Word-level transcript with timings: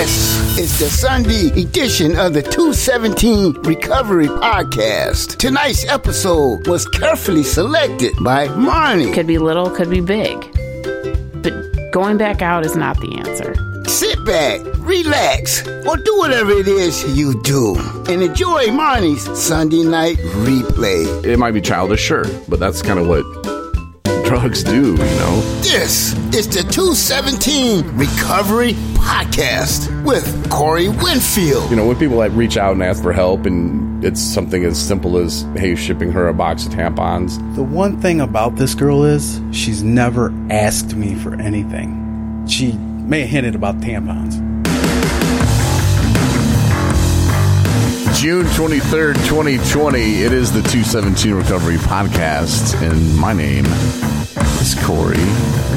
This 0.00 0.58
is 0.58 0.78
the 0.78 0.88
Sunday 0.88 1.48
edition 1.60 2.16
of 2.16 2.32
the 2.32 2.40
217 2.40 3.52
Recovery 3.64 4.28
Podcast. 4.28 5.36
Tonight's 5.36 5.86
episode 5.86 6.66
was 6.66 6.88
carefully 6.88 7.42
selected 7.42 8.14
by 8.24 8.48
Marnie. 8.48 9.12
Could 9.12 9.26
be 9.26 9.36
little, 9.36 9.68
could 9.68 9.90
be 9.90 10.00
big. 10.00 10.40
But 11.42 11.52
going 11.92 12.16
back 12.16 12.40
out 12.40 12.64
is 12.64 12.74
not 12.74 12.98
the 13.00 13.14
answer. 13.18 13.54
Sit 13.90 14.24
back, 14.24 14.62
relax, 14.78 15.68
or 15.86 15.98
do 15.98 16.16
whatever 16.16 16.52
it 16.52 16.66
is 16.66 17.04
you 17.14 17.38
do 17.42 17.76
and 18.08 18.22
enjoy 18.22 18.68
Marnie's 18.68 19.38
Sunday 19.38 19.82
night 19.82 20.16
replay. 20.16 21.26
It 21.26 21.36
might 21.36 21.52
be 21.52 21.60
childish, 21.60 22.00
sure, 22.00 22.24
but 22.48 22.58
that's 22.58 22.80
kind 22.80 22.98
of 22.98 23.06
what 23.06 23.22
drugs 24.30 24.62
do, 24.62 24.92
you 24.92 24.96
know? 24.96 25.40
This 25.60 26.12
is 26.32 26.46
the 26.46 26.62
217 26.62 27.84
Recovery 27.96 28.74
Podcast 28.94 30.04
with 30.04 30.48
Corey 30.48 30.88
Winfield. 30.88 31.68
You 31.68 31.74
know, 31.74 31.84
when 31.84 31.98
people 31.98 32.16
like 32.16 32.30
reach 32.34 32.56
out 32.56 32.74
and 32.74 32.80
ask 32.80 33.02
for 33.02 33.12
help 33.12 33.44
and 33.44 34.04
it's 34.04 34.20
something 34.20 34.64
as 34.64 34.80
simple 34.80 35.16
as, 35.16 35.44
hey, 35.56 35.74
shipping 35.74 36.12
her 36.12 36.28
a 36.28 36.32
box 36.32 36.64
of 36.64 36.72
tampons. 36.72 37.38
The 37.56 37.64
one 37.64 38.00
thing 38.00 38.20
about 38.20 38.54
this 38.54 38.72
girl 38.72 39.02
is 39.02 39.40
she's 39.50 39.82
never 39.82 40.32
asked 40.48 40.94
me 40.94 41.16
for 41.16 41.34
anything. 41.34 42.46
She 42.46 42.74
may 42.74 43.22
have 43.22 43.30
hinted 43.30 43.56
about 43.56 43.80
tampons. 43.80 44.36
June 48.16 48.46
23rd, 48.46 49.14
2020. 49.26 49.98
It 50.22 50.32
is 50.32 50.52
the 50.52 50.60
217 50.60 51.34
Recovery 51.34 51.78
Podcast, 51.78 52.80
and 52.80 53.16
my 53.16 53.32
name 53.32 53.64
is 54.60 54.74
Corey 54.84 55.16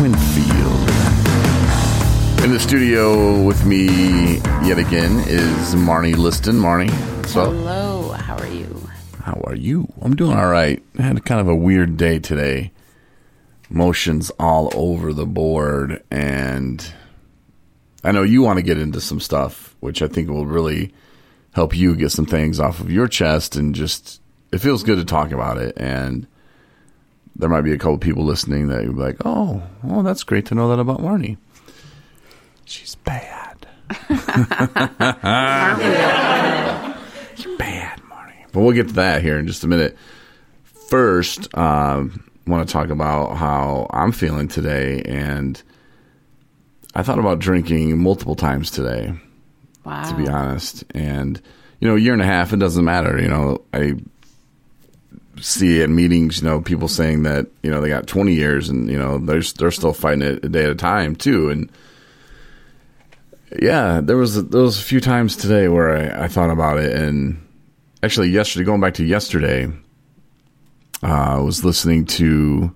Winfield. 0.01 0.89
In 2.43 2.51
the 2.51 2.59
studio 2.59 3.41
with 3.41 3.65
me 3.65 4.35
yet 4.67 4.77
again 4.77 5.23
is 5.25 5.73
Marnie 5.73 6.17
Liston. 6.17 6.55
Marnie? 6.55 6.89
Hello, 7.31 8.11
how 8.11 8.35
are 8.35 8.47
you? 8.47 8.89
How 9.21 9.41
are 9.45 9.55
you? 9.55 9.87
I'm 10.01 10.17
doing 10.17 10.37
all 10.37 10.49
right. 10.49 10.83
I 10.99 11.01
had 11.01 11.23
kind 11.23 11.39
of 11.39 11.47
a 11.47 11.55
weird 11.55 11.95
day 11.95 12.19
today. 12.19 12.73
Motions 13.69 14.31
all 14.31 14.69
over 14.75 15.13
the 15.13 15.25
board, 15.25 16.03
and 16.11 16.85
I 18.03 18.11
know 18.11 18.23
you 18.23 18.41
want 18.41 18.57
to 18.57 18.63
get 18.63 18.77
into 18.77 18.99
some 18.99 19.21
stuff, 19.21 19.77
which 19.79 20.01
I 20.01 20.07
think 20.09 20.29
will 20.29 20.45
really 20.45 20.93
help 21.53 21.73
you 21.73 21.95
get 21.95 22.11
some 22.11 22.25
things 22.25 22.59
off 22.59 22.81
of 22.81 22.91
your 22.91 23.07
chest 23.07 23.55
and 23.55 23.73
just 23.73 24.21
it 24.51 24.57
feels 24.57 24.83
good 24.83 24.97
to 24.97 25.05
talk 25.05 25.31
about 25.31 25.57
it 25.57 25.73
and 25.77 26.27
there 27.35 27.49
might 27.49 27.61
be 27.61 27.71
a 27.73 27.77
couple 27.77 27.97
people 27.97 28.23
listening 28.23 28.67
that 28.67 28.83
you'll 28.83 28.93
be 28.93 28.99
like, 29.01 29.17
"Oh, 29.25 29.63
oh, 29.87 30.03
that's 30.03 30.23
great 30.23 30.45
to 30.47 30.55
know 30.55 30.69
that 30.69 30.79
about 30.79 30.99
Marnie." 30.99 31.37
She's 32.65 32.95
bad. 32.95 33.65
She's 37.35 37.57
bad, 37.57 37.99
Marnie. 38.09 38.45
But 38.51 38.61
we'll 38.61 38.71
get 38.71 38.87
to 38.89 38.93
that 38.95 39.21
here 39.21 39.37
in 39.39 39.47
just 39.47 39.63
a 39.63 39.67
minute. 39.67 39.97
First, 40.63 41.55
um, 41.57 42.23
want 42.45 42.67
to 42.67 42.71
talk 42.71 42.89
about 42.89 43.35
how 43.37 43.87
I'm 43.91 44.11
feeling 44.11 44.47
today, 44.47 45.01
and 45.03 45.61
I 46.95 47.03
thought 47.03 47.19
about 47.19 47.39
drinking 47.39 47.97
multiple 47.97 48.35
times 48.35 48.69
today 48.69 49.13
Wow. 49.83 50.03
to 50.09 50.15
be 50.15 50.27
honest. 50.27 50.83
And 50.91 51.41
you 51.79 51.87
know, 51.87 51.95
a 51.95 51.99
year 51.99 52.13
and 52.13 52.21
a 52.21 52.25
half, 52.25 52.53
it 52.53 52.57
doesn't 52.59 52.85
matter. 52.85 53.19
You 53.21 53.27
know, 53.27 53.61
I 53.73 53.95
see 55.39 55.81
at 55.81 55.89
meetings, 55.89 56.41
you 56.41 56.47
know, 56.47 56.61
people 56.61 56.87
saying 56.87 57.23
that 57.23 57.47
you 57.61 57.71
know 57.71 57.81
they 57.81 57.89
got 57.89 58.07
20 58.07 58.33
years, 58.33 58.69
and 58.69 58.89
you 58.89 58.97
know 58.97 59.17
they're 59.17 59.41
they're 59.41 59.71
still 59.71 59.93
fighting 59.93 60.21
it 60.21 60.45
a 60.45 60.49
day 60.49 60.63
at 60.63 60.69
a 60.69 60.75
time 60.75 61.15
too. 61.15 61.49
And 61.49 61.71
yeah, 63.61 64.01
there 64.01 64.17
was 64.17 64.37
a, 64.37 64.41
there 64.41 64.61
was 64.61 64.79
a 64.79 64.83
few 64.83 64.99
times 64.99 65.35
today 65.35 65.67
where 65.67 65.95
I, 65.95 66.25
I 66.25 66.27
thought 66.27 66.49
about 66.49 66.79
it, 66.79 66.95
and 66.95 67.45
actually 68.01 68.29
yesterday, 68.29 68.65
going 68.65 68.81
back 68.81 68.95
to 68.95 69.05
yesterday, 69.05 69.67
uh, 71.01 71.07
I 71.07 71.39
was 71.39 71.63
listening 71.65 72.05
to. 72.05 72.75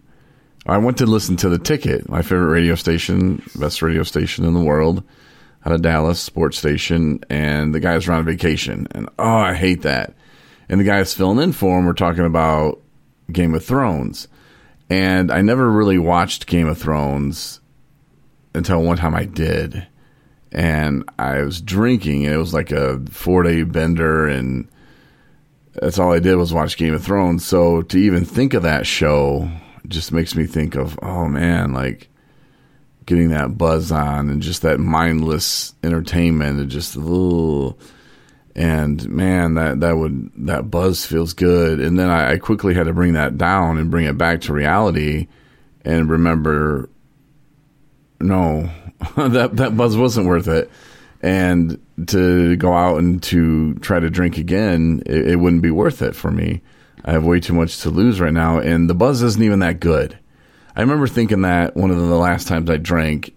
I 0.65 0.77
went 0.79 0.97
to 0.97 1.05
listen 1.05 1.37
to 1.37 1.49
the 1.49 1.59
Ticket, 1.59 2.09
my 2.09 2.21
favorite 2.21 2.51
radio 2.51 2.75
station, 2.75 3.41
best 3.55 3.81
radio 3.81 4.03
station 4.03 4.43
in 4.43 4.53
the 4.53 4.59
world 4.59 5.01
out 5.65 5.71
of 5.71 5.81
Dallas 5.81 6.19
sports 6.19 6.57
station, 6.57 7.21
and 7.29 7.73
the 7.73 7.79
guys 7.79 8.05
were 8.07 8.13
on 8.13 8.25
vacation, 8.25 8.87
and 8.91 9.07
oh, 9.17 9.37
I 9.37 9.53
hate 9.53 9.83
that. 9.83 10.13
And 10.69 10.79
the 10.79 10.85
guys 10.85 11.13
filling 11.13 11.39
in 11.39 11.53
for 11.53 11.77
him 11.77 11.85
were 11.85 11.93
talking 11.93 12.25
about 12.25 12.81
Game 13.31 13.53
of 13.53 13.63
Thrones, 13.63 14.27
and 14.89 15.31
I 15.31 15.41
never 15.41 15.69
really 15.69 15.97
watched 15.97 16.47
Game 16.47 16.67
of 16.67 16.77
Thrones 16.77 17.59
until 18.53 18.81
one 18.81 18.97
time 18.97 19.15
I 19.15 19.25
did, 19.25 19.87
and 20.51 21.07
I 21.19 21.41
was 21.41 21.61
drinking, 21.61 22.25
and 22.25 22.33
it 22.33 22.37
was 22.37 22.53
like 22.53 22.71
a 22.71 22.99
four 23.09 23.43
day 23.43 23.63
bender, 23.63 24.27
and 24.27 24.67
that's 25.73 25.99
all 25.99 26.11
I 26.11 26.19
did 26.19 26.35
was 26.35 26.53
watch 26.53 26.77
Game 26.77 26.93
of 26.93 27.03
Thrones. 27.03 27.45
So 27.45 27.81
to 27.83 27.97
even 27.97 28.25
think 28.25 28.53
of 28.53 28.63
that 28.63 28.87
show 28.87 29.49
just 29.87 30.11
makes 30.11 30.35
me 30.35 30.45
think 30.45 30.75
of, 30.75 30.97
oh 31.01 31.27
man, 31.27 31.73
like 31.73 32.09
getting 33.05 33.29
that 33.29 33.57
buzz 33.57 33.91
on 33.91 34.29
and 34.29 34.41
just 34.41 34.61
that 34.63 34.79
mindless 34.79 35.73
entertainment 35.83 36.59
and 36.59 36.69
just 36.69 36.95
ooh. 36.97 37.75
And 38.57 39.07
man 39.07 39.53
that 39.53 39.79
that 39.81 39.97
would 39.97 40.31
that 40.47 40.69
buzz 40.71 41.05
feels 41.05 41.33
good. 41.33 41.79
And 41.79 41.97
then 41.97 42.09
I, 42.09 42.33
I 42.33 42.37
quickly 42.39 42.73
had 42.73 42.87
to 42.87 42.93
bring 42.93 43.13
that 43.13 43.37
down 43.37 43.77
and 43.77 43.91
bring 43.91 44.05
it 44.05 44.17
back 44.17 44.41
to 44.41 44.53
reality 44.53 45.27
and 45.85 46.09
remember 46.09 46.89
no 48.19 48.69
that 49.15 49.55
that 49.57 49.77
buzz 49.77 49.95
wasn't 49.95 50.27
worth 50.27 50.47
it. 50.47 50.71
And 51.21 51.79
to 52.07 52.55
go 52.57 52.73
out 52.73 52.97
and 52.97 53.21
to 53.23 53.75
try 53.75 53.99
to 53.99 54.09
drink 54.09 54.37
again 54.37 55.01
it, 55.05 55.29
it 55.29 55.35
wouldn't 55.35 55.61
be 55.61 55.71
worth 55.71 56.01
it 56.01 56.15
for 56.15 56.31
me. 56.31 56.61
I 57.05 57.11
have 57.11 57.25
way 57.25 57.39
too 57.39 57.53
much 57.53 57.79
to 57.81 57.91
lose 57.91 58.19
right 58.19 58.33
now 58.33 58.59
and 58.59 58.89
the 58.89 58.95
buzz 58.95 59.21
isn't 59.21 59.41
even 59.41 59.59
that 59.59 59.79
good. 59.79 60.17
I 60.75 60.81
remember 60.81 61.07
thinking 61.07 61.41
that 61.41 61.75
one 61.75 61.91
of 61.91 61.97
the 61.97 62.17
last 62.17 62.47
times 62.47 62.69
I 62.71 62.77
drank. 62.77 63.35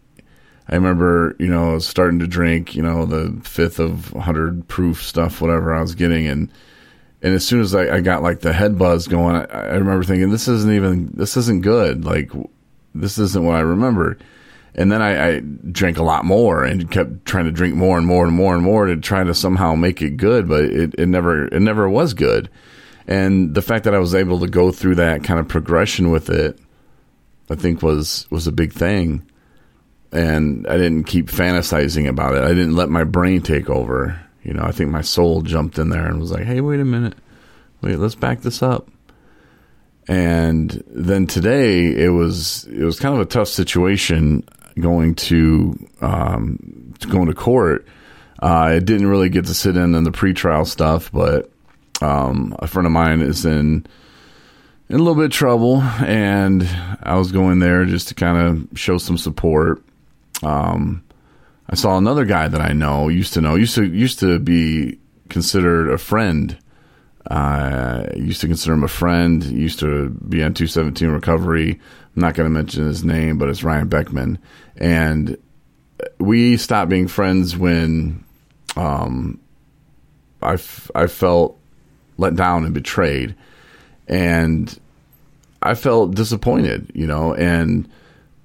I 0.70 0.76
remember, 0.76 1.34
you 1.40 1.48
know, 1.48 1.80
starting 1.80 2.20
to 2.20 2.28
drink, 2.28 2.76
you 2.76 2.82
know, 2.82 3.04
the 3.04 3.38
fifth 3.42 3.80
of 3.80 4.12
100 4.12 4.68
proof 4.68 5.02
stuff, 5.02 5.40
whatever 5.40 5.74
I 5.74 5.80
was 5.80 5.96
getting. 5.96 6.28
And, 6.28 6.50
and 7.22 7.34
as 7.34 7.44
soon 7.44 7.60
as 7.60 7.74
I, 7.74 7.96
I 7.96 8.00
got 8.00 8.22
like 8.22 8.40
the 8.40 8.52
head 8.52 8.78
buzz 8.78 9.08
going, 9.08 9.34
I, 9.34 9.44
I 9.44 9.74
remember 9.74 10.04
thinking, 10.04 10.30
this 10.30 10.46
isn't 10.46 10.72
even, 10.72 11.10
this 11.12 11.36
isn't 11.36 11.62
good. 11.62 12.04
Like, 12.04 12.30
this 12.94 13.18
isn't 13.18 13.44
what 13.44 13.56
I 13.56 13.60
remember. 13.60 14.16
And 14.76 14.92
then 14.92 15.02
I, 15.02 15.26
I 15.26 15.40
drank 15.40 15.98
a 15.98 16.04
lot 16.04 16.24
more 16.24 16.64
and 16.64 16.88
kept 16.88 17.26
trying 17.26 17.46
to 17.46 17.50
drink 17.50 17.74
more 17.74 17.98
and 17.98 18.06
more 18.06 18.24
and 18.24 18.34
more 18.34 18.54
and 18.54 18.62
more 18.62 18.86
to 18.86 18.96
try 18.96 19.24
to 19.24 19.34
somehow 19.34 19.74
make 19.74 20.00
it 20.00 20.16
good, 20.16 20.48
but 20.48 20.64
it, 20.64 20.94
it 20.96 21.06
never, 21.06 21.46
it 21.48 21.60
never 21.60 21.88
was 21.88 22.14
good. 22.14 22.48
And 23.08 23.56
the 23.56 23.62
fact 23.62 23.84
that 23.84 23.94
I 23.94 23.98
was 23.98 24.14
able 24.14 24.38
to 24.38 24.46
go 24.46 24.70
through 24.70 24.94
that 24.94 25.24
kind 25.24 25.40
of 25.40 25.48
progression 25.48 26.12
with 26.12 26.30
it, 26.30 26.60
I 27.50 27.56
think 27.56 27.82
was 27.82 28.28
was 28.30 28.46
a 28.46 28.52
big 28.52 28.72
thing. 28.72 29.28
And 30.12 30.66
I 30.66 30.76
didn't 30.76 31.04
keep 31.04 31.28
fantasizing 31.28 32.08
about 32.08 32.34
it. 32.34 32.42
I 32.42 32.48
didn't 32.48 32.74
let 32.74 32.88
my 32.88 33.04
brain 33.04 33.42
take 33.42 33.70
over. 33.70 34.20
You 34.42 34.54
know, 34.54 34.62
I 34.62 34.72
think 34.72 34.90
my 34.90 35.02
soul 35.02 35.42
jumped 35.42 35.78
in 35.78 35.90
there 35.90 36.06
and 36.06 36.20
was 36.20 36.32
like, 36.32 36.44
"Hey, 36.44 36.60
wait 36.60 36.80
a 36.80 36.84
minute. 36.84 37.14
Wait, 37.82 37.96
let's 37.96 38.14
back 38.14 38.40
this 38.40 38.62
up." 38.62 38.88
And 40.08 40.82
then 40.88 41.26
today 41.26 41.86
it 41.86 42.08
was 42.08 42.64
it 42.64 42.82
was 42.82 42.98
kind 42.98 43.14
of 43.14 43.20
a 43.20 43.26
tough 43.26 43.48
situation 43.48 44.44
going 44.80 45.14
to 45.14 45.78
um, 46.00 46.94
going 47.08 47.26
to 47.26 47.34
court. 47.34 47.86
Uh, 48.42 48.46
I 48.46 48.78
didn't 48.78 49.06
really 49.06 49.28
get 49.28 49.46
to 49.46 49.54
sit 49.54 49.76
in 49.76 49.94
on 49.94 50.04
the 50.04 50.10
pretrial 50.10 50.66
stuff, 50.66 51.12
but 51.12 51.50
um, 52.00 52.56
a 52.58 52.66
friend 52.66 52.86
of 52.86 52.92
mine 52.92 53.20
is 53.20 53.44
in 53.44 53.86
in 54.88 54.96
a 54.96 54.98
little 54.98 55.14
bit 55.14 55.26
of 55.26 55.30
trouble, 55.30 55.80
and 55.80 56.68
I 57.02 57.16
was 57.16 57.30
going 57.30 57.60
there 57.60 57.84
just 57.84 58.08
to 58.08 58.14
kind 58.14 58.38
of 58.38 58.78
show 58.78 58.98
some 58.98 59.18
support. 59.18 59.82
Um, 60.42 61.04
I 61.68 61.74
saw 61.74 61.96
another 61.96 62.24
guy 62.24 62.48
that 62.48 62.60
I 62.60 62.72
know, 62.72 63.08
used 63.08 63.34
to 63.34 63.40
know, 63.40 63.54
used 63.54 63.74
to 63.76 63.84
used 63.84 64.18
to 64.20 64.38
be 64.38 64.98
considered 65.28 65.90
a 65.90 65.98
friend. 65.98 66.56
Uh, 67.30 68.06
used 68.16 68.40
to 68.40 68.46
consider 68.46 68.72
him 68.72 68.82
a 68.82 68.88
friend. 68.88 69.44
Used 69.44 69.78
to 69.80 70.10
be 70.10 70.42
on 70.42 70.54
217 70.54 71.08
recovery. 71.08 71.80
I'm 72.16 72.22
not 72.22 72.34
going 72.34 72.46
to 72.46 72.50
mention 72.50 72.86
his 72.86 73.04
name, 73.04 73.38
but 73.38 73.48
it's 73.48 73.62
Ryan 73.62 73.88
Beckman. 73.88 74.38
And 74.76 75.36
we 76.18 76.56
stopped 76.56 76.90
being 76.90 77.08
friends 77.08 77.56
when 77.56 78.24
um, 78.76 79.38
I, 80.42 80.54
f- 80.54 80.90
I 80.94 81.06
felt 81.06 81.58
let 82.16 82.34
down 82.34 82.64
and 82.64 82.74
betrayed 82.74 83.34
and 84.08 84.78
I 85.62 85.74
felt 85.74 86.14
disappointed, 86.14 86.90
you 86.94 87.06
know, 87.06 87.32
and 87.34 87.88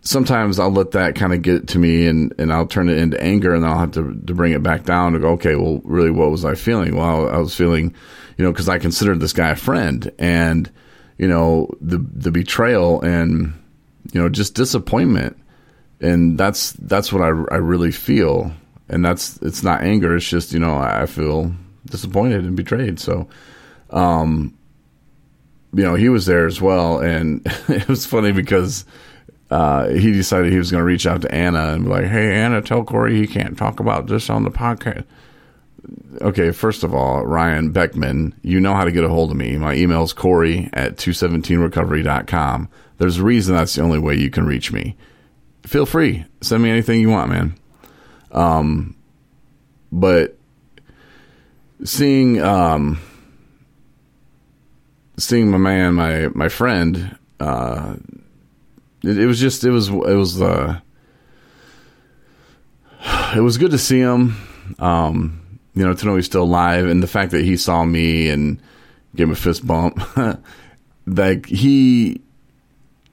sometimes 0.06 0.58
I'll 0.60 0.72
let 0.72 0.92
that 0.92 1.16
kind 1.16 1.34
of 1.34 1.42
get 1.42 1.68
to 1.70 1.80
me 1.80 2.08
and, 2.08 2.34
and 2.40 2.54
I'll 2.54 2.68
turn 2.68 2.88
it 2.88 2.98
into 2.98 3.22
anger 3.22 3.54
and 3.54 3.66
I'll 3.66 3.80
have 3.80 3.92
to, 3.92 4.16
to 4.28 4.34
bring 4.34 4.54
it 4.54 4.64
back 4.64 4.86
down 4.86 5.12
to 5.14 5.20
go, 5.20 5.32
okay, 5.32 5.56
well, 5.56 5.82
really, 5.84 6.12
what 6.12 6.32
was 6.32 6.46
I 6.46 6.56
feeling? 6.56 6.96
Well, 6.96 7.28
I 7.28 7.38
was 7.38 7.54
feeling, 7.54 7.94
you 8.38 8.46
know, 8.46 8.54
cause 8.54 8.70
I 8.70 8.80
considered 8.80 9.20
this 9.20 9.34
guy 9.34 9.50
a 9.50 9.56
friend 9.58 10.10
and, 10.18 10.72
you 11.18 11.28
know, 11.28 11.70
the, 11.82 11.98
the 11.98 12.32
betrayal 12.32 13.02
and, 13.02 13.54
you 14.14 14.22
know, 14.22 14.30
just 14.30 14.56
disappointment. 14.56 15.38
And 16.00 16.38
that's, 16.38 16.72
that's 16.74 17.12
what 17.12 17.22
I, 17.22 17.28
I 17.28 17.58
really 17.58 17.92
feel. 17.92 18.54
and 18.90 19.04
that's 19.04 19.38
it's 19.42 19.64
not 19.64 19.82
anger. 19.82 20.16
It's 20.16 20.28
just 20.30 20.54
you 20.54 20.60
know 20.60 20.78
I 20.78 21.06
feel 21.06 21.52
disappointed 21.86 22.44
and 22.46 22.56
betrayed. 22.56 23.00
So, 23.00 23.28
um, 23.90 24.58
you 25.74 25.84
know, 25.84 25.96
he 25.96 26.10
was 26.10 26.26
there 26.26 26.46
as 26.46 26.62
well, 26.62 27.00
and 27.00 27.42
it 27.68 27.88
was 27.88 28.06
funny 28.06 28.32
because 28.32 28.86
uh, 29.56 29.88
he 29.88 30.12
decided 30.12 30.52
he 30.52 30.58
was 30.58 30.70
going 30.70 30.82
to 30.82 30.86
reach 30.86 31.08
out 31.08 31.22
to 31.22 31.34
Anna 31.34 31.70
and 31.70 31.86
be 31.86 31.90
like, 31.90 32.08
"Hey, 32.08 32.36
Anna, 32.36 32.62
tell 32.62 32.84
Corey 32.84 33.16
he 33.16 33.26
can't 33.26 33.58
talk 33.58 33.80
about 33.80 34.08
this 34.08 34.30
on 34.30 34.44
the 34.44 34.52
podcast." 34.52 35.06
Okay, 36.22 36.52
first 36.52 36.84
of 36.84 36.94
all, 36.94 37.26
Ryan 37.26 37.72
Beckman, 37.72 38.36
you 38.42 38.60
know 38.60 38.74
how 38.74 38.84
to 38.84 38.92
get 38.92 39.06
a 39.06 39.10
hold 39.10 39.32
of 39.32 39.38
me. 39.38 39.56
My 39.56 39.74
email 39.76 40.04
is 40.04 40.12
Corey 40.12 40.70
at 40.74 40.98
217recovery.com. 40.98 42.68
There's 42.98 43.18
a 43.18 43.24
reason 43.24 43.56
that's 43.56 43.76
the 43.76 43.82
only 43.82 43.98
way 43.98 44.16
you 44.16 44.30
can 44.30 44.46
reach 44.46 44.74
me. 44.74 44.98
Feel 45.66 45.86
free. 45.86 46.26
Send 46.42 46.62
me 46.62 46.70
anything 46.70 47.00
you 47.00 47.10
want, 47.10 47.30
man. 47.30 47.56
Um, 48.32 48.98
but 49.90 50.38
seeing, 51.86 52.42
um, 52.42 53.00
seeing 55.18 55.50
my 55.50 55.60
man, 55.60 55.94
my, 55.94 56.28
my 56.34 56.50
friend, 56.50 57.18
uh, 57.40 57.96
it, 59.06 59.20
it 59.20 59.26
was 59.26 59.40
just, 59.40 59.64
it 59.64 59.72
was, 59.72 59.90
it 59.90 59.94
was, 59.94 60.42
uh, 60.42 60.80
it 63.36 63.42
was 63.42 63.58
good 63.58 63.72
to 63.72 63.78
see 63.78 64.00
him. 64.00 64.36
Um, 64.80 65.60
you 65.76 65.86
know, 65.86 65.94
to 65.94 66.06
know 66.06 66.16
he's 66.16 66.26
still 66.26 66.44
alive 66.44 66.88
and 66.88 67.04
the 67.04 67.08
fact 67.08 67.32
that 67.32 67.44
he 67.44 67.58
saw 67.58 67.84
me 67.84 68.30
and 68.30 68.60
gave 69.16 69.28
him 69.28 69.34
a 69.34 69.36
fist 69.36 69.68
bump, 69.68 70.00
like 71.06 71.46
he 71.46 72.22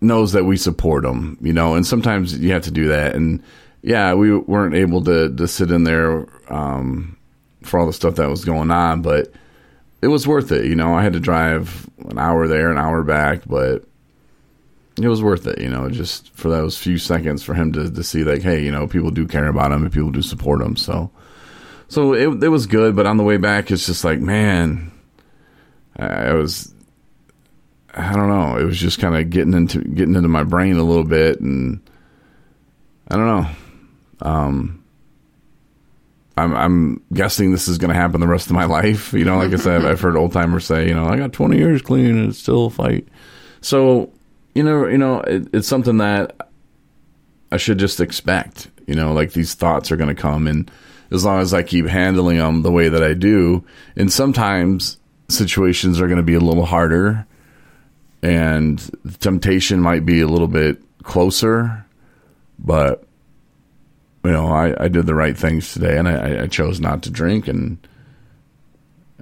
knows 0.01 0.33
that 0.33 0.45
we 0.45 0.57
support 0.57 1.05
him, 1.05 1.37
you 1.41 1.53
know, 1.53 1.75
and 1.75 1.87
sometimes 1.87 2.39
you 2.39 2.53
have 2.53 2.63
to 2.63 2.71
do 2.71 2.89
that. 2.89 3.15
And 3.15 3.43
yeah, 3.83 4.15
we 4.15 4.37
weren't 4.37 4.75
able 4.75 5.03
to, 5.05 5.35
to 5.35 5.49
sit 5.49 5.71
in 5.71 5.85
there, 5.85 6.27
um, 6.53 7.17
for 7.63 7.79
all 7.79 7.87
the 7.87 7.93
stuff 7.93 8.17
that 8.17 8.29
was 8.31 8.45
going 8.45 8.71
on, 8.71 9.03
but 9.03 9.33
it 10.03 10.09
was 10.09 10.27
worth 10.27 10.51
it. 10.51 10.65
You 10.65 10.75
know, 10.75 10.95
I 10.95 11.03
had 11.03 11.13
to 11.13 11.21
drive 11.21 11.89
an 12.09 12.19
hour 12.19 12.49
there, 12.49 12.71
an 12.71 12.79
hour 12.79 13.03
back, 13.03 13.43
but 13.47 13.85
it 15.01 15.09
was 15.09 15.23
worth 15.23 15.47
it, 15.47 15.61
you 15.61 15.69
know, 15.69 15.89
just 15.91 16.31
for 16.35 16.49
those 16.49 16.77
few 16.77 16.99
seconds 16.99 17.43
for 17.43 17.55
him 17.55 17.73
to, 17.73 17.91
to 17.91 18.03
see 18.03 18.25
like, 18.25 18.43
hey, 18.43 18.63
you 18.63 18.71
know, 18.71 18.87
people 18.87 19.11
do 19.11 19.27
care 19.27 19.47
about 19.47 19.73
him 19.73 19.83
and 19.83 19.93
people 19.93 20.11
do 20.11 20.23
support 20.23 20.61
him. 20.61 20.77
So, 20.77 21.11
so 21.89 22.15
it, 22.15 22.43
it 22.43 22.49
was 22.49 22.67
good, 22.67 22.95
but 22.95 23.07
on 23.07 23.17
the 23.17 23.25
way 23.25 23.37
back, 23.39 23.71
it's 23.71 23.87
just 23.87 24.05
like, 24.05 24.21
man, 24.21 24.93
I 25.97 26.33
was, 26.33 26.75
I 27.95 28.15
don't 28.15 28.29
know, 28.29 28.57
it 28.57 28.65
was 28.65 28.79
just 28.79 28.99
kind 28.99 29.17
of 29.17 29.31
getting 29.31 29.55
into 29.55 29.81
getting 29.81 30.15
into 30.15 30.29
my 30.29 30.45
brain 30.45 30.77
a 30.77 30.83
little 30.83 31.05
bit, 31.05 31.41
and 31.41 31.81
I 33.09 33.17
don't 33.17 33.27
know. 33.27 33.51
Um, 34.23 34.83
I'm 36.37 36.55
I'm 36.57 37.03
guessing 37.13 37.53
this 37.53 37.69
is 37.69 37.79
going 37.79 37.91
to 37.91 37.95
happen 37.95 38.21
the 38.21 38.27
rest 38.27 38.47
of 38.47 38.53
my 38.53 38.65
life. 38.81 39.13
You 39.13 39.25
know, 39.25 39.37
like 39.37 39.53
I 39.53 39.57
said, 39.57 39.85
I've 39.85 40.01
heard 40.01 40.17
old 40.17 40.33
timers 40.33 40.65
say, 40.65 40.89
you 40.89 40.95
know, 40.95 41.07
I 41.07 41.17
got 41.17 41.33
20 41.33 41.57
years 41.59 41.83
clean 41.83 42.17
and 42.17 42.35
still 42.35 42.71
fight. 42.71 43.07
So, 43.61 44.11
you 44.55 44.63
know, 44.63 44.87
you 44.87 44.99
know, 44.99 45.21
it, 45.21 45.49
it's 45.53 45.69
something 45.69 45.99
that 45.99 46.37
I 47.51 47.57
should 47.57 47.79
just 47.79 48.01
expect. 48.01 48.71
You 48.87 48.95
know, 48.95 49.13
like 49.13 49.33
these 49.33 49.55
thoughts 49.55 49.93
are 49.93 49.97
going 49.97 50.15
to 50.15 50.21
come 50.21 50.47
and 50.47 50.71
as 51.11 51.25
long 51.25 51.41
as 51.41 51.53
I 51.53 51.63
keep 51.63 51.87
handling 51.87 52.39
them 52.39 52.63
the 52.63 52.73
way 52.73 52.89
that 52.89 53.03
I 53.03 53.15
do. 53.15 53.65
And 53.97 54.11
sometimes 54.13 54.99
situations 55.29 56.01
are 56.01 56.07
going 56.07 56.17
to 56.17 56.23
be 56.23 56.35
a 56.35 56.41
little 56.41 56.65
harder 56.65 57.27
and 58.23 58.81
temptation 59.21 59.81
might 59.81 60.07
be 60.07 60.21
a 60.21 60.27
little 60.27 60.49
bit 60.49 60.83
closer, 61.03 61.85
but 62.59 63.05
you 64.25 64.31
know, 64.31 64.47
I, 64.47 64.85
I 64.85 64.89
did 64.89 65.07
the 65.07 65.15
right 65.15 65.37
things 65.37 65.73
today 65.73 65.99
and 65.99 66.09
I, 66.09 66.45
I 66.45 66.47
chose 66.47 66.81
not 66.81 67.03
to 67.03 67.11
drink 67.11 67.49
and 67.49 67.77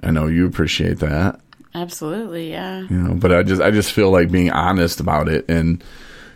I 0.03 0.11
know 0.11 0.27
you 0.27 0.45
appreciate 0.45 0.99
that. 0.99 1.39
Absolutely, 1.73 2.51
yeah. 2.51 2.81
You 2.81 2.97
know, 2.97 3.13
but 3.15 3.31
I 3.31 3.43
just 3.43 3.61
I 3.61 3.71
just 3.71 3.91
feel 3.91 4.11
like 4.11 4.31
being 4.31 4.51
honest 4.51 4.99
about 4.99 5.27
it 5.27 5.45
and 5.49 5.83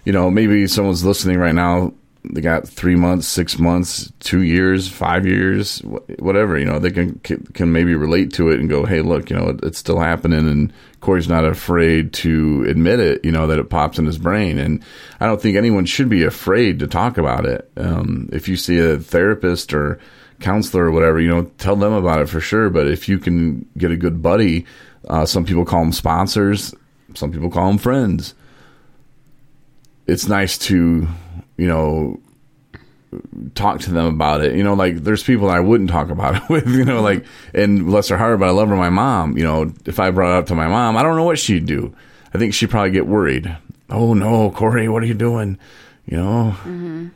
you 0.05 0.13
know, 0.13 0.29
maybe 0.29 0.67
someone's 0.67 1.03
listening 1.03 1.39
right 1.39 1.55
now 1.55 1.91
they 2.33 2.41
got 2.41 2.67
three 2.67 2.95
months, 2.95 3.27
six 3.27 3.59
months, 3.59 4.11
two 4.19 4.41
years, 4.41 4.87
five 4.87 5.25
years, 5.25 5.79
whatever. 6.19 6.57
You 6.57 6.65
know, 6.65 6.79
they 6.79 6.91
can 6.91 7.19
can 7.19 7.71
maybe 7.71 7.95
relate 7.95 8.33
to 8.33 8.49
it 8.49 8.59
and 8.59 8.69
go, 8.69 8.85
"Hey, 8.85 9.01
look, 9.01 9.29
you 9.29 9.35
know, 9.35 9.57
it's 9.63 9.77
still 9.77 9.99
happening." 9.99 10.47
And 10.47 10.73
Corey's 11.01 11.29
not 11.29 11.45
afraid 11.45 12.13
to 12.13 12.65
admit 12.67 12.99
it. 12.99 13.23
You 13.23 13.31
know 13.31 13.47
that 13.47 13.59
it 13.59 13.69
pops 13.69 13.99
in 13.99 14.05
his 14.05 14.17
brain, 14.17 14.57
and 14.57 14.83
I 15.19 15.27
don't 15.27 15.41
think 15.41 15.57
anyone 15.57 15.85
should 15.85 16.09
be 16.09 16.23
afraid 16.23 16.79
to 16.79 16.87
talk 16.87 17.17
about 17.17 17.45
it. 17.45 17.69
Um, 17.77 18.29
if 18.31 18.47
you 18.47 18.55
see 18.55 18.79
a 18.79 18.97
therapist 18.97 19.73
or 19.73 19.99
counselor 20.39 20.85
or 20.85 20.91
whatever, 20.91 21.19
you 21.19 21.29
know, 21.29 21.43
tell 21.57 21.75
them 21.75 21.93
about 21.93 22.21
it 22.21 22.29
for 22.29 22.41
sure. 22.41 22.69
But 22.69 22.87
if 22.87 23.07
you 23.07 23.19
can 23.19 23.65
get 23.77 23.91
a 23.91 23.97
good 23.97 24.21
buddy, 24.21 24.65
uh, 25.07 25.25
some 25.25 25.45
people 25.45 25.65
call 25.65 25.81
them 25.81 25.91
sponsors, 25.91 26.73
some 27.13 27.31
people 27.31 27.49
call 27.49 27.67
them 27.67 27.77
friends. 27.77 28.33
It's 30.07 30.27
nice 30.27 30.57
to 30.59 31.07
you 31.57 31.67
know, 31.67 32.19
talk 33.53 33.79
to 33.81 33.91
them 33.91 34.05
about 34.05 34.43
it. 34.43 34.55
You 34.55 34.63
know, 34.63 34.73
like 34.73 34.97
there's 34.97 35.23
people 35.23 35.49
I 35.49 35.59
wouldn't 35.59 35.89
talk 35.89 36.09
about 36.09 36.35
it 36.35 36.43
with, 36.49 36.67
you 36.67 36.85
know, 36.85 37.01
like, 37.01 37.25
and 37.53 37.85
bless 37.85 38.09
her 38.09 38.17
heart, 38.17 38.39
but 38.39 38.47
I 38.49 38.51
love 38.51 38.69
her, 38.69 38.75
my 38.75 38.89
mom. 38.89 39.37
You 39.37 39.43
know, 39.43 39.73
if 39.85 39.99
I 39.99 40.11
brought 40.11 40.35
it 40.35 40.39
up 40.39 40.47
to 40.47 40.55
my 40.55 40.67
mom, 40.67 40.97
I 40.97 41.03
don't 41.03 41.15
know 41.15 41.23
what 41.23 41.39
she'd 41.39 41.65
do. 41.65 41.95
I 42.33 42.37
think 42.37 42.53
she'd 42.53 42.69
probably 42.69 42.91
get 42.91 43.07
worried. 43.07 43.55
Oh 43.89 44.13
no, 44.13 44.51
Corey, 44.51 44.89
what 44.89 45.03
are 45.03 45.07
you 45.07 45.13
doing? 45.13 45.57
You 46.05 46.17
know, 46.17 46.55
mm-hmm. 46.59 47.07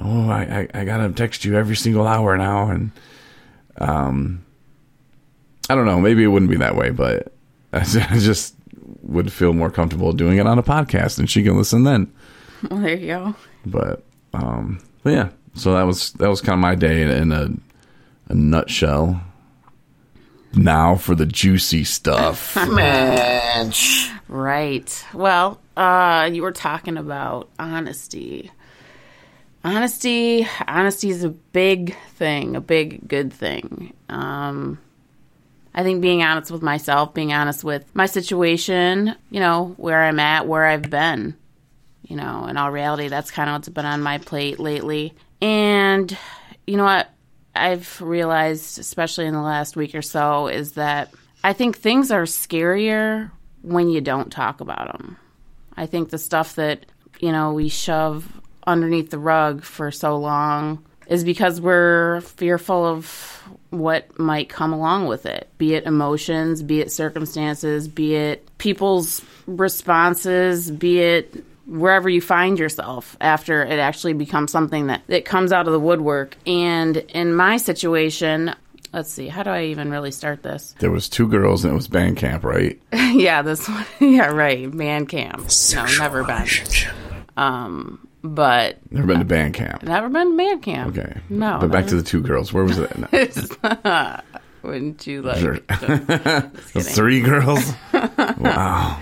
oh, 0.00 0.30
I, 0.30 0.68
I, 0.74 0.80
I 0.80 0.84
gotta 0.84 1.10
text 1.10 1.44
you 1.44 1.56
every 1.56 1.76
single 1.76 2.06
hour 2.06 2.36
now. 2.36 2.70
And, 2.70 2.90
um, 3.78 4.44
I 5.70 5.76
don't 5.76 5.86
know, 5.86 6.00
maybe 6.00 6.24
it 6.24 6.26
wouldn't 6.26 6.50
be 6.50 6.56
that 6.56 6.74
way, 6.74 6.90
but 6.90 7.32
I 7.72 7.84
just 7.84 8.56
would 9.02 9.32
feel 9.32 9.52
more 9.52 9.70
comfortable 9.70 10.12
doing 10.12 10.38
it 10.38 10.46
on 10.46 10.58
a 10.58 10.64
podcast 10.64 11.20
and 11.20 11.30
she 11.30 11.44
can 11.44 11.56
listen 11.56 11.84
then. 11.84 12.12
Well, 12.68 12.80
there 12.80 12.96
you 12.96 13.06
go. 13.06 13.34
But 13.64 14.02
um, 14.34 14.80
but 15.04 15.12
yeah, 15.12 15.28
so 15.54 15.74
that 15.74 15.84
was 15.84 16.10
that 16.14 16.28
was 16.28 16.40
kind 16.40 16.54
of 16.54 16.60
my 16.60 16.74
day 16.74 17.02
in, 17.02 17.10
in 17.10 17.32
a 17.32 17.50
a 18.30 18.34
nutshell. 18.34 19.22
Now 20.54 20.96
for 20.96 21.14
the 21.14 21.26
juicy 21.26 21.84
stuff. 21.84 22.56
Man. 22.68 23.72
Right. 24.26 25.04
Well, 25.14 25.60
uh, 25.76 26.28
you 26.32 26.42
were 26.42 26.50
talking 26.50 26.96
about 26.96 27.48
honesty. 27.60 28.50
Honesty, 29.62 30.48
honesty 30.66 31.10
is 31.10 31.22
a 31.22 31.28
big 31.28 31.96
thing, 32.14 32.56
a 32.56 32.60
big 32.60 33.06
good 33.06 33.32
thing. 33.32 33.92
Um, 34.08 34.78
I 35.74 35.82
think 35.82 36.00
being 36.00 36.22
honest 36.22 36.50
with 36.50 36.62
myself, 36.62 37.14
being 37.14 37.32
honest 37.32 37.62
with 37.62 37.84
my 37.94 38.06
situation, 38.06 39.14
you 39.30 39.40
know, 39.40 39.74
where 39.76 40.02
I'm 40.02 40.18
at, 40.18 40.46
where 40.46 40.66
I've 40.66 40.90
been, 40.90 41.36
you 42.02 42.16
know, 42.16 42.46
in 42.46 42.56
all 42.56 42.72
reality, 42.72 43.08
that's 43.08 43.30
kind 43.30 43.48
of 43.48 43.54
what's 43.54 43.68
been 43.68 43.86
on 43.86 44.02
my 44.02 44.18
plate 44.18 44.58
lately. 44.58 45.14
And 45.40 46.16
you 46.66 46.76
know 46.76 46.84
what? 46.84 47.08
I've 47.54 48.00
realized, 48.00 48.78
especially 48.78 49.26
in 49.26 49.34
the 49.34 49.42
last 49.42 49.76
week 49.76 49.94
or 49.94 50.02
so, 50.02 50.48
is 50.48 50.72
that 50.72 51.12
I 51.42 51.52
think 51.52 51.76
things 51.76 52.10
are 52.10 52.22
scarier 52.22 53.30
when 53.62 53.88
you 53.88 54.00
don't 54.00 54.30
talk 54.30 54.60
about 54.60 54.92
them. 54.92 55.16
I 55.76 55.86
think 55.86 56.10
the 56.10 56.18
stuff 56.18 56.54
that, 56.56 56.86
you 57.18 57.32
know, 57.32 57.52
we 57.52 57.68
shove 57.68 58.40
underneath 58.66 59.10
the 59.10 59.18
rug 59.18 59.62
for 59.62 59.90
so 59.90 60.16
long 60.16 60.84
is 61.06 61.24
because 61.24 61.60
we're 61.60 62.20
fearful 62.20 62.86
of 62.86 63.42
what 63.70 64.18
might 64.18 64.48
come 64.48 64.72
along 64.72 65.06
with 65.06 65.26
it, 65.26 65.48
be 65.58 65.74
it 65.74 65.84
emotions, 65.84 66.62
be 66.62 66.80
it 66.80 66.90
circumstances, 66.92 67.88
be 67.88 68.14
it 68.14 68.48
people's 68.58 69.22
responses, 69.46 70.70
be 70.70 71.00
it 71.00 71.44
wherever 71.66 72.08
you 72.08 72.20
find 72.20 72.58
yourself 72.58 73.16
after 73.20 73.62
it 73.62 73.78
actually 73.78 74.12
becomes 74.12 74.50
something 74.50 74.88
that, 74.88 75.02
that 75.06 75.24
comes 75.24 75.52
out 75.52 75.66
of 75.66 75.72
the 75.72 75.78
woodwork. 75.80 76.36
And 76.46 76.96
in 76.96 77.32
my 77.32 77.58
situation, 77.58 78.54
let's 78.92 79.12
see, 79.12 79.28
how 79.28 79.44
do 79.44 79.50
I 79.50 79.64
even 79.66 79.90
really 79.90 80.10
start 80.10 80.42
this? 80.42 80.74
There 80.80 80.90
was 80.90 81.08
two 81.08 81.28
girls 81.28 81.64
and 81.64 81.72
it 81.72 81.76
was 81.76 81.86
band 81.86 82.16
camp, 82.16 82.44
right? 82.44 82.80
yeah, 82.92 83.42
this 83.42 83.68
one. 83.68 83.86
Yeah, 84.00 84.26
right. 84.26 84.76
Band 84.76 85.08
camp. 85.08 85.50
Sexual 85.50 85.98
no, 85.98 86.02
never 86.02 86.24
been. 86.24 86.46
Um, 87.36 88.08
but 88.22 88.78
never 88.90 89.06
been 89.06 89.18
to 89.20 89.24
band 89.24 89.54
camp. 89.54 89.82
Never 89.82 90.08
been 90.08 90.32
to 90.32 90.36
band 90.36 90.62
camp. 90.62 90.98
Okay. 90.98 91.20
No. 91.28 91.58
But 91.60 91.70
back 91.70 91.86
to 91.88 91.96
the 91.96 92.02
two 92.02 92.20
girls. 92.20 92.52
Where 92.52 92.64
was 92.64 92.78
it? 92.78 92.90
Wouldn't 94.62 95.06
you 95.06 95.22
like? 95.22 95.38
Sure. 95.38 95.56
Three 96.82 97.20
girls. 97.20 97.72
wow. 97.92 99.00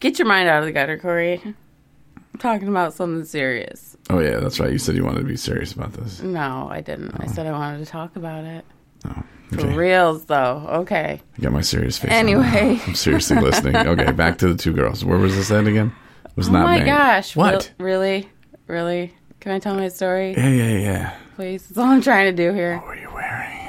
Get 0.00 0.18
your 0.18 0.28
mind 0.28 0.48
out 0.48 0.60
of 0.60 0.66
the 0.66 0.72
gutter, 0.72 0.98
Corey. 0.98 1.40
I'm 1.44 2.38
talking 2.38 2.68
about 2.68 2.94
something 2.94 3.24
serious. 3.24 3.96
Oh 4.08 4.18
yeah, 4.18 4.38
that's 4.38 4.60
right. 4.60 4.72
You 4.72 4.78
said 4.78 4.96
you 4.96 5.04
wanted 5.04 5.20
to 5.20 5.26
be 5.26 5.36
serious 5.36 5.72
about 5.72 5.92
this. 5.92 6.20
No, 6.20 6.68
I 6.70 6.80
didn't. 6.80 7.12
Oh. 7.14 7.18
I 7.20 7.26
said 7.26 7.46
I 7.46 7.52
wanted 7.52 7.78
to 7.78 7.86
talk 7.86 8.16
about 8.16 8.44
it. 8.44 8.64
Oh, 9.06 9.22
okay. 9.52 9.62
For 9.62 9.68
reals, 9.68 10.24
though. 10.26 10.66
Okay. 10.68 11.20
I 11.38 11.40
got 11.40 11.52
my 11.52 11.60
serious 11.60 11.98
face. 11.98 12.10
Anyway, 12.10 12.80
I'm 12.86 12.94
seriously 12.94 13.38
listening. 13.40 13.76
Okay, 13.76 14.12
back 14.12 14.38
to 14.38 14.48
the 14.48 14.56
two 14.56 14.72
girls. 14.72 15.04
Where 15.04 15.18
was 15.18 15.36
this 15.36 15.50
at 15.50 15.66
again? 15.66 15.92
It 16.30 16.36
was 16.36 16.48
oh 16.48 16.52
not. 16.52 16.64
my 16.64 16.84
gosh! 16.84 17.34
What? 17.36 17.72
Re- 17.78 17.84
really? 17.92 18.28
Really? 18.66 19.14
Can 19.40 19.52
I 19.52 19.58
tell 19.58 19.74
my 19.74 19.88
story? 19.88 20.32
Yeah, 20.32 20.48
yeah, 20.48 20.78
yeah. 20.78 21.16
please. 21.36 21.66
That's 21.66 21.78
all 21.78 21.86
I'm 21.86 22.02
trying 22.02 22.34
to 22.34 22.42
do 22.44 22.52
here. 22.52 22.76
What 22.76 22.86
were 22.86 22.96
you 22.96 23.10
wearing? 23.12 23.68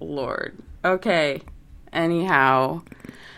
Lord. 0.00 0.58
Okay. 0.84 1.40
Anyhow, 1.92 2.82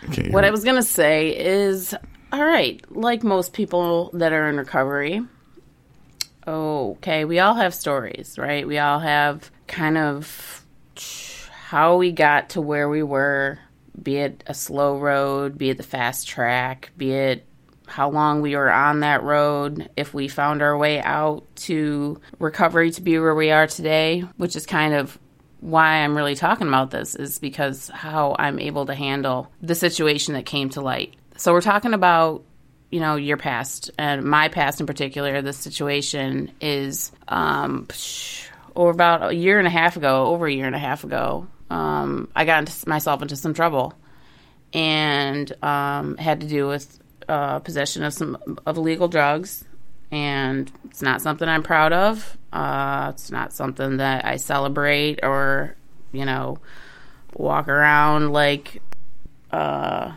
Okay. 0.09 0.31
what 0.31 0.45
I 0.45 0.51
was 0.51 0.65
going 0.65 0.77
to 0.77 0.83
say 0.83 1.37
is 1.37 1.95
all 2.33 2.45
right, 2.45 2.81
like 2.91 3.23
most 3.23 3.53
people 3.53 4.11
that 4.15 4.33
are 4.33 4.49
in 4.49 4.57
recovery, 4.57 5.23
okay, 6.47 7.25
we 7.25 7.39
all 7.39 7.55
have 7.55 7.75
stories, 7.75 8.37
right? 8.39 8.67
We 8.67 8.79
all 8.79 8.99
have 8.99 9.51
kind 9.67 9.97
of 9.99 10.65
how 11.51 11.97
we 11.97 12.13
got 12.13 12.51
to 12.51 12.61
where 12.61 12.89
we 12.89 13.03
were, 13.03 13.59
be 14.01 14.17
it 14.19 14.43
a 14.47 14.55
slow 14.55 14.99
road, 14.99 15.57
be 15.59 15.71
it 15.71 15.77
the 15.77 15.83
fast 15.83 16.27
track, 16.29 16.91
be 16.97 17.13
it 17.13 17.47
how 17.87 18.11
long 18.11 18.41
we 18.41 18.57
were 18.57 18.71
on 18.71 19.01
that 19.01 19.23
road, 19.23 19.91
if 19.97 20.15
we 20.15 20.29
found 20.29 20.63
our 20.63 20.77
way 20.77 21.01
out 21.01 21.45
to 21.57 22.21
recovery 22.39 22.91
to 22.93 23.03
be 23.03 23.19
where 23.19 23.35
we 23.35 23.51
are 23.51 23.67
today, 23.67 24.21
which 24.37 24.57
is 24.57 24.67
kind 24.67 24.95
of 24.95 25.19
why 25.61 25.97
I'm 25.97 26.17
really 26.17 26.35
talking 26.35 26.69
about 26.69 26.91
this 26.91 27.15
is 27.15 27.39
because 27.39 27.89
how 27.89 28.37
I'm 28.39 28.59
able 28.59 28.87
to 28.87 28.95
handle 28.95 29.51
the 29.63 29.75
situation 29.75 30.35
that 30.35 30.45
came 30.45 30.69
to 30.71 30.81
light. 30.81 31.15
So 31.37 31.53
we're 31.53 31.63
talking 31.63 31.95
about 31.95 32.45
you 32.91 33.01
know 33.01 33.17
your 33.17 33.37
past 33.37 33.91
and 33.99 34.25
my 34.25 34.49
past 34.49 34.81
in 34.81 34.87
particular. 34.87 35.43
This 35.43 35.57
situation 35.57 36.53
is 36.61 37.11
um, 37.29 37.89
or 38.75 38.91
about 38.91 39.31
a 39.31 39.35
year 39.35 39.59
and 39.59 39.67
a 39.67 39.71
half 39.71 39.97
ago, 39.97 40.27
over 40.27 40.47
a 40.47 40.53
year 40.53 40.67
and 40.67 40.77
a 40.77 40.79
half 40.79 41.03
ago. 41.05 41.47
Um, 41.71 42.29
I 42.37 42.45
got 42.45 42.61
into, 42.61 42.89
myself 42.89 43.23
into 43.23 43.37
some 43.37 43.55
trouble 43.55 43.95
and 44.73 45.51
um, 45.63 46.17
had 46.17 46.41
to 46.41 46.47
do 46.47 46.67
with 46.67 46.99
uh, 47.29 47.59
possession 47.61 48.03
of 48.03 48.13
some 48.13 48.37
of 48.67 48.77
illegal 48.77 49.09
drugs, 49.09 49.65
and 50.11 50.71
it's 50.85 51.03
not 51.03 51.23
something 51.23 51.49
I'm 51.49 51.63
proud 51.63 51.93
of. 51.93 52.37
Uh, 52.53 53.11
it's 53.15 53.31
not 53.31 53.53
something 53.53 53.99
that 53.99 54.25
I 54.25 54.37
celebrate 54.37 55.21
or 55.23 55.77
you 56.13 56.25
know 56.25 56.59
walk 57.35 57.69
around 57.69 58.33
like. 58.33 58.81
Uh, 59.51 60.13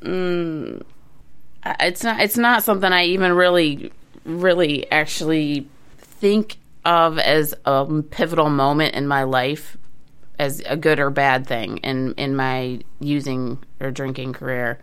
mm, 0.00 0.82
it's 1.80 2.04
not. 2.04 2.20
It's 2.20 2.36
not 2.36 2.64
something 2.64 2.92
I 2.92 3.04
even 3.04 3.32
really, 3.32 3.92
really 4.24 4.90
actually 4.90 5.68
think 5.98 6.58
of 6.84 7.18
as 7.18 7.54
a 7.64 8.02
pivotal 8.10 8.48
moment 8.48 8.94
in 8.94 9.06
my 9.06 9.24
life 9.24 9.76
as 10.38 10.60
a 10.60 10.76
good 10.76 10.98
or 10.98 11.10
bad 11.10 11.46
thing 11.46 11.76
in 11.78 12.14
in 12.14 12.34
my 12.34 12.80
using 12.98 13.58
or 13.80 13.90
drinking 13.90 14.32
career. 14.32 14.78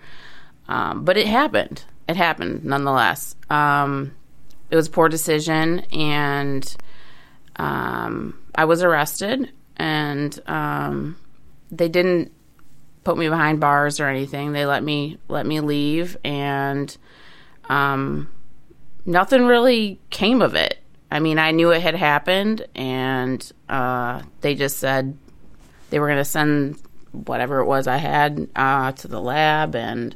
Um, 0.67 1.05
but 1.05 1.17
it 1.17 1.27
happened. 1.27 1.83
It 2.07 2.15
happened 2.15 2.63
nonetheless. 2.63 3.35
Um, 3.49 4.15
it 4.69 4.75
was 4.75 4.87
a 4.87 4.91
poor 4.91 5.09
decision, 5.09 5.79
and 5.91 6.75
um, 7.55 8.37
I 8.55 8.65
was 8.65 8.83
arrested, 8.83 9.51
and 9.77 10.37
um, 10.47 11.17
they 11.71 11.89
didn't 11.89 12.31
put 13.03 13.17
me 13.17 13.29
behind 13.29 13.59
bars 13.59 13.99
or 13.99 14.07
anything. 14.07 14.51
They 14.51 14.65
let 14.65 14.83
me 14.83 15.17
let 15.29 15.45
me 15.45 15.61
leave, 15.61 16.17
and 16.23 16.95
um, 17.69 18.29
nothing 19.05 19.45
really 19.45 19.99
came 20.09 20.41
of 20.41 20.55
it. 20.55 20.79
I 21.09 21.19
mean, 21.19 21.39
I 21.39 21.51
knew 21.51 21.71
it 21.71 21.81
had 21.81 21.95
happened, 21.95 22.67
and 22.75 23.49
uh, 23.69 24.21
they 24.41 24.55
just 24.55 24.77
said 24.77 25.17
they 25.89 25.99
were 25.99 26.07
going 26.07 26.17
to 26.17 26.25
send 26.25 26.81
whatever 27.25 27.59
it 27.59 27.65
was 27.65 27.87
I 27.87 27.97
had 27.97 28.47
uh, 28.55 28.91
to 28.93 29.07
the 29.07 29.21
lab, 29.21 29.75
and 29.75 30.15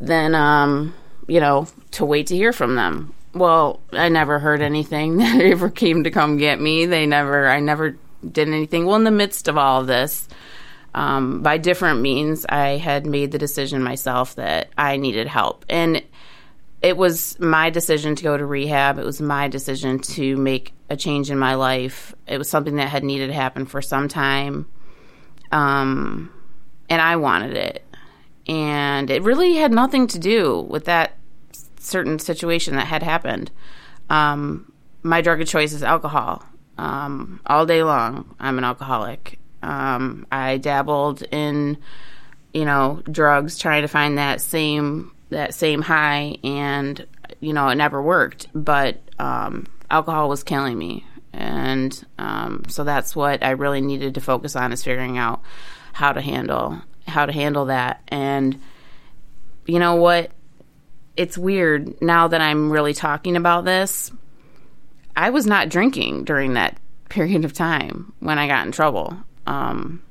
then 0.00 0.34
um, 0.34 0.94
you 1.26 1.40
know 1.40 1.66
to 1.92 2.04
wait 2.04 2.28
to 2.28 2.36
hear 2.36 2.52
from 2.52 2.74
them. 2.74 3.14
Well, 3.34 3.80
I 3.92 4.08
never 4.08 4.38
heard 4.38 4.60
anything 4.60 5.16
that 5.18 5.40
ever 5.40 5.70
came 5.70 6.04
to 6.04 6.10
come 6.10 6.36
get 6.36 6.60
me. 6.60 6.86
They 6.86 7.06
never, 7.06 7.48
I 7.48 7.60
never 7.60 7.96
did 8.30 8.48
anything. 8.48 8.86
Well, 8.86 8.96
in 8.96 9.04
the 9.04 9.10
midst 9.10 9.48
of 9.48 9.56
all 9.56 9.80
of 9.80 9.86
this, 9.86 10.28
um, 10.94 11.42
by 11.42 11.56
different 11.58 12.00
means, 12.00 12.44
I 12.48 12.76
had 12.76 13.06
made 13.06 13.32
the 13.32 13.38
decision 13.38 13.82
myself 13.82 14.34
that 14.34 14.68
I 14.76 14.98
needed 14.98 15.26
help, 15.26 15.64
and 15.68 16.02
it 16.82 16.96
was 16.96 17.38
my 17.38 17.70
decision 17.70 18.16
to 18.16 18.22
go 18.24 18.36
to 18.36 18.44
rehab. 18.44 18.98
It 18.98 19.04
was 19.04 19.20
my 19.20 19.48
decision 19.48 20.00
to 20.00 20.36
make 20.36 20.74
a 20.90 20.96
change 20.96 21.30
in 21.30 21.38
my 21.38 21.54
life. 21.54 22.14
It 22.26 22.38
was 22.38 22.50
something 22.50 22.76
that 22.76 22.88
had 22.88 23.04
needed 23.04 23.28
to 23.28 23.32
happen 23.32 23.66
for 23.66 23.80
some 23.80 24.08
time. 24.08 24.66
Um, 25.52 26.32
and 26.88 27.00
I 27.00 27.16
wanted 27.16 27.56
it. 27.56 27.84
And 28.48 29.10
it 29.10 29.22
really 29.22 29.54
had 29.56 29.70
nothing 29.70 30.08
to 30.08 30.18
do 30.18 30.60
with 30.62 30.86
that 30.86 31.16
certain 31.78 32.18
situation 32.18 32.76
that 32.76 32.86
had 32.86 33.02
happened. 33.02 33.50
Um, 34.10 34.72
my 35.02 35.20
drug 35.20 35.40
of 35.40 35.48
choice 35.48 35.72
is 35.72 35.82
alcohol. 35.82 36.44
Um, 36.78 37.40
all 37.46 37.66
day 37.66 37.82
long, 37.82 38.34
I'm 38.40 38.58
an 38.58 38.64
alcoholic. 38.64 39.38
Um, 39.62 40.26
I 40.32 40.58
dabbled 40.58 41.22
in, 41.30 41.78
you 42.52 42.64
know, 42.64 43.02
drugs, 43.10 43.58
trying 43.58 43.82
to 43.82 43.88
find 43.88 44.18
that 44.18 44.40
same 44.40 45.12
that 45.30 45.54
same 45.54 45.80
high, 45.80 46.36
and 46.44 47.06
you 47.40 47.52
know, 47.52 47.68
it 47.68 47.76
never 47.76 48.02
worked. 48.02 48.48
But 48.54 49.00
um, 49.18 49.66
alcohol 49.90 50.28
was 50.28 50.42
killing 50.42 50.76
me, 50.76 51.06
and 51.32 52.04
um, 52.18 52.64
so 52.68 52.84
that's 52.84 53.16
what 53.16 53.42
I 53.42 53.50
really 53.50 53.80
needed 53.80 54.14
to 54.14 54.20
focus 54.20 54.56
on 54.56 54.72
is 54.72 54.84
figuring 54.84 55.18
out 55.18 55.42
how 55.92 56.12
to 56.12 56.20
handle 56.20 56.80
how 57.06 57.26
to 57.26 57.32
handle 57.32 57.66
that. 57.66 58.02
And 58.08 58.60
you 59.66 59.78
know 59.78 59.96
what? 59.96 60.30
It's 61.16 61.36
weird 61.36 62.00
now 62.00 62.28
that 62.28 62.40
I'm 62.40 62.70
really 62.70 62.94
talking 62.94 63.36
about 63.36 63.64
this. 63.64 64.10
I 65.14 65.30
was 65.30 65.46
not 65.46 65.68
drinking 65.68 66.24
during 66.24 66.54
that 66.54 66.78
period 67.08 67.44
of 67.44 67.52
time 67.52 68.12
when 68.20 68.38
I 68.38 68.46
got 68.46 68.64
in 68.64 68.72
trouble. 68.72 69.16
Um, 69.46 70.02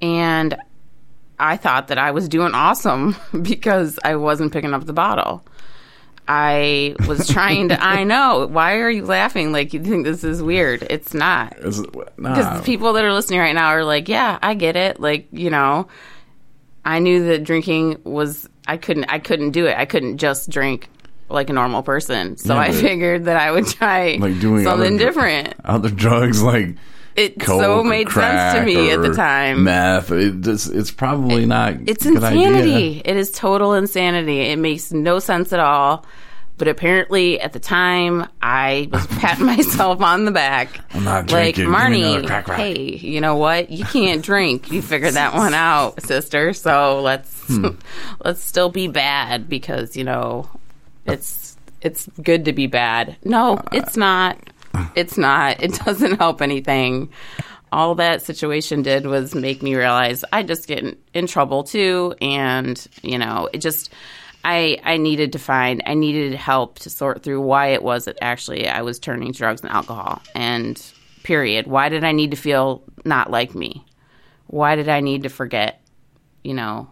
and 0.00 0.56
I 1.38 1.56
thought 1.56 1.88
that 1.88 1.98
I 1.98 2.12
was 2.12 2.28
doing 2.28 2.54
awesome 2.54 3.16
because 3.42 3.98
I 4.04 4.16
wasn't 4.16 4.52
picking 4.52 4.74
up 4.74 4.84
the 4.84 4.92
bottle. 4.92 5.44
I 6.28 6.94
was 7.06 7.26
trying 7.26 7.70
to. 7.70 7.82
I 7.82 8.04
know. 8.04 8.46
Why 8.46 8.76
are 8.76 8.90
you 8.90 9.06
laughing? 9.06 9.50
Like 9.50 9.72
you 9.72 9.82
think 9.82 10.04
this 10.04 10.22
is 10.22 10.42
weird? 10.42 10.86
It's 10.90 11.14
not. 11.14 11.56
Because 11.56 11.86
nah. 12.18 12.60
people 12.62 12.92
that 12.92 13.04
are 13.04 13.12
listening 13.12 13.40
right 13.40 13.54
now 13.54 13.68
are 13.68 13.84
like, 13.84 14.08
yeah, 14.08 14.38
I 14.42 14.54
get 14.54 14.76
it. 14.76 15.00
Like 15.00 15.28
you 15.32 15.48
know, 15.48 15.88
I 16.84 16.98
knew 16.98 17.26
that 17.28 17.44
drinking 17.44 18.02
was. 18.04 18.48
I 18.66 18.76
couldn't. 18.76 19.06
I 19.08 19.18
couldn't 19.18 19.52
do 19.52 19.66
it. 19.66 19.76
I 19.76 19.86
couldn't 19.86 20.18
just 20.18 20.50
drink 20.50 20.90
like 21.30 21.50
a 21.50 21.52
normal 21.52 21.82
person. 21.82 22.36
So 22.36 22.54
Yeah, 22.54 22.60
I 22.60 22.72
figured 22.72 23.24
that 23.24 23.36
I 23.36 23.50
would 23.50 23.66
try 23.66 24.18
like 24.20 24.38
doing 24.40 24.64
something 24.64 24.94
other, 24.94 24.98
different. 24.98 25.54
Other 25.64 25.90
drugs 25.90 26.42
like 26.42 26.76
It 27.18 27.40
coke 27.40 27.60
so 27.60 27.82
made 27.82 28.08
sense 28.10 28.58
to 28.58 28.64
me 28.64 28.90
at 28.92 29.02
the 29.02 29.12
time. 29.12 29.64
Meth. 29.64 30.10
It 30.12 30.40
just, 30.40 30.72
it's 30.72 30.90
probably 30.90 31.46
not. 31.46 31.74
It's 31.86 32.06
insanity. 32.06 32.58
idea. 32.58 33.02
It 33.04 33.16
is 33.16 33.30
total 33.30 33.74
insanity. 33.74 34.40
It 34.40 34.58
makes 34.58 34.92
no 34.92 35.18
sense 35.18 35.52
at 35.52 35.60
all. 35.60 36.06
But 36.58 36.66
apparently, 36.66 37.40
at 37.40 37.52
the 37.52 37.60
time, 37.60 38.28
I 38.42 38.88
was 38.90 39.06
patting 39.18 39.46
myself 39.46 40.00
on 40.00 40.24
the 40.24 40.32
back. 40.32 40.80
I'm 40.92 41.04
not 41.04 41.30
like 41.30 41.54
drinking. 41.54 41.66
Marnie. 41.72 42.54
Hey, 42.56 42.96
you 42.96 43.20
know 43.20 43.36
what? 43.36 43.70
You 43.70 43.84
can't 43.84 44.22
drink. 44.24 44.72
You 44.72 44.82
figured 44.82 45.14
that 45.14 45.34
one 45.34 45.54
out, 45.54 46.02
sister. 46.02 46.52
So 46.52 47.00
let's 47.02 47.34
Hmm. 47.48 47.68
let's 48.24 48.42
still 48.44 48.68
be 48.68 48.88
bad 48.88 49.48
because 49.48 49.96
you 49.96 50.04
know 50.04 50.50
it's 51.06 51.56
it's 51.80 52.08
good 52.22 52.44
to 52.46 52.52
be 52.52 52.66
bad. 52.66 53.16
No, 53.24 53.62
it's 53.72 53.96
not. 53.96 54.36
It's 54.94 55.18
not. 55.18 55.62
It 55.62 55.74
doesn't 55.84 56.18
help 56.18 56.42
anything. 56.42 57.10
All 57.70 57.96
that 57.96 58.22
situation 58.22 58.82
did 58.82 59.06
was 59.06 59.34
make 59.34 59.62
me 59.62 59.74
realize 59.74 60.24
I 60.32 60.42
just 60.42 60.66
get 60.66 60.78
in, 60.78 60.96
in 61.12 61.26
trouble 61.26 61.64
too, 61.64 62.14
and 62.20 62.84
you 63.02 63.18
know, 63.18 63.48
it 63.52 63.58
just 63.58 63.92
I 64.44 64.78
I 64.82 64.96
needed 64.96 65.32
to 65.32 65.38
find 65.38 65.82
I 65.84 65.94
needed 65.94 66.34
help 66.34 66.78
to 66.80 66.90
sort 66.90 67.22
through 67.22 67.40
why 67.42 67.68
it 67.68 67.82
was 67.82 68.06
that 68.06 68.18
actually 68.22 68.68
I 68.68 68.82
was 68.82 68.98
turning 68.98 69.32
to 69.32 69.38
drugs 69.38 69.60
and 69.60 69.70
alcohol, 69.70 70.22
and 70.34 70.80
period. 71.24 71.66
Why 71.66 71.90
did 71.90 72.04
I 72.04 72.12
need 72.12 72.30
to 72.30 72.36
feel 72.36 72.82
not 73.04 73.30
like 73.30 73.54
me? 73.54 73.84
Why 74.46 74.76
did 74.76 74.88
I 74.88 75.00
need 75.00 75.24
to 75.24 75.28
forget? 75.28 75.82
You 76.42 76.54
know, 76.54 76.90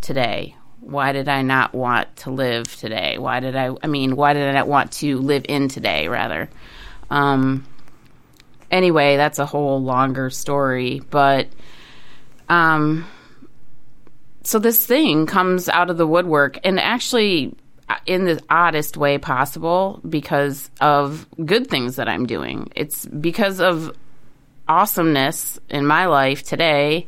today? 0.00 0.56
Why 0.84 1.12
did 1.12 1.28
I 1.28 1.42
not 1.42 1.74
want 1.74 2.14
to 2.18 2.30
live 2.30 2.74
today? 2.76 3.16
Why 3.18 3.40
did 3.40 3.56
I, 3.56 3.74
I 3.82 3.86
mean, 3.86 4.16
why 4.16 4.34
did 4.34 4.46
I 4.46 4.52
not 4.52 4.68
want 4.68 4.92
to 4.92 5.18
live 5.18 5.46
in 5.48 5.68
today, 5.68 6.08
rather? 6.08 6.50
Um, 7.10 7.66
anyway, 8.70 9.16
that's 9.16 9.38
a 9.38 9.46
whole 9.46 9.82
longer 9.82 10.30
story, 10.30 11.00
but, 11.10 11.48
um, 12.48 13.06
so 14.42 14.58
this 14.58 14.84
thing 14.84 15.24
comes 15.26 15.70
out 15.70 15.88
of 15.88 15.96
the 15.96 16.06
woodwork 16.06 16.58
and 16.64 16.78
actually 16.78 17.54
uh, 17.88 17.96
in 18.04 18.26
the 18.26 18.42
oddest 18.50 18.96
way 18.96 19.16
possible 19.16 20.00
because 20.06 20.70
of 20.82 21.26
good 21.44 21.68
things 21.68 21.96
that 21.96 22.08
I'm 22.08 22.26
doing. 22.26 22.70
It's 22.76 23.06
because 23.06 23.60
of 23.60 23.96
awesomeness 24.68 25.58
in 25.70 25.86
my 25.86 26.06
life 26.06 26.42
today 26.42 27.06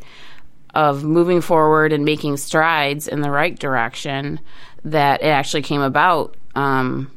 of 0.77 1.05
moving 1.05 1.41
forward 1.41 1.91
and 1.95 2.05
making 2.05 2.37
strides 2.37 3.09
in 3.09 3.23
the 3.23 3.31
right 3.31 3.59
direction 3.59 4.39
that 4.85 5.23
it 5.23 5.29
actually 5.29 5.63
came 5.63 5.81
about. 5.81 6.37
Um, 6.55 7.11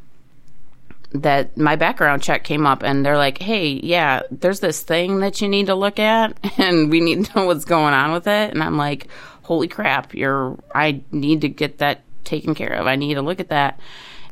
that 1.11 1.57
my 1.57 1.75
background 1.75 2.21
check 2.23 2.43
came 2.43 2.65
up 2.65 2.83
and 2.83 3.05
they're 3.05 3.17
like, 3.17 3.39
hey, 3.39 3.67
yeah, 3.83 4.21
there's 4.31 4.61
this 4.61 4.81
thing 4.81 5.19
that 5.19 5.41
you 5.41 5.49
need 5.49 5.65
to 5.65 5.75
look 5.75 5.99
at 5.99 6.37
and 6.57 6.89
we 6.89 7.01
need 7.01 7.25
to 7.25 7.35
know 7.35 7.45
what's 7.47 7.65
going 7.65 7.93
on 7.93 8.13
with 8.13 8.27
it. 8.27 8.53
And 8.53 8.63
I'm 8.63 8.77
like, 8.77 9.07
holy 9.41 9.67
crap, 9.67 10.13
you're, 10.13 10.57
I 10.73 11.01
need 11.11 11.41
to 11.41 11.49
get 11.49 11.79
that 11.79 12.01
taken 12.23 12.55
care 12.55 12.73
of. 12.73 12.87
I 12.87 12.95
need 12.95 13.15
to 13.15 13.21
look 13.21 13.41
at 13.41 13.49
that. 13.49 13.79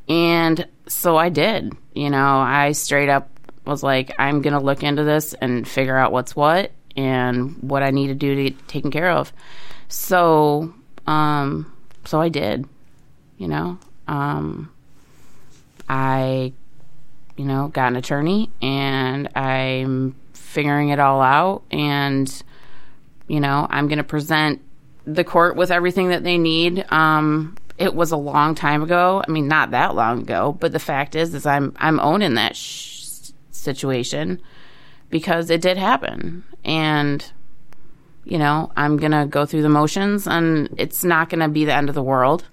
And 0.07 0.65
so 0.87 1.17
I 1.17 1.27
did. 1.29 1.73
You 1.93 2.11
know, 2.11 2.37
I 2.37 2.71
straight 2.71 3.09
up 3.09 3.29
was 3.65 3.83
like, 3.83 4.15
I'm 4.19 4.41
going 4.41 4.53
to 4.53 4.63
look 4.63 4.83
into 4.83 5.03
this 5.03 5.33
and 5.33 5.67
figure 5.67 5.97
out 5.97 6.13
what's 6.13 6.33
what 6.33 6.71
and 6.97 7.55
what 7.61 7.83
I 7.83 7.91
need 7.91 8.07
to 8.07 8.15
do 8.15 8.35
to 8.35 8.43
get 8.49 8.67
taken 8.67 8.91
care 8.91 9.11
of. 9.11 9.31
So, 9.87 10.73
um, 11.05 11.71
so 12.03 12.19
I 12.19 12.29
did, 12.29 12.67
you 13.37 13.47
know, 13.47 13.77
um, 14.07 14.71
I, 15.87 16.53
you 17.37 17.45
know, 17.45 17.67
got 17.69 17.87
an 17.87 17.95
attorney 17.95 18.49
and 18.61 19.29
I'm 19.35 20.15
figuring 20.33 20.89
it 20.89 20.99
all 20.99 21.21
out 21.21 21.63
and, 21.71 22.43
you 23.27 23.39
know, 23.39 23.67
I'm 23.69 23.87
going 23.87 23.99
to 23.99 24.03
present 24.03 24.61
the 25.05 25.23
court 25.23 25.55
with 25.55 25.71
everything 25.71 26.09
that 26.09 26.23
they 26.23 26.37
need. 26.37 26.85
Um, 26.91 27.55
it 27.77 27.93
was 27.93 28.11
a 28.11 28.17
long 28.17 28.55
time 28.55 28.81
ago. 28.81 29.23
I 29.25 29.31
mean, 29.31 29.47
not 29.47 29.71
that 29.71 29.95
long 29.95 30.21
ago, 30.21 30.57
but 30.59 30.71
the 30.71 30.79
fact 30.79 31.15
is, 31.15 31.33
is 31.33 31.45
I'm 31.45 31.75
I'm 31.77 31.99
owning 31.99 32.33
that 32.33 32.55
sh- 32.55 33.29
situation 33.51 34.41
because 35.09 35.49
it 35.49 35.61
did 35.61 35.77
happen, 35.77 36.43
and 36.63 37.31
you 38.23 38.37
know 38.37 38.71
I'm 38.75 38.97
gonna 38.97 39.25
go 39.25 39.45
through 39.45 39.61
the 39.61 39.69
motions, 39.69 40.27
and 40.27 40.69
it's 40.77 41.03
not 41.03 41.29
gonna 41.29 41.49
be 41.49 41.65
the 41.65 41.75
end 41.75 41.89
of 41.89 41.95
the 41.95 42.03
world. 42.03 42.45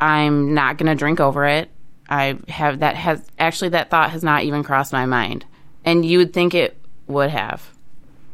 I'm 0.00 0.54
not 0.54 0.78
gonna 0.78 0.94
drink 0.94 1.20
over 1.20 1.44
it. 1.46 1.70
I 2.08 2.38
have 2.48 2.80
that 2.80 2.96
has 2.96 3.22
actually 3.38 3.70
that 3.70 3.90
thought 3.90 4.10
has 4.10 4.22
not 4.22 4.44
even 4.44 4.62
crossed 4.62 4.92
my 4.92 5.06
mind, 5.06 5.44
and 5.84 6.04
you 6.04 6.18
would 6.18 6.32
think 6.32 6.54
it 6.54 6.78
would 7.06 7.30
have, 7.30 7.70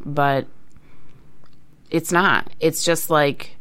but 0.04 0.46
it's 1.90 2.12
not. 2.12 2.50
It's 2.60 2.84
just 2.84 3.10
like 3.10 3.56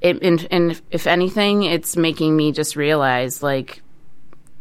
it, 0.00 0.22
and, 0.22 0.46
and 0.50 0.80
if 0.90 1.06
anything, 1.06 1.64
it's 1.64 1.96
making 1.96 2.36
me 2.36 2.52
just 2.52 2.76
realize 2.76 3.42
like, 3.42 3.82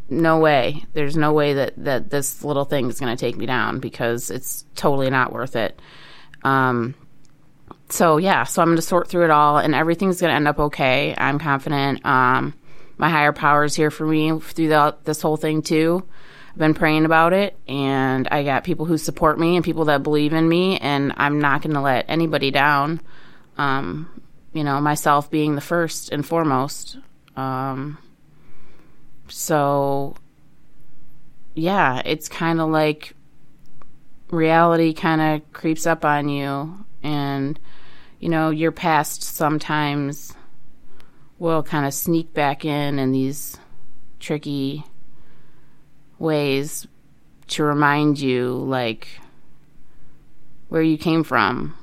no 0.09 0.39
way. 0.39 0.85
There's 0.93 1.17
no 1.17 1.33
way 1.33 1.53
that, 1.53 1.73
that 1.83 2.09
this 2.09 2.43
little 2.43 2.65
thing 2.65 2.89
is 2.89 2.99
going 2.99 3.15
to 3.15 3.19
take 3.19 3.35
me 3.35 3.45
down 3.45 3.79
because 3.79 4.29
it's 4.29 4.65
totally 4.75 5.09
not 5.09 5.31
worth 5.31 5.55
it. 5.55 5.79
Um, 6.43 6.95
so 7.89 8.17
yeah, 8.17 8.43
so 8.43 8.61
I'm 8.61 8.69
going 8.69 8.77
to 8.77 8.81
sort 8.81 9.07
through 9.07 9.25
it 9.25 9.31
all, 9.31 9.57
and 9.57 9.73
everything's 9.73 10.21
going 10.21 10.31
to 10.31 10.35
end 10.35 10.47
up 10.47 10.59
okay. 10.59 11.15
I'm 11.17 11.39
confident. 11.39 12.05
Um, 12.05 12.53
my 12.97 13.09
higher 13.09 13.33
power 13.33 13.63
is 13.63 13.75
here 13.75 13.91
for 13.91 14.05
me 14.05 14.39
through 14.39 14.69
the, 14.69 14.95
this 15.03 15.21
whole 15.21 15.37
thing 15.37 15.61
too. 15.61 16.07
I've 16.51 16.57
been 16.57 16.73
praying 16.73 17.05
about 17.05 17.33
it, 17.33 17.57
and 17.67 18.27
I 18.29 18.43
got 18.43 18.63
people 18.63 18.85
who 18.85 18.97
support 18.97 19.39
me 19.39 19.55
and 19.55 19.63
people 19.63 19.85
that 19.85 20.03
believe 20.03 20.33
in 20.33 20.47
me, 20.47 20.79
and 20.79 21.13
I'm 21.17 21.39
not 21.39 21.61
going 21.61 21.75
to 21.75 21.81
let 21.81 22.05
anybody 22.09 22.51
down. 22.51 23.01
Um, 23.57 24.09
you 24.53 24.63
know, 24.63 24.81
myself 24.81 25.29
being 25.29 25.55
the 25.55 25.61
first 25.61 26.11
and 26.11 26.25
foremost. 26.25 26.97
Um, 27.35 27.99
so, 29.29 30.15
yeah, 31.53 32.01
it's 32.05 32.29
kind 32.29 32.61
of 32.61 32.69
like 32.69 33.13
reality 34.29 34.93
kind 34.93 35.21
of 35.21 35.53
creeps 35.53 35.85
up 35.85 36.03
on 36.05 36.29
you, 36.29 36.85
and, 37.03 37.59
you 38.19 38.29
know, 38.29 38.49
your 38.49 38.71
past 38.71 39.23
sometimes 39.23 40.33
will 41.39 41.63
kind 41.63 41.85
of 41.85 41.93
sneak 41.93 42.33
back 42.33 42.65
in 42.65 42.99
in 42.99 43.11
these 43.11 43.57
tricky 44.19 44.83
ways 46.19 46.87
to 47.47 47.63
remind 47.63 48.19
you, 48.19 48.51
like, 48.51 49.07
where 50.69 50.81
you 50.81 50.97
came 50.97 51.23
from. 51.23 51.75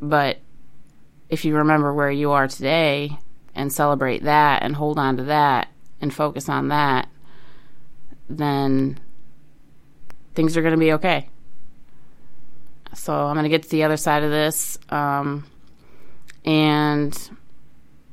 But 0.00 0.38
if 1.28 1.44
you 1.44 1.56
remember 1.56 1.92
where 1.92 2.10
you 2.10 2.30
are 2.30 2.46
today 2.46 3.18
and 3.54 3.72
celebrate 3.72 4.22
that 4.22 4.62
and 4.62 4.76
hold 4.76 4.98
on 4.98 5.16
to 5.16 5.24
that 5.24 5.68
and 6.00 6.12
focus 6.12 6.48
on 6.48 6.68
that, 6.68 7.08
then 8.28 8.98
things 10.34 10.56
are 10.56 10.62
going 10.62 10.72
to 10.72 10.78
be 10.78 10.92
okay. 10.92 11.28
So 12.94 13.14
I'm 13.14 13.34
going 13.34 13.44
to 13.44 13.50
get 13.50 13.62
to 13.64 13.68
the 13.68 13.84
other 13.84 13.96
side 13.96 14.22
of 14.22 14.30
this, 14.30 14.78
um, 14.90 15.44
and 16.44 17.16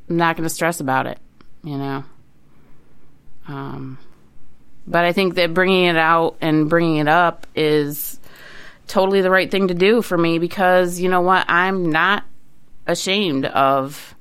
I'm 0.09 0.17
not 0.17 0.35
going 0.35 0.47
to 0.47 0.53
stress 0.53 0.79
about 0.79 1.07
it, 1.07 1.19
you 1.63 1.77
know. 1.77 2.03
Um, 3.47 3.97
but 4.87 5.05
I 5.05 5.13
think 5.13 5.35
that 5.35 5.53
bringing 5.53 5.85
it 5.85 5.97
out 5.97 6.37
and 6.41 6.69
bringing 6.69 6.97
it 6.97 7.07
up 7.07 7.47
is 7.55 8.19
totally 8.87 9.21
the 9.21 9.31
right 9.31 9.49
thing 9.49 9.69
to 9.69 9.73
do 9.73 10.01
for 10.01 10.17
me 10.17 10.39
because 10.39 10.99
you 10.99 11.09
know 11.09 11.21
what? 11.21 11.45
I'm 11.47 11.89
not 11.91 12.23
ashamed 12.87 13.45
of 13.45 14.15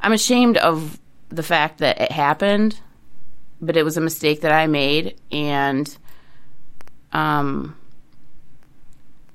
I'm 0.00 0.12
ashamed 0.12 0.56
of 0.56 0.98
the 1.28 1.42
fact 1.42 1.78
that 1.78 2.00
it 2.00 2.12
happened, 2.12 2.78
but 3.62 3.76
it 3.76 3.84
was 3.84 3.96
a 3.96 4.00
mistake 4.00 4.40
that 4.42 4.52
I 4.52 4.66
made 4.66 5.18
and 5.30 5.96
um 7.12 7.76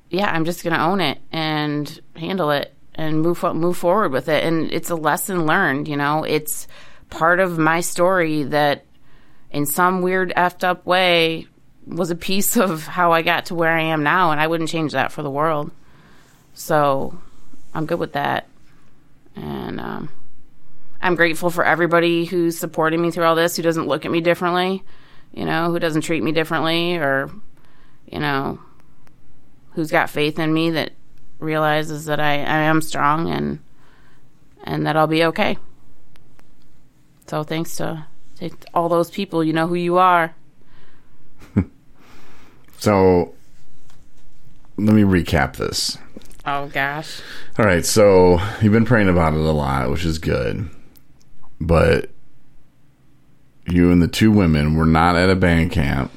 yeah, 0.09 0.29
I'm 0.31 0.45
just 0.45 0.63
to 0.63 0.81
own 0.81 1.01
it 1.01 1.19
and 1.31 1.99
handle 2.15 2.51
it 2.51 2.73
and 2.95 3.21
move 3.21 3.41
move 3.43 3.77
forward 3.77 4.11
with 4.11 4.29
it 4.29 4.43
and 4.43 4.71
it's 4.71 4.89
a 4.89 4.95
lesson 4.95 5.45
learned, 5.45 5.87
you 5.87 5.97
know. 5.97 6.23
It's 6.23 6.67
part 7.09 7.39
of 7.39 7.57
my 7.57 7.81
story 7.81 8.43
that 8.43 8.85
in 9.51 9.65
some 9.65 10.01
weird 10.01 10.33
effed 10.35 10.63
up 10.63 10.85
way 10.85 11.47
was 11.85 12.11
a 12.11 12.15
piece 12.15 12.57
of 12.57 12.85
how 12.85 13.13
I 13.13 13.21
got 13.21 13.45
to 13.45 13.55
where 13.55 13.71
I 13.71 13.81
am 13.81 14.03
now 14.03 14.31
and 14.31 14.41
I 14.41 14.47
wouldn't 14.47 14.69
change 14.69 14.91
that 14.91 15.11
for 15.11 15.23
the 15.23 15.31
world. 15.31 15.71
So, 16.53 17.17
I'm 17.73 17.85
good 17.85 17.99
with 17.99 18.13
that 18.13 18.47
and 19.35 19.79
um, 19.79 20.09
I'm 21.01 21.15
grateful 21.15 21.49
for 21.49 21.63
everybody 21.63 22.25
who's 22.25 22.57
supporting 22.57 23.01
me 23.01 23.12
through 23.12 23.25
all 23.25 23.36
this, 23.36 23.55
who 23.55 23.63
doesn't 23.63 23.88
look 23.88 24.05
at 24.05 24.12
me 24.12 24.21
differently, 24.21 24.83
you 25.31 25.45
know, 25.45 25.71
who 25.71 25.79
doesn't 25.79 26.01
treat 26.01 26.23
me 26.23 26.31
differently, 26.31 26.97
or 26.97 27.29
you 28.05 28.19
know, 28.19 28.60
who's 29.71 29.91
got 29.91 30.10
faith 30.10 30.39
in 30.39 30.53
me 30.53 30.71
that 30.71 30.91
realizes 31.39 32.05
that 32.05 32.19
I, 32.19 32.33
I 32.33 32.62
am 32.63 32.81
strong 32.81 33.29
and 33.29 33.60
and 34.63 34.86
that 34.86 34.97
I'll 34.97 35.07
be 35.07 35.23
okay. 35.25 35.57
So 37.27 37.43
thanks 37.43 37.75
to, 37.77 38.05
to 38.39 38.49
all 38.73 38.89
those 38.89 39.12
people, 39.12 39.43
you 39.43 39.53
know 39.53 39.67
who 39.67 39.75
you 39.75 39.97
are. 39.97 40.36
so 42.79 43.36
let 44.77 44.93
me 44.93 45.03
recap 45.03 45.57
this. 45.57 45.97
Oh 46.45 46.67
gosh. 46.67 47.21
All 47.60 47.65
right, 47.65 47.86
so 47.86 48.39
you've 48.62 48.73
been 48.73 48.86
praying 48.86 49.10
about 49.10 49.33
it 49.33 49.39
a 49.39 49.51
lot, 49.51 49.89
which 49.89 50.05
is 50.05 50.19
good. 50.19 50.69
But 51.59 52.09
you 53.67 53.91
and 53.91 54.01
the 54.01 54.07
two 54.07 54.31
women 54.31 54.75
were 54.75 54.85
not 54.85 55.15
at 55.15 55.29
a 55.29 55.35
band 55.35 55.71
camp 55.71 56.11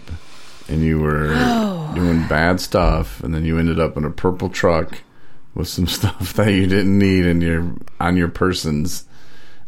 and 0.69 0.83
you 0.83 0.99
were 1.01 1.33
oh. 1.35 1.93
doing 1.95 2.27
bad 2.29 2.61
stuff 2.61 3.23
and 3.23 3.35
then 3.35 3.45
you 3.45 3.59
ended 3.59 3.81
up 3.81 3.97
in 3.97 4.05
a 4.05 4.11
purple 4.11 4.49
truck 4.49 5.03
with 5.55 5.69
some 5.69 5.87
stuff 5.99 6.35
that 6.35 6.53
you 6.53 6.67
didn't 6.67 6.99
need 6.99 7.25
in 7.25 7.41
your 7.41 7.75
on 7.99 8.17
your 8.17 8.29
persons. 8.29 9.07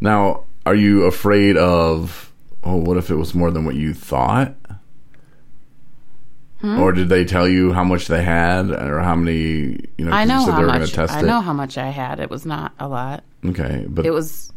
Now, 0.00 0.44
are 0.66 0.74
you 0.74 1.04
afraid 1.04 1.56
of 1.56 2.32
oh, 2.64 2.76
what 2.76 2.96
if 2.96 3.10
it 3.10 3.16
was 3.16 3.34
more 3.34 3.50
than 3.50 3.64
what 3.64 3.74
you 3.74 3.94
thought? 3.94 4.54
Hmm? 6.60 6.78
Or 6.78 6.92
did 6.92 7.08
they 7.08 7.24
tell 7.24 7.48
you 7.48 7.72
how 7.72 7.82
much 7.82 8.06
they 8.06 8.22
had, 8.22 8.70
or 8.70 9.00
how 9.00 9.16
many? 9.16 9.80
You 9.98 10.04
know, 10.04 10.12
I 10.12 10.24
know 10.24 10.44
how 10.44 10.62
much. 10.62 10.96
I 10.96 11.20
know 11.20 11.40
how 11.40 11.52
much 11.52 11.76
I 11.76 11.88
had. 11.88 12.20
It 12.20 12.30
was 12.30 12.46
not 12.46 12.72
a 12.78 12.86
lot. 12.86 13.24
Okay, 13.44 13.84
but 13.88 14.06
it 14.06 14.12
was. 14.12 14.52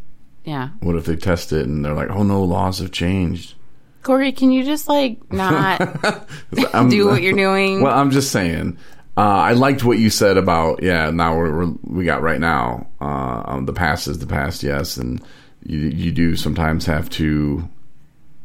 Yeah. 0.45 0.69
What 0.79 0.95
if 0.95 1.05
they 1.05 1.15
test 1.15 1.51
it 1.51 1.65
and 1.65 1.83
they're 1.83 1.93
like, 1.93 2.09
"Oh 2.09 2.23
no, 2.23 2.43
laws 2.43 2.79
have 2.79 2.91
changed." 2.91 3.55
Corey, 4.03 4.31
can 4.31 4.51
you 4.51 4.63
just 4.63 4.87
like 4.87 5.31
not 5.33 5.79
do 6.89 7.07
what 7.07 7.21
you're 7.21 7.33
doing? 7.33 7.81
Well, 7.81 7.97
I'm 7.97 8.11
just 8.11 8.31
saying. 8.31 8.77
Uh, 9.17 9.21
I 9.21 9.53
liked 9.53 9.83
what 9.83 9.97
you 9.97 10.09
said 10.09 10.37
about 10.37 10.83
yeah. 10.83 11.09
Now 11.09 11.35
we're, 11.35 11.65
we're 11.65 11.73
we 11.83 12.05
got 12.05 12.21
right 12.21 12.39
now. 12.39 12.87
Uh, 13.01 13.43
um, 13.45 13.65
the 13.65 13.73
past 13.73 14.07
is 14.07 14.19
the 14.19 14.27
past, 14.27 14.61
yes, 14.61 14.97
and 14.97 15.21
you 15.63 15.79
you 15.79 16.11
do 16.11 16.35
sometimes 16.35 16.85
have 16.85 17.09
to 17.11 17.67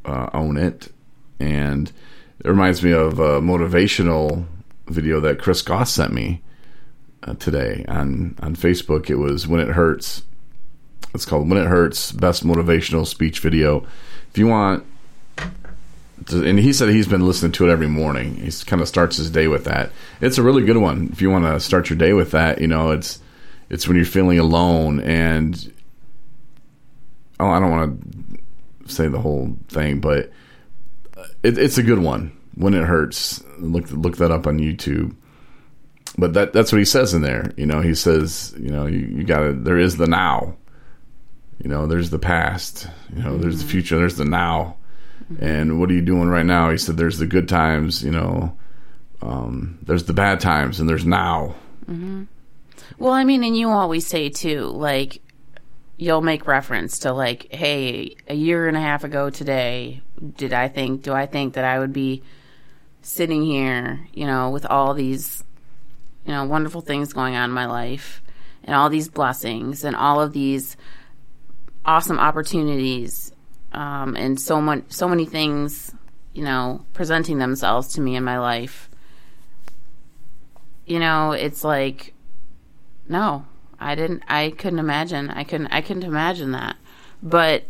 uh, 0.04 0.30
own 0.32 0.56
it 0.56 0.90
and 1.40 1.90
it 2.44 2.48
reminds 2.48 2.82
me 2.82 2.92
of 2.92 3.18
a 3.18 3.40
motivational 3.40 4.46
video 4.86 5.20
that 5.20 5.38
Chris 5.38 5.62
Goss 5.62 5.92
sent 5.92 6.12
me 6.12 6.42
uh, 7.22 7.34
today 7.34 7.84
on 7.88 8.36
on 8.40 8.54
Facebook. 8.54 9.10
It 9.10 9.16
was 9.16 9.46
when 9.46 9.60
it 9.60 9.68
hurts. 9.68 10.22
It's 11.14 11.24
called 11.24 11.48
"When 11.48 11.58
It 11.58 11.66
Hurts: 11.66 12.12
Best 12.12 12.44
Motivational 12.44 13.06
Speech 13.06 13.40
Video." 13.40 13.86
If 14.30 14.38
you 14.38 14.46
want, 14.46 14.84
to, 16.26 16.44
and 16.44 16.58
he 16.58 16.72
said 16.72 16.90
he's 16.90 17.08
been 17.08 17.26
listening 17.26 17.52
to 17.52 17.68
it 17.68 17.72
every 17.72 17.88
morning. 17.88 18.36
He 18.36 18.50
kind 18.64 18.80
of 18.80 18.88
starts 18.88 19.16
his 19.16 19.30
day 19.30 19.48
with 19.48 19.64
that. 19.64 19.90
It's 20.20 20.38
a 20.38 20.42
really 20.42 20.64
good 20.64 20.76
one. 20.76 21.08
If 21.12 21.20
you 21.20 21.30
want 21.30 21.44
to 21.46 21.58
start 21.60 21.90
your 21.90 21.98
day 21.98 22.12
with 22.12 22.30
that, 22.30 22.60
you 22.60 22.68
know, 22.68 22.90
it's 22.90 23.18
it's 23.68 23.88
when 23.88 23.96
you're 23.96 24.06
feeling 24.06 24.38
alone 24.38 25.00
and 25.00 25.72
oh, 27.38 27.48
I 27.48 27.58
don't 27.58 27.70
want 27.70 28.00
to 28.86 28.92
say 28.92 29.08
the 29.08 29.20
whole 29.20 29.56
thing, 29.68 30.00
but 30.00 30.30
uh, 31.16 31.24
it, 31.42 31.58
it's 31.58 31.78
a 31.78 31.82
good 31.82 32.00
one. 32.00 32.36
When 32.54 32.74
it 32.74 32.84
hurts, 32.84 33.42
look 33.58 33.90
look 33.90 34.18
that 34.18 34.30
up 34.30 34.46
on 34.46 34.58
YouTube. 34.58 35.14
But 36.18 36.34
that 36.34 36.52
that's 36.52 36.72
what 36.72 36.78
he 36.78 36.84
says 36.84 37.14
in 37.14 37.22
there. 37.22 37.52
You 37.56 37.66
know, 37.66 37.80
he 37.80 37.94
says, 37.94 38.54
you 38.58 38.70
know, 38.70 38.86
you, 38.86 38.98
you 38.98 39.24
got 39.24 39.40
to. 39.40 39.52
There 39.54 39.78
is 39.78 39.96
the 39.96 40.06
now. 40.06 40.56
You 41.62 41.68
know, 41.68 41.86
there's 41.86 42.10
the 42.10 42.18
past. 42.18 42.88
You 43.14 43.22
know, 43.22 43.36
there's 43.36 43.58
the 43.58 43.64
mm-hmm. 43.64 43.70
future. 43.70 43.98
There's 43.98 44.16
the 44.16 44.24
now. 44.24 44.76
Mm-hmm. 45.32 45.44
And 45.44 45.80
what 45.80 45.90
are 45.90 45.94
you 45.94 46.02
doing 46.02 46.28
right 46.28 46.46
now? 46.46 46.70
He 46.70 46.78
said, 46.78 46.96
there's 46.96 47.18
the 47.18 47.26
good 47.26 47.48
times. 47.48 48.02
You 48.02 48.12
know, 48.12 48.56
um, 49.22 49.78
there's 49.82 50.04
the 50.04 50.12
bad 50.12 50.40
times, 50.40 50.80
and 50.80 50.88
there's 50.88 51.04
now. 51.04 51.54
Mm-hmm. 51.86 52.24
Well, 52.98 53.12
I 53.12 53.24
mean, 53.24 53.44
and 53.44 53.56
you 53.56 53.68
always 53.68 54.06
say 54.06 54.28
too, 54.28 54.64
like 54.66 55.22
you'll 55.96 56.22
make 56.22 56.46
reference 56.46 57.00
to 57.00 57.12
like, 57.12 57.52
hey, 57.52 58.16
a 58.26 58.34
year 58.34 58.68
and 58.68 58.76
a 58.76 58.80
half 58.80 59.04
ago 59.04 59.28
today, 59.28 60.00
did 60.36 60.52
I 60.52 60.68
think, 60.68 61.02
do 61.02 61.12
I 61.12 61.26
think 61.26 61.54
that 61.54 61.64
I 61.64 61.78
would 61.78 61.92
be 61.92 62.22
sitting 63.02 63.44
here, 63.44 64.06
you 64.14 64.26
know, 64.26 64.48
with 64.48 64.64
all 64.64 64.94
these, 64.94 65.44
you 66.24 66.32
know, 66.32 66.44
wonderful 66.44 66.80
things 66.80 67.12
going 67.12 67.36
on 67.36 67.50
in 67.50 67.54
my 67.54 67.66
life 67.66 68.22
and 68.64 68.74
all 68.74 68.88
these 68.88 69.08
blessings 69.08 69.84
and 69.84 69.94
all 69.94 70.22
of 70.22 70.32
these 70.32 70.76
awesome 71.84 72.18
opportunities 72.18 73.32
um, 73.72 74.16
and 74.16 74.40
so 74.40 74.60
much, 74.60 74.84
so 74.88 75.08
many 75.08 75.26
things, 75.26 75.92
you 76.32 76.44
know, 76.44 76.84
presenting 76.92 77.38
themselves 77.38 77.94
to 77.94 78.00
me 78.00 78.16
in 78.16 78.24
my 78.24 78.38
life. 78.38 78.88
You 80.86 80.98
know, 80.98 81.32
it's 81.32 81.62
like 81.62 82.14
no, 83.10 83.44
I 83.80 83.96
didn't. 83.96 84.22
I 84.28 84.50
couldn't 84.56 84.78
imagine. 84.78 85.30
I 85.30 85.42
couldn't. 85.42 85.66
I 85.72 85.80
couldn't 85.80 86.04
imagine 86.04 86.52
that. 86.52 86.76
But 87.20 87.64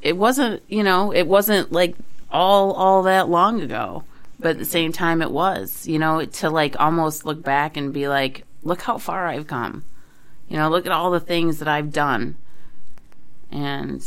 it 0.00 0.16
wasn't. 0.16 0.62
You 0.68 0.84
know, 0.84 1.12
it 1.12 1.26
wasn't 1.26 1.72
like 1.72 1.96
all 2.30 2.72
all 2.72 3.02
that 3.02 3.28
long 3.28 3.60
ago. 3.60 4.04
But 4.38 4.52
at 4.52 4.58
the 4.58 4.64
same 4.64 4.92
time, 4.92 5.22
it 5.22 5.32
was. 5.32 5.88
You 5.88 5.98
know, 5.98 6.24
to 6.24 6.50
like 6.50 6.78
almost 6.78 7.26
look 7.26 7.42
back 7.42 7.76
and 7.76 7.92
be 7.92 8.06
like, 8.06 8.44
look 8.62 8.82
how 8.82 8.98
far 8.98 9.26
I've 9.26 9.48
come. 9.48 9.84
You 10.48 10.56
know, 10.56 10.70
look 10.70 10.86
at 10.86 10.92
all 10.92 11.10
the 11.10 11.20
things 11.20 11.58
that 11.58 11.68
I've 11.68 11.92
done. 11.92 12.36
And 13.50 14.04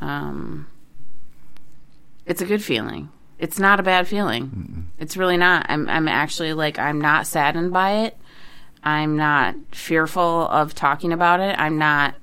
um, 0.00 0.66
it's 2.26 2.40
a 2.40 2.46
good 2.46 2.62
feeling. 2.62 3.10
It's 3.38 3.58
not 3.58 3.78
a 3.78 3.82
bad 3.84 4.08
feeling. 4.08 4.90
It's 4.98 5.16
really 5.16 5.36
not. 5.36 5.66
I'm. 5.68 5.88
I'm 5.88 6.08
actually 6.08 6.52
like. 6.52 6.78
I'm 6.78 7.00
not 7.00 7.26
saddened 7.26 7.72
by 7.72 8.04
it. 8.04 8.16
I'm 8.82 9.16
not 9.16 9.54
fearful 9.72 10.48
of 10.48 10.74
talking 10.74 11.12
about 11.12 11.40
it. 11.40 11.58
I'm 11.58 11.78
not, 11.78 12.14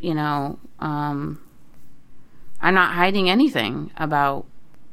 you 0.00 0.14
know, 0.14 0.58
um, 0.78 1.40
I'm 2.60 2.74
not 2.74 2.94
hiding 2.94 3.30
anything 3.30 3.90
about, 3.96 4.46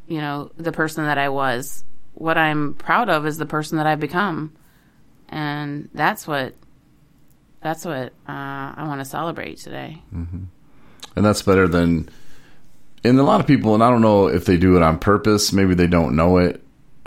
you 0.08 0.20
know, 0.20 0.52
the 0.58 0.72
person 0.72 1.06
that 1.06 1.18
I 1.18 1.30
was. 1.30 1.84
What 2.14 2.38
I'm 2.38 2.76
proud 2.76 3.10
of 3.10 3.26
is 3.26 3.38
the 3.38 3.46
person 3.46 3.78
that 3.78 3.88
I've 3.88 4.00
become, 4.00 4.54
and 5.30 5.90
that's 5.94 6.28
what, 6.28 6.54
that's 7.62 7.84
what 7.86 8.14
uh, 8.28 8.74
I 8.78 8.86
want 8.88 9.02
to 9.02 9.06
celebrate 9.06 9.58
today. 9.58 10.02
And 11.16 11.26
that's 11.26 11.42
better 11.42 11.68
than 11.68 12.10
and 13.04 13.20
a 13.20 13.24
lot 13.24 13.40
of 13.40 13.48
people 13.48 13.74
and 13.74 13.84
i 13.84 13.90
don't 13.90 14.02
know 14.02 14.28
if 14.28 14.46
they 14.46 14.58
do 14.58 14.76
it 14.76 14.84
on 14.84 14.98
purpose 15.00 15.54
maybe 15.54 15.74
they 15.74 15.88
don't 15.88 16.16
know 16.16 16.38
it. 16.38 16.62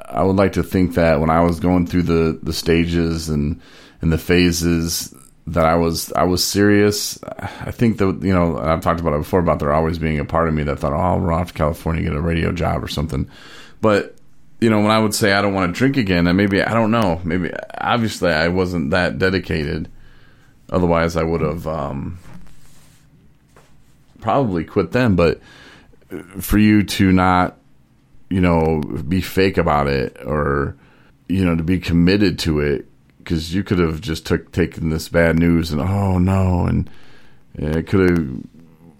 I 0.08 0.22
would 0.22 0.36
like 0.36 0.52
to 0.52 0.62
think 0.62 0.94
that 0.94 1.20
when 1.20 1.30
i 1.30 1.40
was 1.40 1.60
going 1.60 1.86
through 1.86 2.04
the 2.04 2.38
the 2.42 2.52
stages 2.52 3.28
and 3.28 3.60
and 4.00 4.12
the 4.12 4.18
phases 4.18 5.14
that 5.48 5.64
i 5.64 5.74
was 5.74 6.12
i 6.12 6.24
was 6.24 6.44
serious. 6.44 7.18
I 7.38 7.70
think 7.70 7.98
that 7.98 8.20
you 8.22 8.32
know 8.32 8.58
i've 8.58 8.80
talked 8.80 9.00
about 9.00 9.14
it 9.14 9.18
before 9.18 9.40
about 9.40 9.58
there 9.58 9.72
always 9.72 9.98
being 9.98 10.18
a 10.18 10.24
part 10.24 10.48
of 10.48 10.54
me 10.54 10.62
that 10.64 10.78
thought 10.78 10.92
oh 10.92 10.96
i'll 10.96 11.20
run 11.20 11.40
off 11.40 11.48
to 11.48 11.54
california 11.54 12.02
get 12.02 12.12
a 12.12 12.20
radio 12.20 12.52
job 12.52 12.82
or 12.82 12.88
something. 12.88 13.28
But 13.80 14.16
you 14.60 14.70
know 14.70 14.80
when 14.80 14.90
i 14.90 14.98
would 14.98 15.14
say 15.14 15.32
i 15.32 15.42
don't 15.42 15.54
want 15.54 15.72
to 15.72 15.78
drink 15.78 15.96
again 15.96 16.26
and 16.26 16.36
maybe 16.36 16.62
i 16.62 16.72
don't 16.72 16.90
know 16.90 17.20
maybe 17.24 17.52
obviously 17.78 18.30
i 18.30 18.48
wasn't 18.48 18.90
that 18.90 19.18
dedicated. 19.18 19.88
Otherwise 20.70 21.16
i 21.16 21.22
would 21.22 21.40
have 21.40 21.66
um 21.66 22.18
probably 24.26 24.64
quit 24.64 24.90
then 24.92 25.14
but 25.14 25.40
for 26.40 26.58
you 26.58 26.82
to 26.82 27.12
not 27.12 27.56
you 28.28 28.40
know 28.40 28.80
be 29.08 29.20
fake 29.20 29.56
about 29.56 29.86
it 29.86 30.16
or 30.24 30.76
you 31.28 31.44
know 31.44 31.54
to 31.54 31.62
be 31.62 31.78
committed 31.78 32.38
to 32.40 32.58
it 32.60 32.86
because 33.18 33.54
you 33.54 33.62
could 33.62 33.78
have 33.78 34.00
just 34.00 34.26
took 34.26 34.50
taken 34.52 34.90
this 34.90 35.08
bad 35.08 35.38
news 35.38 35.70
and 35.72 35.80
oh 35.80 36.18
no 36.18 36.66
and 36.66 36.90
it 37.54 37.86
could 37.86 38.10
have 38.10 38.28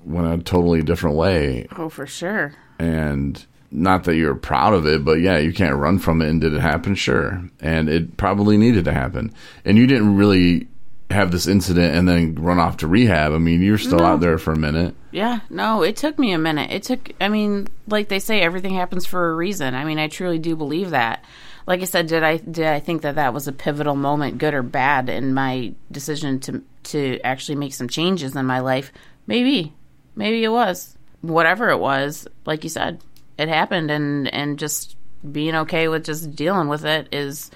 went 0.05 0.41
a 0.41 0.45
totally 0.45 0.83
different 0.83 1.17
way 1.17 1.67
Oh, 1.77 1.89
for 1.89 2.07
sure. 2.07 2.53
and 2.79 3.45
not 3.73 4.05
that 4.05 4.15
you're 4.15 4.37
proud 4.37 4.73
of 4.75 4.87
it, 4.87 5.05
but 5.05 5.15
yeah, 5.21 5.39
you 5.39 5.53
can't 5.53 5.75
run 5.75 5.99
from 5.99 6.23
it. 6.23 6.29
And 6.29 6.41
did 6.41 6.55
it 6.55 6.61
happen? 6.61 6.95
Sure. 6.95 7.43
And 7.61 7.89
it 7.89 8.17
probably 8.17 8.57
needed 8.57 8.85
to 8.85 8.93
happen. 8.93 9.35
And 9.65 9.77
you 9.77 9.89
didn't 9.89 10.17
really 10.17 10.69
have 11.11 11.31
this 11.31 11.47
incident 11.47 11.95
and 11.95 12.09
then 12.09 12.35
run 12.35 12.59
off 12.59 12.79
to 12.79 12.89
rehab. 12.89 13.33
I 13.33 13.39
mean, 13.39 13.63
you're 13.63 13.79
still 13.79 14.01
No. 14.01 14.07
out 14.07 14.21
there 14.21 14.39
for 14.39 14.53
a 14.53 14.59
minute. 14.59 14.95
Yeah, 15.13 15.41
no, 15.49 15.83
it 15.83 15.97
took 15.97 16.19
me 16.19 16.33
a 16.33 16.39
minute. 16.39 16.71
It 16.73 16.83
took, 16.83 17.13
I 17.21 17.29
mean, 17.29 17.69
like 17.87 18.09
they 18.09 18.19
say, 18.19 18.41
everything 18.41 18.75
happens 18.75 19.07
for 19.07 19.31
a 19.31 19.35
reason. 19.35 19.75
I 19.75 19.85
mean, 19.85 19.99
I 19.99 20.09
truly 20.09 20.39
do 20.39 20.57
believe 20.57 20.91
that. 20.91 21.25
Like 21.67 21.81
I 21.81 21.85
said, 21.85 22.07
did 22.07 22.23
I 22.23 22.37
did 22.37 22.67
I 22.67 22.79
think 22.81 23.03
that 23.03 23.17
that 23.17 23.35
was 23.35 23.49
a 23.49 23.53
pivotal 23.53 23.97
moment, 23.97 24.39
good 24.39 24.55
or 24.55 24.63
bad, 24.63 25.09
in 25.09 25.35
my 25.35 25.73
decision 25.91 26.39
to 26.41 26.63
to 26.85 27.19
actually 27.25 27.57
make 27.57 27.75
some 27.75 27.89
changes 27.89 28.37
in 28.37 28.47
my 28.47 28.61
life? 28.61 28.93
Maybe, 29.27 29.73
maybe 30.15 30.45
it 30.45 30.49
was. 30.53 30.97
Whatever 31.23 31.71
it 31.71 31.79
was, 31.81 32.29
like 32.45 32.63
you 32.63 32.71
said, 32.71 33.01
it 33.37 33.49
happened, 33.49 33.91
and 33.91 34.33
and 34.33 34.61
just 34.61 34.97
being 35.33 35.57
okay 35.57 35.89
with 35.89 36.05
just 36.05 36.37
dealing 36.37 36.69
with 36.69 36.85
it 36.85 37.09
is 37.11 37.51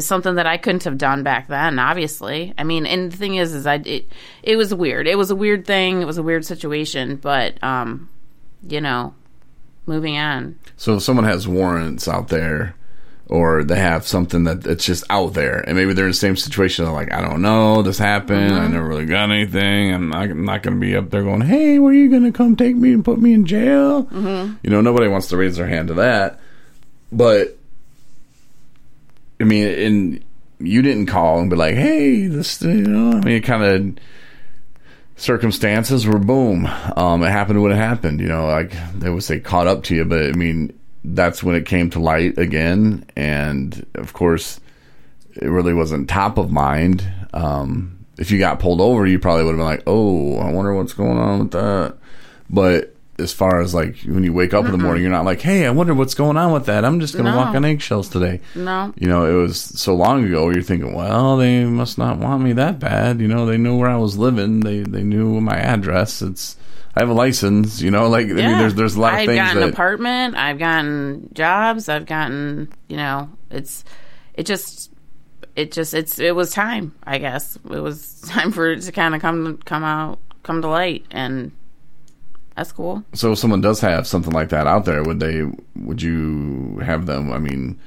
is 0.00 0.06
something 0.06 0.34
that 0.34 0.46
I 0.46 0.56
couldn't 0.56 0.84
have 0.84 0.98
done 0.98 1.22
back 1.22 1.46
then. 1.48 1.78
Obviously, 1.78 2.54
I 2.58 2.64
mean, 2.64 2.86
and 2.86 3.12
the 3.12 3.16
thing 3.16 3.36
is, 3.36 3.54
is 3.54 3.66
I 3.66 3.74
it 3.76 4.10
it 4.42 4.56
was 4.56 4.74
weird. 4.74 5.06
It 5.06 5.18
was 5.18 5.30
a 5.30 5.36
weird 5.36 5.66
thing. 5.66 6.00
It 6.00 6.06
was 6.06 6.18
a 6.18 6.22
weird 6.22 6.44
situation, 6.44 7.16
but 7.16 7.62
um, 7.62 8.08
you 8.66 8.80
know, 8.80 9.14
moving 9.86 10.16
on. 10.16 10.58
So 10.76 10.96
if 10.96 11.02
someone 11.02 11.26
has 11.26 11.46
warrants 11.46 12.08
out 12.08 12.28
there 12.28 12.74
or 13.26 13.62
they 13.62 13.78
have 13.78 14.06
something 14.06 14.44
that 14.44 14.62
that's 14.62 14.84
just 14.84 15.04
out 15.08 15.34
there 15.34 15.60
and 15.60 15.76
maybe 15.76 15.92
they're 15.92 16.06
in 16.06 16.10
the 16.10 16.14
same 16.14 16.34
situation 16.34 16.84
they're 16.84 16.92
like 16.92 17.12
i 17.12 17.20
don't 17.20 17.40
know 17.40 17.80
this 17.80 17.96
happened 17.96 18.52
i 18.52 18.66
never 18.66 18.88
really 18.88 19.06
got 19.06 19.30
anything 19.30 19.94
i'm 19.94 20.08
not, 20.10 20.22
I'm 20.22 20.44
not 20.44 20.64
going 20.64 20.74
to 20.74 20.80
be 20.80 20.96
up 20.96 21.10
there 21.10 21.22
going 21.22 21.42
hey 21.42 21.78
were 21.78 21.92
you 21.92 22.10
going 22.10 22.24
to 22.24 22.32
come 22.32 22.56
take 22.56 22.74
me 22.74 22.92
and 22.92 23.04
put 23.04 23.20
me 23.20 23.32
in 23.32 23.46
jail 23.46 24.08
you 24.64 24.70
know 24.70 24.80
nobody 24.80 25.06
wants 25.06 25.28
to 25.28 25.36
raise 25.36 25.56
their 25.56 25.68
hand 25.68 25.86
to 25.88 25.94
that 25.94 26.40
but 27.12 27.56
i 29.40 29.44
mean 29.44 29.66
and 29.66 30.24
you 30.58 30.82
didn't 30.82 31.06
call 31.06 31.40
and 31.40 31.50
be 31.50 31.56
like 31.56 31.74
hey 31.74 32.26
this 32.26 32.60
you 32.62 32.82
know 32.82 33.16
i 33.18 33.20
mean 33.24 33.36
it 33.36 33.40
kind 33.40 33.62
of 33.64 34.04
circumstances 35.16 36.06
were 36.06 36.18
boom. 36.18 36.66
Um 36.96 37.22
it 37.22 37.30
happened 37.30 37.62
when 37.62 37.72
it 37.72 37.76
happened 37.76 38.20
you 38.20 38.28
know 38.28 38.46
like 38.46 38.72
they 38.94 39.10
would 39.10 39.22
say 39.22 39.38
caught 39.38 39.66
up 39.66 39.82
to 39.84 39.94
you 39.94 40.04
but 40.04 40.22
i 40.22 40.32
mean 40.32 40.72
that's 41.04 41.42
when 41.42 41.54
it 41.56 41.64
came 41.64 41.88
to 41.90 41.98
light 41.98 42.36
again. 42.36 43.06
And 43.16 43.86
of 43.94 44.12
course 44.12 44.60
it 45.34 45.46
really 45.46 45.72
wasn't 45.72 46.10
top 46.10 46.38
of 46.38 46.50
mind. 46.50 47.06
Um 47.32 47.98
if 48.18 48.30
you 48.30 48.38
got 48.38 48.60
pulled 48.60 48.80
over 48.80 49.06
you 49.06 49.18
probably 49.18 49.44
would 49.44 49.52
have 49.52 49.58
been 49.58 49.66
like 49.66 49.82
oh 49.86 50.36
i 50.38 50.50
wonder 50.50 50.74
what's 50.74 50.94
going 50.94 51.18
on 51.18 51.38
with 51.40 51.50
that. 51.52 51.96
But 52.48 52.94
as 53.20 53.32
far 53.32 53.60
as 53.60 53.72
like 53.74 53.96
when 54.06 54.24
you 54.24 54.32
wake 54.32 54.52
up 54.54 54.64
in 54.64 54.72
the 54.72 54.78
morning 54.78 55.02
you're 55.02 55.12
not 55.12 55.24
like 55.24 55.40
hey 55.40 55.66
i 55.66 55.70
wonder 55.70 55.94
what's 55.94 56.14
going 56.14 56.36
on 56.36 56.52
with 56.52 56.66
that 56.66 56.84
i'm 56.84 56.98
just 57.00 57.16
gonna 57.16 57.30
No. 57.30 57.36
walk 57.36 57.54
on 57.54 57.64
eggshells 57.64 58.08
today 58.08 58.40
No, 58.54 58.92
you 58.96 59.06
know, 59.06 59.24
it 59.26 59.40
was 59.40 59.60
so 59.60 59.94
long 59.94 60.24
ago. 60.24 60.50
You're 60.50 60.62
thinking, 60.62 60.94
well, 60.94 61.36
they 61.36 61.64
must 61.64 61.98
not 61.98 62.18
want 62.18 62.42
me 62.42 62.52
that 62.54 62.78
bad. 62.80 63.20
You 63.20 63.28
know, 63.28 63.46
they 63.46 63.56
knew 63.58 63.76
where 63.78 63.88
I 63.90 63.96
was 63.96 64.16
living. 64.18 64.60
They 64.60 64.80
they 64.80 65.02
knew 65.02 65.40
my 65.40 65.56
address. 65.56 66.22
It's 66.22 66.56
I 66.96 67.00
have 67.00 67.08
a 67.08 67.12
license. 67.14 67.80
You 67.80 67.90
know, 67.90 68.08
like 68.08 68.26
I 68.26 68.32
mean, 68.32 68.58
there's 68.58 68.74
there's 68.74 68.96
a 68.96 69.00
lot 69.00 69.12
of 69.14 69.20
I've 69.20 69.26
things 69.26 69.38
gotten 69.38 69.62
an 69.62 69.68
apartment. 69.68 70.34
I've 70.36 70.58
gotten 70.58 71.28
jobs. 71.34 71.88
I've 71.88 72.06
gotten, 72.06 72.72
you 72.88 72.96
know, 72.96 73.28
it's, 73.50 73.84
it 74.34 74.44
just, 74.46 74.90
it 75.56 75.70
just, 75.72 75.94
it's, 75.94 76.18
it 76.18 76.34
was 76.34 76.52
time. 76.52 76.94
I 77.04 77.18
guess 77.18 77.56
it 77.56 77.80
was 77.80 78.20
time 78.26 78.50
for 78.52 78.70
it 78.72 78.82
to 78.82 78.92
kind 78.92 79.14
of 79.14 79.20
come, 79.20 79.58
come 79.64 79.84
out, 79.84 80.18
come 80.42 80.62
to 80.62 80.68
light, 80.68 81.04
and 81.10 81.52
that's 82.56 82.72
cool. 82.72 83.02
so 83.14 83.32
if 83.32 83.38
someone 83.38 83.60
does 83.60 83.80
have 83.80 84.06
something 84.06 84.32
like 84.32 84.50
that 84.50 84.66
out 84.66 84.84
there, 84.84 85.02
would 85.02 85.20
they? 85.20 85.44
Would 85.76 86.02
you 86.02 86.78
have 86.84 87.06
them? 87.06 87.32
I 87.32 87.38
mean, 87.38 87.78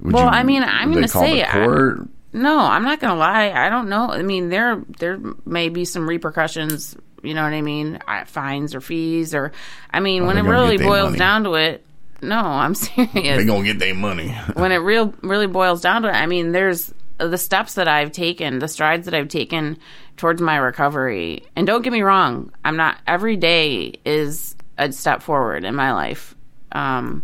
would 0.00 0.14
Well, 0.14 0.24
you, 0.24 0.30
I 0.30 0.42
mean, 0.44 0.62
I'm 0.62 0.92
gonna 0.92 1.08
say, 1.08 1.36
the 1.40 1.48
I- 1.56 1.94
No, 2.32 2.58
I'm 2.58 2.82
not 2.84 3.00
gonna 3.00 3.18
lie. 3.18 3.50
I 3.50 3.68
don't 3.70 3.88
know. 3.88 4.08
I 4.10 4.22
mean, 4.22 4.48
there 4.50 4.82
there 4.98 5.18
may 5.46 5.68
be 5.68 5.84
some 5.84 6.08
repercussions. 6.08 6.96
You 7.22 7.32
know 7.34 7.42
what 7.42 7.52
I 7.54 7.62
mean? 7.62 7.98
Fines 8.26 8.74
or 8.74 8.80
fees, 8.80 9.34
or 9.34 9.52
I 9.90 10.00
mean, 10.00 10.24
oh, 10.24 10.26
when 10.26 10.36
it 10.38 10.42
really 10.42 10.76
boils 10.78 11.06
money. 11.10 11.18
down 11.18 11.44
to 11.44 11.54
it. 11.54 11.84
No, 12.22 12.36
I'm 12.38 12.74
serious. 12.74 13.12
they 13.14 13.44
gonna 13.44 13.64
get 13.64 13.78
their 13.78 13.94
money. 13.94 14.28
when 14.54 14.72
it 14.72 14.76
real 14.76 15.14
really 15.22 15.46
boils 15.46 15.80
down 15.80 16.02
to 16.02 16.08
it, 16.08 16.12
I 16.12 16.26
mean, 16.26 16.52
there's 16.52 16.92
the 17.18 17.38
steps 17.38 17.74
that 17.74 17.88
I've 17.88 18.12
taken, 18.12 18.58
the 18.58 18.68
strides 18.68 19.04
that 19.04 19.14
I've 19.14 19.28
taken 19.28 19.78
towards 20.16 20.42
my 20.42 20.56
recovery. 20.56 21.44
And 21.56 21.66
don't 21.66 21.82
get 21.82 21.92
me 21.92 22.02
wrong, 22.02 22.52
I'm 22.64 22.76
not 22.76 22.98
every 23.06 23.36
day 23.36 23.94
is 24.04 24.56
a 24.78 24.90
step 24.92 25.22
forward 25.22 25.64
in 25.64 25.74
my 25.74 25.92
life. 25.92 26.34
Um, 26.72 27.22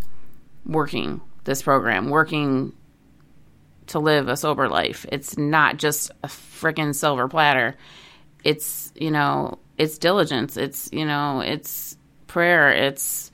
working 0.67 1.21
this 1.45 1.63
program, 1.63 2.11
working 2.11 2.73
to 3.89 3.99
live 3.99 4.29
a 4.29 4.37
sober 4.37 4.69
life. 4.69 5.05
It's 5.11 5.37
not 5.37 5.77
just 5.77 6.13
a 6.23 6.29
freaking 6.29 6.95
silver 6.95 7.27
platter. 7.27 7.77
It's, 8.45 8.93
you 8.95 9.11
know, 9.11 9.59
it's 9.77 9.99
diligence. 9.99 10.57
It's, 10.57 10.89
you 10.93 11.05
know, 11.05 11.41
it's 11.41 11.97
prayer. 12.29 12.71
It's, 12.71 13.33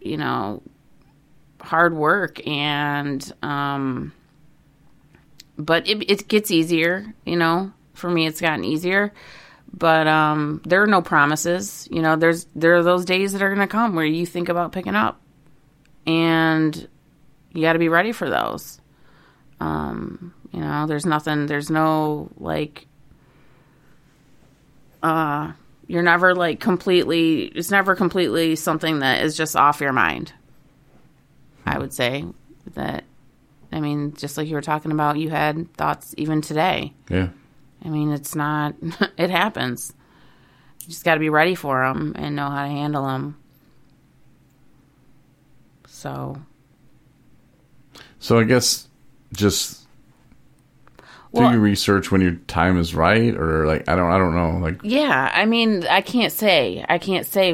you 0.00 0.18
know, 0.18 0.62
hard 1.60 1.94
work 1.94 2.46
and, 2.46 3.32
um, 3.42 4.12
but 5.58 5.86
it, 5.88 6.10
it 6.10 6.28
gets 6.28 6.50
easier, 6.50 7.14
you 7.26 7.36
know, 7.36 7.72
for 7.92 8.08
me, 8.08 8.26
it's 8.26 8.40
gotten 8.40 8.64
easier 8.64 9.12
but 9.72 10.06
um, 10.06 10.62
there 10.64 10.82
are 10.82 10.86
no 10.86 11.02
promises. 11.02 11.88
You 11.90 12.02
know, 12.02 12.16
there's 12.16 12.46
there 12.54 12.76
are 12.76 12.82
those 12.82 13.04
days 13.04 13.32
that 13.32 13.42
are 13.42 13.54
going 13.54 13.66
to 13.66 13.70
come 13.70 13.94
where 13.94 14.04
you 14.04 14.26
think 14.26 14.48
about 14.48 14.72
picking 14.72 14.94
up, 14.94 15.20
and 16.06 16.88
you 17.52 17.62
got 17.62 17.74
to 17.74 17.78
be 17.78 17.88
ready 17.88 18.12
for 18.12 18.30
those. 18.30 18.80
Um, 19.60 20.34
you 20.52 20.60
know, 20.60 20.86
there's 20.86 21.06
nothing. 21.06 21.46
There's 21.46 21.70
no 21.70 22.30
like. 22.36 22.86
Uh, 25.02 25.52
you're 25.86 26.02
never 26.02 26.34
like 26.34 26.60
completely. 26.60 27.44
It's 27.44 27.70
never 27.70 27.94
completely 27.94 28.56
something 28.56 29.00
that 29.00 29.22
is 29.22 29.36
just 29.36 29.54
off 29.54 29.80
your 29.80 29.92
mind. 29.92 30.32
I 31.66 31.78
would 31.78 31.92
say 31.92 32.24
that. 32.74 33.04
I 33.70 33.80
mean, 33.80 34.14
just 34.14 34.36
like 34.36 34.48
you 34.48 34.54
were 34.54 34.62
talking 34.62 34.92
about, 34.92 35.18
you 35.18 35.30
had 35.30 35.72
thoughts 35.74 36.14
even 36.16 36.40
today. 36.40 36.94
Yeah. 37.10 37.28
I 37.84 37.88
mean, 37.88 38.10
it's 38.12 38.34
not, 38.34 38.74
it 39.18 39.30
happens. 39.30 39.92
You 40.82 40.88
just 40.88 41.04
got 41.04 41.14
to 41.14 41.20
be 41.20 41.28
ready 41.30 41.54
for 41.54 41.82
them 41.86 42.12
and 42.16 42.34
know 42.34 42.48
how 42.48 42.62
to 42.64 42.68
handle 42.70 43.06
them. 43.06 43.36
So, 45.86 46.36
So 48.20 48.38
I 48.38 48.44
guess 48.44 48.88
just 49.32 49.86
Well- 51.32 51.48
do 51.48 51.54
your 51.54 51.62
research 51.62 52.10
when 52.10 52.20
your 52.20 52.32
time 52.46 52.78
is 52.78 52.94
right, 52.94 53.34
or 53.34 53.66
like 53.66 53.88
I 53.88 53.96
don't, 53.96 54.10
I 54.10 54.18
don't 54.18 54.34
know. 54.34 54.58
Like 54.58 54.80
yeah, 54.82 55.30
I 55.34 55.44
mean, 55.44 55.84
I 55.86 56.00
can't 56.00 56.32
say. 56.32 56.84
I 56.88 56.98
can't 56.98 57.26
say. 57.26 57.52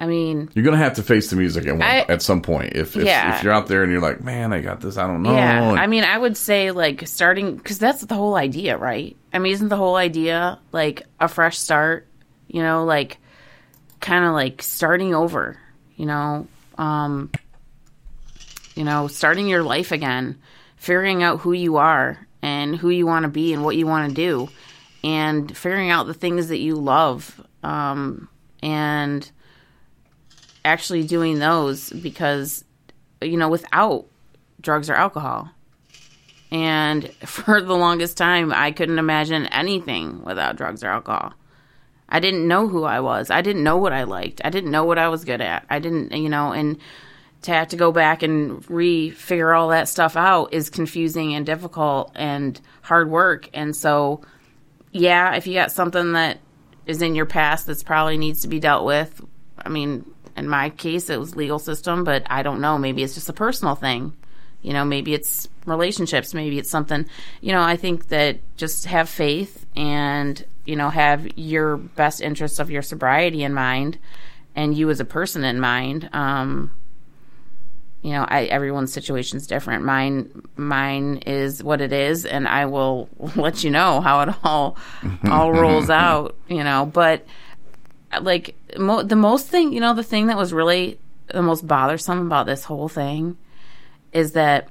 I 0.00 0.06
mean, 0.06 0.50
you're 0.54 0.64
gonna 0.64 0.76
have 0.78 0.94
to 0.94 1.02
face 1.02 1.30
the 1.30 1.36
music 1.36 1.66
at, 1.66 1.72
one, 1.72 1.82
I- 1.82 2.06
at 2.08 2.22
some 2.22 2.40
point. 2.42 2.72
If 2.74 2.96
if, 2.96 3.04
Yeah. 3.04 3.36
if 3.36 3.42
you're 3.44 3.52
out 3.52 3.66
there 3.68 3.82
and 3.82 3.92
you're 3.92 4.00
like, 4.00 4.22
man, 4.22 4.52
I 4.52 4.60
got 4.60 4.80
this. 4.80 4.96
I 4.96 5.06
don't 5.06 5.22
know. 5.22 5.34
yeah, 5.34 5.62
and- 5.70 5.78
I 5.78 5.86
mean, 5.86 6.04
I 6.04 6.16
would 6.18 6.36
say 6.36 6.70
like 6.70 7.06
starting 7.06 7.56
because 7.56 7.78
that's 7.78 8.02
the 8.04 8.14
whole 8.14 8.34
idea, 8.36 8.76
right? 8.76 9.16
I 9.32 9.38
mean, 9.38 9.52
isn't 9.52 9.68
the 9.68 9.76
whole 9.76 9.96
idea 9.96 10.58
like 10.72 11.02
a 11.20 11.28
fresh 11.28 11.58
start? 11.58 12.06
You 12.48 12.62
know, 12.62 12.84
like 12.84 13.18
kind 14.00 14.24
of 14.24 14.32
like 14.32 14.62
starting 14.62 15.14
over. 15.14 15.58
You 15.96 16.06
know, 16.06 16.46
um, 16.78 17.30
you 18.74 18.84
know, 18.84 19.06
starting 19.06 19.46
your 19.48 19.62
life 19.62 19.92
again, 19.92 20.36
figuring 20.76 21.22
out 21.22 21.40
who 21.40 21.52
you 21.52 21.76
are 21.76 22.26
and 22.42 22.74
who 22.76 22.90
you 22.90 23.06
want 23.06 23.22
to 23.24 23.28
be 23.28 23.52
and 23.54 23.64
what 23.64 23.76
you 23.76 23.86
want 23.86 24.08
to 24.08 24.14
do, 24.14 24.48
and 25.04 25.56
figuring 25.56 25.90
out 25.90 26.06
the 26.06 26.14
things 26.14 26.48
that 26.48 26.58
you 26.58 26.74
love, 26.74 27.40
um, 27.62 28.28
and 28.62 29.30
actually 30.64 31.04
doing 31.04 31.38
those 31.38 31.90
because 31.90 32.64
you 33.20 33.36
know 33.36 33.48
without 33.48 34.06
drugs 34.60 34.90
or 34.90 34.94
alcohol. 34.94 35.50
And 36.50 37.10
for 37.24 37.60
the 37.60 37.74
longest 37.74 38.16
time, 38.16 38.52
I 38.52 38.72
couldn't 38.72 38.98
imagine 38.98 39.46
anything 39.46 40.22
without 40.24 40.56
drugs 40.56 40.82
or 40.82 40.88
alcohol. 40.88 41.34
I 42.08 42.20
didn't 42.20 42.46
know 42.46 42.68
who 42.68 42.84
I 42.84 43.00
was. 43.00 43.30
I 43.30 43.40
didn't 43.40 43.64
know 43.64 43.76
what 43.76 43.92
I 43.92 44.04
liked. 44.04 44.40
I 44.44 44.50
didn't 44.50 44.70
know 44.70 44.84
what 44.84 44.98
I 44.98 45.08
was 45.08 45.24
good 45.24 45.40
at. 45.40 45.64
I 45.70 45.78
didn't, 45.78 46.12
you 46.12 46.28
know, 46.28 46.52
and 46.52 46.78
to 47.42 47.50
have 47.50 47.68
to 47.68 47.76
go 47.76 47.92
back 47.92 48.22
and 48.22 48.68
re 48.70 49.10
figure 49.10 49.52
all 49.52 49.68
that 49.68 49.88
stuff 49.88 50.16
out 50.16 50.52
is 50.54 50.70
confusing 50.70 51.34
and 51.34 51.44
difficult 51.44 52.12
and 52.14 52.60
hard 52.82 53.10
work. 53.10 53.48
And 53.52 53.74
so, 53.74 54.22
yeah, 54.92 55.34
if 55.34 55.46
you 55.46 55.54
got 55.54 55.72
something 55.72 56.12
that 56.12 56.38
is 56.86 57.02
in 57.02 57.14
your 57.14 57.26
past 57.26 57.66
that's 57.66 57.82
probably 57.82 58.16
needs 58.16 58.42
to 58.42 58.48
be 58.48 58.60
dealt 58.60 58.84
with, 58.84 59.20
I 59.58 59.68
mean, 59.68 60.10
in 60.36 60.48
my 60.48 60.70
case, 60.70 61.10
it 61.10 61.18
was 61.18 61.36
legal 61.36 61.58
system, 61.58 62.04
but 62.04 62.24
I 62.28 62.42
don't 62.42 62.60
know. 62.60 62.78
Maybe 62.78 63.02
it's 63.02 63.14
just 63.14 63.28
a 63.28 63.32
personal 63.32 63.74
thing. 63.74 64.14
You 64.62 64.72
know, 64.72 64.84
maybe 64.84 65.12
it's 65.12 65.46
relationships, 65.66 66.32
maybe 66.32 66.58
it's 66.58 66.70
something. 66.70 67.06
You 67.40 67.52
know, 67.52 67.62
I 67.62 67.76
think 67.76 68.08
that 68.08 68.38
just 68.56 68.86
have 68.86 69.08
faith 69.08 69.66
and, 69.76 70.42
you 70.64 70.74
know, 70.74 70.88
have 70.88 71.36
your 71.36 71.76
best 71.76 72.22
interests 72.22 72.58
of 72.58 72.70
your 72.70 72.80
sobriety 72.80 73.42
in 73.42 73.52
mind 73.52 73.98
and 74.56 74.74
you 74.74 74.88
as 74.90 75.00
a 75.00 75.04
person 75.04 75.44
in 75.44 75.60
mind. 75.60 76.08
Um, 76.12 76.70
you 78.00 78.12
know, 78.12 78.24
I, 78.28 78.44
everyone's 78.44 78.92
situation 78.92 79.38
is 79.38 79.46
different. 79.46 79.84
Mine, 79.84 80.42
mine 80.56 81.22
is 81.26 81.62
what 81.62 81.80
it 81.80 81.92
is, 81.92 82.26
and 82.26 82.46
I 82.46 82.66
will 82.66 83.08
let 83.36 83.64
you 83.64 83.70
know 83.70 84.00
how 84.00 84.20
it 84.20 84.34
all 84.44 84.76
all 85.30 85.52
rolls 85.52 85.88
out. 85.90 86.36
You 86.48 86.64
know, 86.64 86.84
but 86.84 87.26
like 88.20 88.54
mo- 88.76 89.02
the 89.02 89.16
most 89.16 89.48
thing, 89.48 89.72
you 89.72 89.80
know, 89.80 89.94
the 89.94 90.02
thing 90.02 90.26
that 90.26 90.36
was 90.36 90.52
really 90.52 90.98
the 91.26 91.42
most 91.42 91.66
bothersome 91.66 92.26
about 92.26 92.46
this 92.46 92.64
whole 92.64 92.88
thing 92.88 93.36
is 94.12 94.32
that 94.32 94.68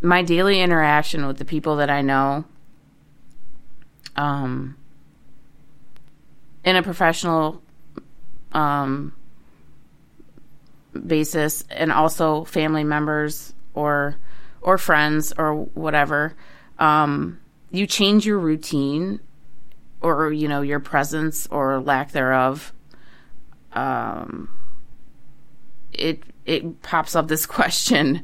my 0.00 0.22
daily 0.22 0.60
interaction 0.60 1.26
with 1.26 1.38
the 1.38 1.44
people 1.44 1.76
that 1.76 1.90
I 1.90 2.02
know, 2.02 2.44
um, 4.16 4.76
in 6.64 6.76
a 6.76 6.82
professional, 6.82 7.62
um, 8.52 9.14
basis 11.06 11.64
and 11.70 11.90
also 11.90 12.44
family 12.44 12.84
members 12.84 13.54
or 13.74 14.16
or 14.60 14.78
friends 14.78 15.32
or 15.36 15.54
whatever 15.54 16.34
um, 16.78 17.40
you 17.70 17.86
change 17.86 18.26
your 18.26 18.38
routine 18.38 19.20
or 20.00 20.32
you 20.32 20.48
know 20.48 20.62
your 20.62 20.80
presence 20.80 21.46
or 21.48 21.80
lack 21.80 22.12
thereof 22.12 22.72
um, 23.74 24.48
it 25.92 26.22
it 26.44 26.82
pops 26.82 27.14
up 27.14 27.28
this 27.28 27.46
question 27.58 28.22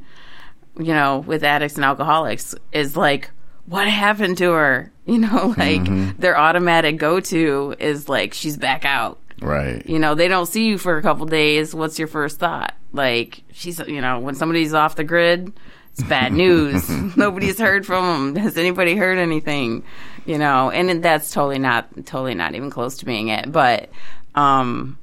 you 0.77 0.93
know 0.93 1.19
with 1.19 1.43
addicts 1.43 1.75
and 1.75 1.85
alcoholics 1.85 2.55
is 2.71 2.95
like 2.95 3.31
what 3.65 3.87
happened 3.87 4.37
to 4.37 4.51
her 4.51 4.91
you 5.05 5.17
know 5.17 5.53
like 5.57 6.17
their 6.17 6.37
automatic 6.37 6.97
go-to 6.97 7.75
is 7.79 8.07
like 8.07 8.33
she's 8.33 8.57
back 8.57 8.85
out 8.85 9.19
right. 9.41 9.85
you 9.87 9.99
know, 9.99 10.15
they 10.15 10.27
don't 10.27 10.45
see 10.45 10.67
you 10.67 10.77
for 10.77 10.97
a 10.97 11.01
couple 11.01 11.25
days. 11.25 11.73
What's 11.73 11.99
your 11.99 12.07
first 12.07 12.39
thought? 12.39 12.75
Like, 12.91 13.43
she's, 13.51 13.79
you 13.79 14.01
know, 14.01 14.19
when 14.19 14.35
somebody's 14.35 14.73
off 14.73 14.95
the 14.95 15.03
grid, 15.03 15.53
it's 15.91 16.03
bad 16.03 16.33
news. 16.33 16.89
Nobody's 17.17 17.59
heard 17.59 17.85
from 17.85 18.33
them. 18.33 18.43
Has 18.43 18.57
anybody 18.57 18.95
heard 18.95 19.17
anything? 19.17 19.83
You 20.25 20.37
know, 20.37 20.69
and 20.69 21.03
that's 21.03 21.31
totally 21.31 21.59
not, 21.59 21.87
totally 22.05 22.35
not 22.35 22.55
even 22.55 22.69
close 22.69 22.97
to 22.97 23.05
being 23.05 23.29
it. 23.29 23.51
But, 23.51 23.89
um, 24.35 24.97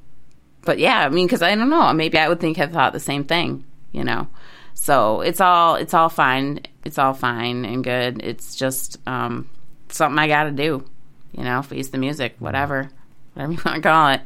but 0.67 0.79
yeah, 0.79 1.05
I 1.05 1.09
mean, 1.09 1.25
because 1.25 1.41
I 1.41 1.55
don't 1.55 1.69
know, 1.69 1.93
maybe 1.93 2.17
I 2.17 2.27
would 2.27 2.41
think 2.41 2.57
have 2.57 2.73
thought 2.73 2.91
the 2.91 2.99
same 2.99 3.23
thing. 3.23 3.63
You 3.93 4.03
know, 4.03 4.27
so 4.73 5.21
it's 5.21 5.39
all, 5.39 5.75
it's 5.75 5.93
all 5.93 6.09
fine. 6.09 6.59
It's 6.83 6.99
all 6.99 7.13
fine 7.13 7.63
and 7.63 7.83
good. 7.83 8.21
It's 8.21 8.53
just 8.53 8.97
um, 9.07 9.49
something 9.87 10.19
I 10.19 10.27
got 10.27 10.43
to 10.43 10.51
do. 10.51 10.83
You 11.31 11.45
know, 11.45 11.61
face 11.61 11.87
the 11.87 11.97
music, 11.97 12.35
whatever, 12.39 12.89
whatever 13.33 13.53
you 13.53 13.59
want 13.65 13.77
to 13.77 13.81
call 13.81 14.09
it. 14.09 14.21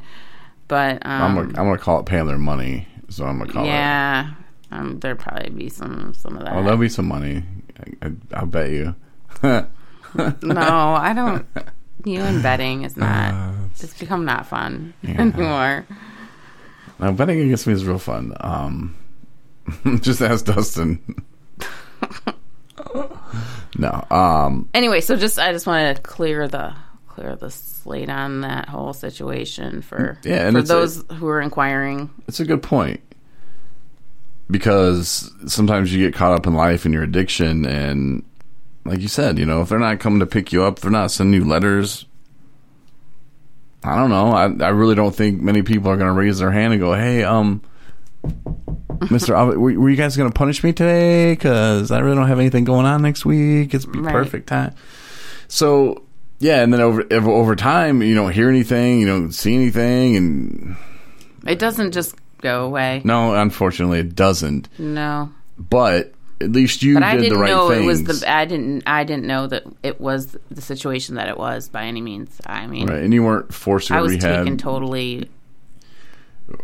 But 0.68 1.06
um, 1.06 1.22
I'm 1.22 1.36
gonna, 1.36 1.48
I'm 1.50 1.68
gonna 1.68 1.78
call 1.78 2.00
it 2.00 2.08
paying 2.08 2.26
their 2.26 2.40
money. 2.40 2.88
So 3.10 3.26
I'm 3.26 3.38
gonna 3.38 3.54
call 3.54 3.66
it. 3.66 3.68
yeah, 3.68 4.32
um, 4.72 5.00
there'd 5.00 5.20
probably 5.20 5.50
be 5.52 5.70
some 5.70 6.16
some 6.16 6.38
of 6.38 6.44
that. 6.44 6.54
Oh, 6.54 6.64
there'll 6.64 6.80
be 6.80 6.90
some 6.90 7.08
money. 7.08 7.44
I, 8.02 8.08
I, 8.08 8.12
I'll 8.34 8.46
bet 8.48 8.72
you. 8.72 8.96
no, 9.44 9.68
I 10.16 11.14
don't. 11.16 11.46
You 12.04 12.22
and 12.22 12.42
betting 12.42 12.84
is 12.84 12.98
not. 12.98 13.32
Uh, 13.32 13.54
it's 13.72 13.94
become 14.00 14.26
not 14.26 14.48
fun 14.48 14.96
anymore. 15.04 15.86
Now 17.02 17.12
betting 17.12 17.42
against 17.42 17.66
me 17.66 17.74
is 17.74 17.86
real 17.86 17.98
fun. 17.98 18.34
Um, 18.40 18.96
just 20.02 20.22
ask 20.22 20.46
Dustin. 20.46 21.00
no. 23.78 24.06
Um. 24.12 24.70
Anyway, 24.74 25.02
so 25.02 25.16
just 25.16 25.40
I 25.40 25.52
just 25.52 25.66
wanted 25.66 25.96
to 25.96 26.02
clear 26.04 26.48
the 26.48 26.74
clear 27.08 27.36
the 27.36 27.50
slate 27.50 28.10
on 28.10 28.42
that 28.42 28.70
whole 28.70 28.94
situation 28.94 29.82
for 29.82 30.20
Yeah, 30.24 30.48
and 30.48 30.56
for 30.56 30.62
those 30.62 31.04
who 31.14 31.28
are 31.28 31.42
inquiring. 31.42 32.10
It's 32.28 32.40
a 32.40 32.46
good 32.46 32.62
point 32.62 33.02
because 34.50 35.32
sometimes 35.48 35.94
you 35.94 36.06
get 36.06 36.14
caught 36.14 36.34
up 36.34 36.46
in 36.46 36.54
life 36.54 36.86
and 36.86 36.94
your 36.94 37.04
addiction, 37.04 37.66
and 37.66 38.24
like 38.86 39.02
you 39.02 39.08
said, 39.08 39.40
you 39.40 39.46
know, 39.46 39.62
if 39.62 39.70
they're 39.70 39.80
not 39.80 40.00
coming 40.00 40.20
to 40.20 40.26
pick 40.28 40.54
you 40.54 40.64
up, 40.64 40.80
they're 40.80 40.92
not 40.92 41.12
sending 41.12 41.42
you 41.42 41.48
letters. 41.48 42.06
I 43.84 43.96
don't 43.96 44.10
know. 44.10 44.28
I 44.32 44.66
I 44.66 44.70
really 44.70 44.96
don't 44.96 45.16
think 45.16 45.42
many 45.42 45.62
people 45.64 45.90
are 45.92 45.98
going 45.98 46.08
to 46.14 46.14
raise 46.20 46.40
their 46.40 46.52
hand 46.52 46.74
and 46.74 46.82
go, 46.82 46.94
"Hey, 46.94 47.24
um, 47.24 47.62
Mister, 49.10 49.34
were, 49.34 49.56
were 49.80 49.90
you 49.90 49.96
guys 49.96 50.16
going 50.16 50.30
to 50.30 50.34
punish 50.34 50.64
me 50.64 50.72
today? 50.74 51.34
Because 51.34 51.92
I 51.92 52.00
really 52.00 52.16
don't 52.16 52.28
have 52.28 52.40
anything 52.40 52.64
going 52.64 52.86
on 52.86 53.02
next 53.02 53.26
week. 53.26 53.74
It's 53.74 53.86
be 53.86 54.00
Right. 54.00 54.12
perfect 54.14 54.48
time." 54.48 54.76
So 55.48 56.04
yeah, 56.40 56.62
and 56.62 56.72
then 56.72 56.82
over 56.82 57.04
over 57.12 57.30
over 57.32 57.56
time, 57.56 58.02
you 58.02 58.14
don't 58.16 58.32
hear 58.32 58.50
anything, 58.50 59.00
you 59.00 59.08
don't 59.08 59.32
see 59.32 59.56
anything, 59.56 60.16
and 60.16 60.76
It 61.48 61.58
doesn't 61.60 61.92
just 61.92 62.16
go 62.42 62.66
away. 62.66 63.02
No, 63.04 63.34
unfortunately, 63.34 64.00
it 64.00 64.16
doesn't. 64.16 64.70
No. 64.78 65.32
But 65.58 66.14
at 66.42 66.52
least 66.52 66.82
you 66.84 66.96
But 66.96 67.02
did 67.02 67.08
I 67.10 67.18
didn't 67.18 67.34
the 67.34 67.40
right 67.40 67.50
know 67.50 67.70
things. 67.70 67.84
it 67.84 67.88
was 68.08 68.22
the 68.22 68.32
I 68.32 68.46
didn't 68.46 68.84
I 68.88 69.04
didn't 69.04 69.26
know 69.26 69.48
that 69.48 69.64
it 69.84 70.02
was 70.02 70.38
the 70.50 70.62
situation 70.62 71.16
that 71.16 71.28
it 71.30 71.38
was 71.38 71.70
by 71.70 71.84
any 71.86 72.02
means. 72.02 72.40
I 72.46 72.68
mean, 72.68 72.88
right, 72.90 73.04
and 73.04 73.14
you 73.14 73.24
weren't 73.24 73.54
forced 73.54 73.88
to 73.90 73.96
I 73.96 74.02
was 74.02 74.12
rehab. 74.14 74.44
taken 74.46 74.58
totally. 74.58 75.30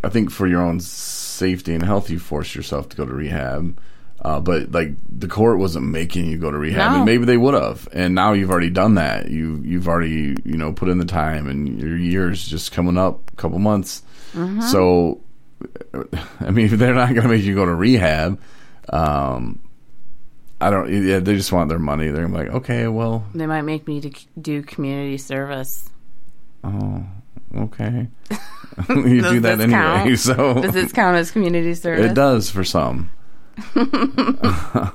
I 0.03 0.09
think 0.09 0.31
for 0.31 0.47
your 0.47 0.61
own 0.61 0.79
safety 0.81 1.73
and 1.73 1.81
health, 1.83 2.09
you 2.09 2.19
forced 2.19 2.55
yourself 2.55 2.89
to 2.89 2.97
go 2.97 3.05
to 3.05 3.13
rehab. 3.13 3.79
Uh, 4.19 4.39
but 4.39 4.71
like 4.71 4.89
the 5.07 5.27
court 5.27 5.59
wasn't 5.59 5.85
making 5.85 6.25
you 6.25 6.37
go 6.37 6.49
to 6.51 6.57
rehab, 6.57 6.91
No. 6.91 6.95
and 6.97 7.05
maybe 7.05 7.23
they 7.25 7.37
would 7.37 7.53
have. 7.53 7.87
And 7.93 8.15
now 8.15 8.33
you've 8.33 8.49
already 8.49 8.71
done 8.71 8.95
that. 8.95 9.29
You 9.29 9.61
you've 9.63 9.87
already 9.87 10.35
you 10.43 10.57
know 10.57 10.73
put 10.73 10.89
in 10.89 10.97
the 10.97 11.05
time, 11.05 11.47
and 11.47 11.79
your 11.79 11.95
years 11.95 12.45
just 12.45 12.71
coming 12.71 12.97
up, 12.97 13.31
a 13.31 13.35
couple 13.35 13.59
months. 13.59 14.01
Mm-hmm. 14.33 14.61
So, 14.61 15.21
I 16.41 16.49
mean, 16.51 16.65
if 16.65 16.71
they're 16.71 16.95
not 16.95 17.09
going 17.09 17.21
to 17.21 17.27
make 17.29 17.43
you 17.43 17.53
go 17.55 17.65
to 17.65 17.73
rehab, 17.73 18.39
um, 18.89 19.59
I 20.59 20.69
don't. 20.69 20.91
Yeah, 20.91 21.19
they 21.19 21.35
just 21.35 21.51
want 21.51 21.69
their 21.69 21.79
money. 21.79 22.09
They're 22.09 22.27
like, 22.27 22.47
okay, 22.47 22.87
well, 22.87 23.25
They 23.35 23.45
might 23.45 23.61
make 23.61 23.87
me 23.87 24.01
to 24.01 24.11
do 24.41 24.63
community 24.63 25.17
service. 25.17 25.89
Oh, 26.63 27.05
okay. 27.55 28.07
you 28.89 29.21
Does 29.21 29.31
do 29.31 29.39
that 29.41 29.57
this 29.57 29.63
anyway, 29.63 29.79
count? 29.79 30.19
so 30.19 30.61
Does 30.61 30.73
this 30.73 30.91
count 30.91 31.17
as 31.17 31.31
community 31.31 31.73
service? 31.73 32.11
It 32.11 32.13
does 32.13 32.49
for 32.49 32.63
some. 32.63 33.09
it 33.75 34.91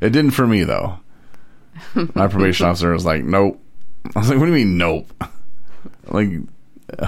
didn't 0.00 0.30
for 0.30 0.46
me 0.46 0.64
though. 0.64 0.98
My 2.14 2.28
probation 2.28 2.66
officer 2.66 2.92
was 2.92 3.04
like, 3.04 3.24
"Nope." 3.24 3.60
I 4.14 4.18
was 4.20 4.30
like, 4.30 4.38
"What 4.38 4.46
do 4.46 4.52
you 4.52 4.64
mean, 4.64 4.78
nope?" 4.78 5.12
like, 6.08 6.28
uh, 6.98 7.06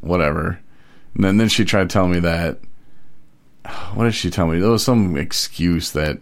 whatever. 0.00 0.60
And 1.14 1.24
then 1.24 1.36
then 1.38 1.48
she 1.48 1.64
tried 1.64 1.90
telling 1.90 2.12
me 2.12 2.20
that. 2.20 2.58
What 3.94 4.04
did 4.04 4.14
she 4.14 4.30
tell 4.30 4.46
me? 4.46 4.60
There 4.60 4.70
was 4.70 4.84
some 4.84 5.16
excuse 5.16 5.90
that 5.92 6.20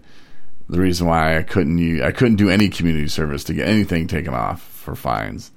the 0.68 0.80
reason 0.80 1.06
why 1.06 1.36
I 1.38 1.42
couldn't 1.42 1.78
use, 1.78 2.02
I 2.02 2.12
couldn't 2.12 2.36
do 2.36 2.48
any 2.50 2.68
community 2.68 3.08
service 3.08 3.44
to 3.44 3.54
get 3.54 3.68
anything 3.68 4.06
taken 4.06 4.34
off 4.34 4.62
for 4.62 4.94
fines 4.94 5.50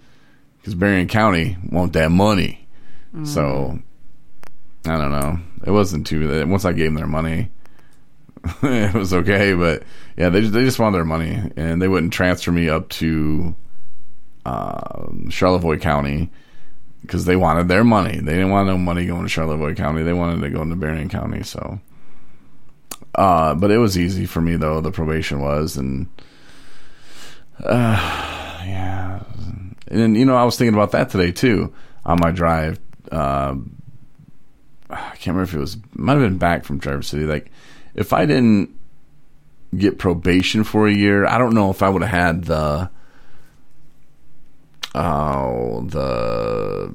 because 0.59 0.75
Berrien 0.75 1.07
County 1.07 1.57
want 1.69 1.93
that 1.93 2.11
money. 2.11 2.67
So 3.25 3.79
I 4.85 4.97
don't 4.97 5.11
know. 5.11 5.39
It 5.65 5.71
wasn't 5.71 6.07
too. 6.07 6.45
Once 6.47 6.65
I 6.65 6.73
gave 6.73 6.87
them 6.87 6.95
their 6.95 7.07
money, 7.07 7.49
it 8.63 8.93
was 8.93 9.13
okay. 9.13 9.53
But 9.53 9.83
yeah, 10.17 10.29
they 10.29 10.41
just, 10.41 10.53
they 10.53 10.63
just 10.63 10.79
wanted 10.79 10.97
their 10.97 11.05
money, 11.05 11.51
and 11.55 11.81
they 11.81 11.87
wouldn't 11.87 12.13
transfer 12.13 12.51
me 12.51 12.69
up 12.69 12.89
to 12.89 13.55
um, 14.45 15.27
Charlevoix 15.29 15.77
County 15.77 16.29
because 17.01 17.25
they 17.25 17.35
wanted 17.35 17.67
their 17.67 17.83
money. 17.83 18.19
They 18.19 18.33
didn't 18.33 18.51
want 18.51 18.67
no 18.67 18.77
money 18.77 19.05
going 19.05 19.23
to 19.23 19.29
Charlevoix 19.29 19.75
County. 19.75 20.03
They 20.03 20.13
wanted 20.13 20.41
to 20.41 20.49
go 20.49 20.61
into 20.61 20.75
Berrien 20.75 21.09
County. 21.09 21.43
So, 21.43 21.79
uh, 23.17 23.55
but 23.55 23.71
it 23.71 23.79
was 23.79 23.97
easy 23.97 24.25
for 24.25 24.41
me 24.41 24.55
though. 24.55 24.79
The 24.79 24.91
probation 24.91 25.39
was, 25.41 25.75
and 25.75 26.07
uh, 27.63 28.61
yeah, 28.65 29.23
and 29.87 30.15
you 30.15 30.23
know, 30.23 30.35
I 30.35 30.43
was 30.43 30.57
thinking 30.57 30.75
about 30.75 30.91
that 30.91 31.09
today 31.09 31.31
too 31.31 31.73
on 32.05 32.19
my 32.21 32.31
drive. 32.31 32.79
Uh, 33.11 33.55
I 34.89 35.15
can't 35.15 35.35
remember 35.35 35.43
if 35.43 35.53
it 35.55 35.59
was 35.59 35.77
might 35.95 36.13
have 36.13 36.21
been 36.21 36.37
back 36.37 36.63
from 36.63 36.79
Traverse 36.79 37.07
City. 37.07 37.25
Like, 37.25 37.51
if 37.95 38.13
I 38.13 38.25
didn't 38.25 38.69
get 39.75 39.97
probation 39.97 40.63
for 40.63 40.87
a 40.87 40.93
year, 40.93 41.25
I 41.25 41.39
don't 41.39 41.55
know 41.55 41.71
if 41.71 41.81
I 41.81 41.89
would 41.89 42.03
have 42.03 42.11
had 42.11 42.43
the 42.45 42.89
oh 44.93 45.81
the 45.87 46.93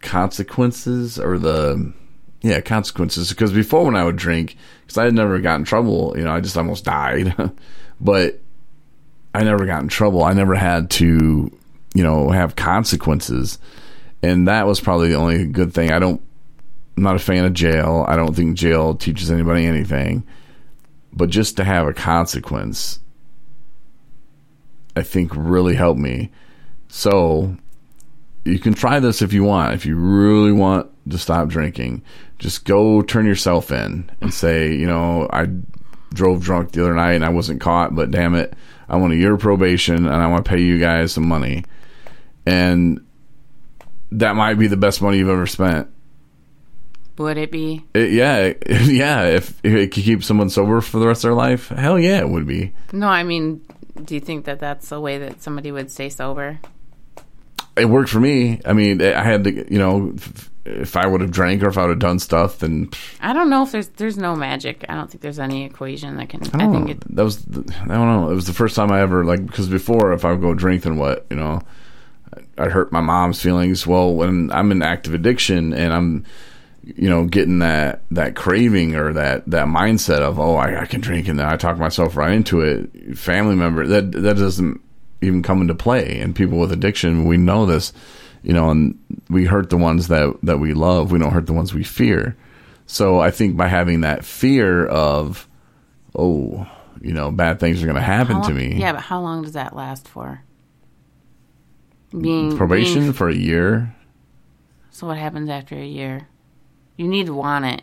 consequences 0.00 1.18
or 1.18 1.38
the 1.38 1.92
yeah 2.42 2.60
consequences 2.60 3.30
because 3.30 3.52
before 3.52 3.84
when 3.84 3.96
I 3.96 4.04
would 4.04 4.16
drink 4.16 4.56
because 4.88 4.98
I 4.98 5.04
had 5.04 5.14
never 5.14 5.38
got 5.38 5.60
in 5.60 5.64
trouble, 5.64 6.14
you 6.16 6.24
know, 6.24 6.32
I 6.32 6.40
just 6.40 6.56
almost 6.56 6.84
died, 6.84 7.34
but 8.00 8.40
I 9.34 9.44
never 9.44 9.66
got 9.66 9.82
in 9.82 9.88
trouble. 9.88 10.24
I 10.24 10.32
never 10.32 10.54
had 10.54 10.90
to 10.92 11.56
you 11.94 12.02
know 12.02 12.30
have 12.30 12.56
consequences, 12.56 13.60
and 14.22 14.48
that 14.48 14.66
was 14.66 14.80
probably 14.80 15.10
the 15.10 15.16
only 15.16 15.46
good 15.46 15.72
thing. 15.72 15.92
I 15.92 16.00
don't 16.00 16.20
I'm 16.98 17.04
not 17.04 17.14
a 17.14 17.20
fan 17.20 17.44
of 17.44 17.52
jail. 17.52 18.04
I 18.08 18.16
don't 18.16 18.34
think 18.34 18.56
jail 18.56 18.96
teaches 18.96 19.30
anybody 19.30 19.66
anything. 19.66 20.26
But 21.12 21.30
just 21.30 21.56
to 21.58 21.64
have 21.64 21.86
a 21.86 21.92
consequence, 21.92 22.98
I 24.96 25.04
think 25.04 25.30
really 25.36 25.76
helped 25.76 26.00
me. 26.00 26.32
So 26.88 27.56
you 28.44 28.58
can 28.58 28.74
try 28.74 28.98
this 28.98 29.22
if 29.22 29.32
you 29.32 29.44
want. 29.44 29.74
If 29.74 29.86
you 29.86 29.94
really 29.94 30.50
want 30.50 30.90
to 31.10 31.18
stop 31.18 31.48
drinking, 31.48 32.02
just 32.38 32.64
go 32.64 33.02
turn 33.02 33.26
yourself 33.26 33.70
in 33.70 34.10
and 34.20 34.32
say, 34.32 34.74
you 34.74 34.86
know, 34.86 35.28
I 35.32 35.48
drove 36.12 36.42
drunk 36.42 36.72
the 36.72 36.82
other 36.82 36.94
night 36.94 37.12
and 37.12 37.24
I 37.24 37.28
wasn't 37.30 37.60
caught, 37.60 37.94
but 37.94 38.10
damn 38.10 38.34
it, 38.34 38.54
I 38.88 38.96
want 38.96 39.12
a 39.12 39.16
year 39.16 39.34
of 39.34 39.40
probation 39.40 40.06
and 40.06 40.14
I 40.14 40.26
want 40.28 40.44
to 40.44 40.48
pay 40.48 40.60
you 40.60 40.78
guys 40.78 41.12
some 41.12 41.28
money. 41.28 41.64
And 42.46 43.04
that 44.12 44.36
might 44.36 44.54
be 44.54 44.66
the 44.66 44.76
best 44.76 45.02
money 45.02 45.18
you've 45.18 45.28
ever 45.28 45.46
spent. 45.46 45.88
Would 47.18 47.36
it 47.36 47.50
be? 47.50 47.84
It, 47.94 48.12
yeah, 48.12 48.52
yeah. 48.84 49.24
If, 49.24 49.58
if 49.64 49.74
it 49.74 49.92
could 49.92 50.04
keep 50.04 50.22
someone 50.22 50.50
sober 50.50 50.80
for 50.80 50.98
the 50.98 51.06
rest 51.06 51.24
of 51.24 51.28
their 51.28 51.34
life, 51.34 51.68
hell 51.68 51.98
yeah, 51.98 52.20
it 52.20 52.28
would 52.28 52.46
be. 52.46 52.72
No, 52.92 53.08
I 53.08 53.24
mean, 53.24 53.60
do 54.04 54.14
you 54.14 54.20
think 54.20 54.44
that 54.44 54.60
that's 54.60 54.88
the 54.88 55.00
way 55.00 55.18
that 55.18 55.42
somebody 55.42 55.72
would 55.72 55.90
stay 55.90 56.08
sober? 56.08 56.60
It 57.76 57.86
worked 57.86 58.10
for 58.10 58.20
me. 58.20 58.60
I 58.64 58.72
mean, 58.72 59.02
I 59.02 59.22
had 59.22 59.44
to, 59.44 59.72
you 59.72 59.78
know, 59.78 60.14
if 60.68 60.96
I 60.96 61.06
would 61.06 61.20
have 61.20 61.30
drank 61.30 61.62
or 61.62 61.68
if 61.68 61.78
I 61.78 61.82
would 61.82 61.90
have 61.90 61.98
done 61.98 62.18
stuff, 62.18 62.58
then 62.58 62.90
I 63.20 63.32
don't 63.32 63.50
know 63.50 63.62
if 63.62 63.72
there's 63.72 63.88
there's 63.88 64.18
no 64.18 64.36
magic. 64.36 64.84
I 64.88 64.94
don't 64.94 65.10
think 65.10 65.22
there's 65.22 65.38
any 65.38 65.64
equation 65.64 66.16
that 66.16 66.28
can. 66.28 66.42
I 66.44 66.48
I, 66.54 66.58
don't 66.58 66.72
think 66.72 66.86
know. 66.86 66.92
it. 66.92 67.16
that 67.16 67.24
was, 67.24 67.44
the, 67.44 67.60
I 67.82 67.86
don't 67.86 68.06
know. 68.06 68.30
It 68.30 68.34
was 68.34 68.46
the 68.46 68.52
first 68.52 68.76
time 68.76 68.92
I 68.92 69.00
ever 69.00 69.24
like 69.24 69.44
because 69.46 69.68
before, 69.68 70.12
if 70.12 70.24
I 70.24 70.32
would 70.32 70.40
go 70.40 70.54
drink, 70.54 70.82
then 70.82 70.98
what, 70.98 71.26
you 71.30 71.36
know, 71.36 71.60
I'd 72.58 72.72
hurt 72.72 72.92
my 72.92 73.00
mom's 73.00 73.40
feelings. 73.40 73.86
Well, 73.86 74.14
when 74.14 74.52
I'm 74.52 74.70
in 74.70 74.82
active 74.82 75.14
addiction 75.14 75.72
and 75.72 75.92
I'm, 75.92 76.24
you 76.82 77.08
know, 77.08 77.24
getting 77.26 77.60
that 77.60 78.02
that 78.10 78.36
craving 78.36 78.94
or 78.94 79.12
that 79.12 79.48
that 79.50 79.66
mindset 79.66 80.20
of 80.20 80.38
oh, 80.38 80.56
I, 80.56 80.82
I 80.82 80.86
can 80.86 81.00
drink, 81.00 81.28
and 81.28 81.38
then 81.38 81.46
I 81.46 81.56
talk 81.56 81.78
myself 81.78 82.16
right 82.16 82.32
into 82.32 82.60
it. 82.60 83.16
Family 83.16 83.56
member 83.56 83.86
that 83.86 84.12
that 84.12 84.36
doesn't 84.36 84.80
even 85.20 85.42
come 85.42 85.60
into 85.60 85.74
play. 85.74 86.20
And 86.20 86.34
people 86.34 86.58
with 86.58 86.72
addiction, 86.72 87.24
we 87.24 87.36
know 87.36 87.66
this, 87.66 87.92
you 88.48 88.54
know, 88.54 88.70
and 88.70 88.98
we 89.30 89.44
hurt 89.44 89.70
the 89.70 89.76
ones 89.76 90.08
that 90.08 90.36
that 90.42 90.58
we 90.58 90.72
love. 90.74 91.12
We 91.12 91.20
don't 91.20 91.30
hurt 91.32 91.46
the 91.46 91.52
ones 91.52 91.72
we 91.72 91.84
fear. 91.84 92.36
So 92.86 93.20
I 93.20 93.30
think 93.30 93.56
by 93.56 93.68
having 93.68 94.00
that 94.00 94.24
fear 94.24 94.86
of, 94.86 95.46
oh, 96.16 96.66
you 97.00 97.12
know, 97.12 97.30
bad 97.30 97.60
things 97.60 97.80
are 97.82 97.86
going 97.86 97.96
to 97.96 98.02
happen 98.02 98.36
how 98.36 98.48
to 98.48 98.52
me. 98.54 98.74
Yeah, 98.76 98.92
but 98.94 99.02
how 99.02 99.20
long 99.20 99.42
does 99.42 99.52
that 99.52 99.76
last 99.76 100.08
for? 100.08 100.42
Being 102.18 102.56
Probation 102.56 103.02
being- 103.02 103.12
for 103.12 103.28
a 103.28 103.34
year. 103.34 103.94
so 104.90 105.06
what 105.06 105.18
happens 105.18 105.50
after 105.50 105.76
a 105.76 105.84
year? 105.86 106.26
You 106.96 107.06
need 107.06 107.26
to 107.26 107.34
want 107.34 107.66
it. 107.66 107.82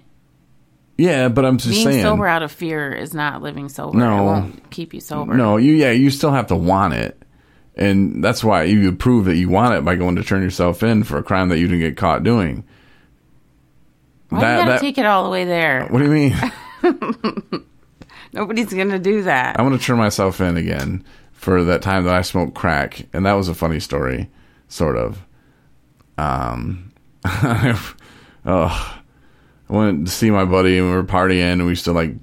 Yeah, 0.97 1.27
but 1.29 1.45
I'm 1.45 1.57
just 1.57 1.69
Being 1.71 1.83
saying. 1.87 2.01
sober 2.03 2.25
out 2.25 2.41
of 2.41 2.51
fear 2.51 2.91
is 2.91 3.13
not 3.13 3.41
living 3.41 3.69
sober. 3.69 3.97
No. 3.97 4.17
it 4.17 4.23
won't 4.25 4.69
keep 4.71 4.93
you 4.93 5.01
sober. 5.01 5.33
No, 5.35 5.57
you 5.57 5.73
yeah, 5.73 5.91
you 5.91 6.09
still 6.09 6.31
have 6.31 6.47
to 6.47 6.55
want 6.55 6.93
it. 6.95 7.21
And 7.77 8.23
that's 8.23 8.43
why 8.43 8.63
you 8.63 8.91
prove 8.93 9.25
that 9.25 9.35
you 9.35 9.49
want 9.49 9.73
it 9.75 9.83
by 9.83 9.95
going 9.95 10.15
to 10.15 10.23
turn 10.23 10.41
yourself 10.41 10.81
in 10.81 11.03
for 11.03 11.17
a 11.17 11.23
crime 11.23 11.49
that 11.49 11.59
you 11.59 11.67
didn't 11.67 11.81
get 11.81 11.97
caught 11.97 12.23
doing. 12.23 12.63
Why 14.29 14.39
that- 14.41 14.51
you 14.51 14.59
gotta 14.59 14.71
that- 14.71 14.81
take 14.81 14.97
it 14.97 15.05
all 15.05 15.23
the 15.25 15.29
way 15.29 15.43
there? 15.45 15.85
What 15.87 15.99
do 15.99 16.05
you 16.05 16.11
mean? 16.11 16.35
Nobody's 18.33 18.73
gonna 18.73 18.99
do 18.99 19.23
that. 19.23 19.57
I 19.59 19.61
want 19.63 19.79
to 19.79 19.85
turn 19.85 19.97
myself 19.97 20.41
in 20.41 20.57
again 20.57 21.03
for 21.31 21.63
that 21.65 21.81
time 21.81 22.03
that 22.05 22.13
I 22.15 22.21
smoked 22.21 22.53
crack, 22.55 23.05
and 23.13 23.25
that 23.25 23.33
was 23.33 23.47
a 23.47 23.53
funny 23.55 23.79
story, 23.79 24.29
sort 24.67 24.97
of. 24.97 25.21
Um, 26.17 26.91
oh, 27.25 27.85
I 28.45 29.73
went 29.73 30.07
to 30.07 30.11
see 30.11 30.31
my 30.31 30.43
buddy, 30.45 30.77
and 30.77 30.87
we 30.89 30.93
were 30.95 31.03
partying, 31.03 31.53
and 31.53 31.63
we 31.63 31.69
used 31.69 31.85
to 31.85 31.93
like 31.93 32.13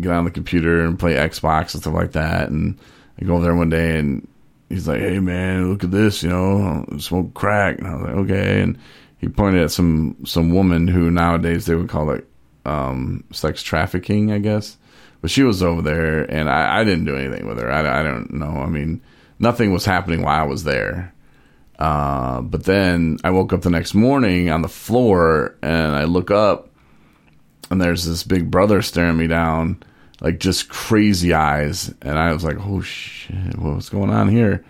get 0.00 0.10
on 0.12 0.24
the 0.24 0.30
computer 0.30 0.84
and 0.84 0.98
play 0.98 1.14
Xbox 1.14 1.74
and 1.74 1.82
stuff 1.82 1.94
like 1.94 2.12
that. 2.12 2.48
And 2.48 2.76
I 3.20 3.24
go 3.24 3.34
over 3.34 3.44
there 3.44 3.54
one 3.54 3.70
day, 3.70 3.98
and 3.98 4.26
he's 4.74 4.88
like, 4.88 5.00
"Hey 5.00 5.20
man, 5.20 5.70
look 5.70 5.84
at 5.84 5.90
this, 5.90 6.22
you 6.22 6.28
know, 6.28 6.84
smoke 6.98 7.34
crack." 7.34 7.78
And 7.78 7.86
I 7.86 7.94
was 7.94 8.02
like, 8.02 8.16
"Okay," 8.16 8.62
and 8.62 8.78
he 9.18 9.28
pointed 9.28 9.62
at 9.62 9.70
some 9.70 10.16
some 10.24 10.52
woman 10.52 10.88
who 10.88 11.10
nowadays 11.10 11.66
they 11.66 11.74
would 11.74 11.88
call 11.88 12.10
it 12.10 12.28
um, 12.66 13.24
sex 13.32 13.62
trafficking, 13.62 14.32
I 14.32 14.38
guess. 14.38 14.76
But 15.20 15.30
she 15.30 15.42
was 15.42 15.62
over 15.62 15.80
there, 15.80 16.30
and 16.30 16.50
I, 16.50 16.80
I 16.80 16.84
didn't 16.84 17.06
do 17.06 17.16
anything 17.16 17.46
with 17.46 17.58
her. 17.58 17.70
I, 17.70 18.00
I 18.00 18.02
don't 18.02 18.34
know. 18.34 18.58
I 18.58 18.66
mean, 18.66 19.00
nothing 19.38 19.72
was 19.72 19.86
happening 19.86 20.22
while 20.22 20.42
I 20.42 20.46
was 20.46 20.64
there. 20.64 21.14
Uh, 21.78 22.42
but 22.42 22.64
then 22.64 23.16
I 23.24 23.30
woke 23.30 23.52
up 23.52 23.62
the 23.62 23.70
next 23.70 23.94
morning 23.94 24.50
on 24.50 24.62
the 24.62 24.68
floor, 24.68 25.56
and 25.62 25.96
I 25.96 26.04
look 26.04 26.30
up, 26.30 26.68
and 27.70 27.80
there's 27.80 28.04
this 28.04 28.22
big 28.22 28.50
brother 28.50 28.82
staring 28.82 29.16
me 29.16 29.26
down, 29.26 29.82
like 30.24 30.40
just 30.40 30.70
crazy 30.70 31.34
eyes. 31.34 31.94
And 32.00 32.18
I 32.18 32.32
was 32.32 32.42
like, 32.42 32.56
"Oh 32.58 32.80
shit, 32.80 33.58
what's 33.58 33.90
going 33.90 34.10
on 34.10 34.28
here?" 34.28 34.64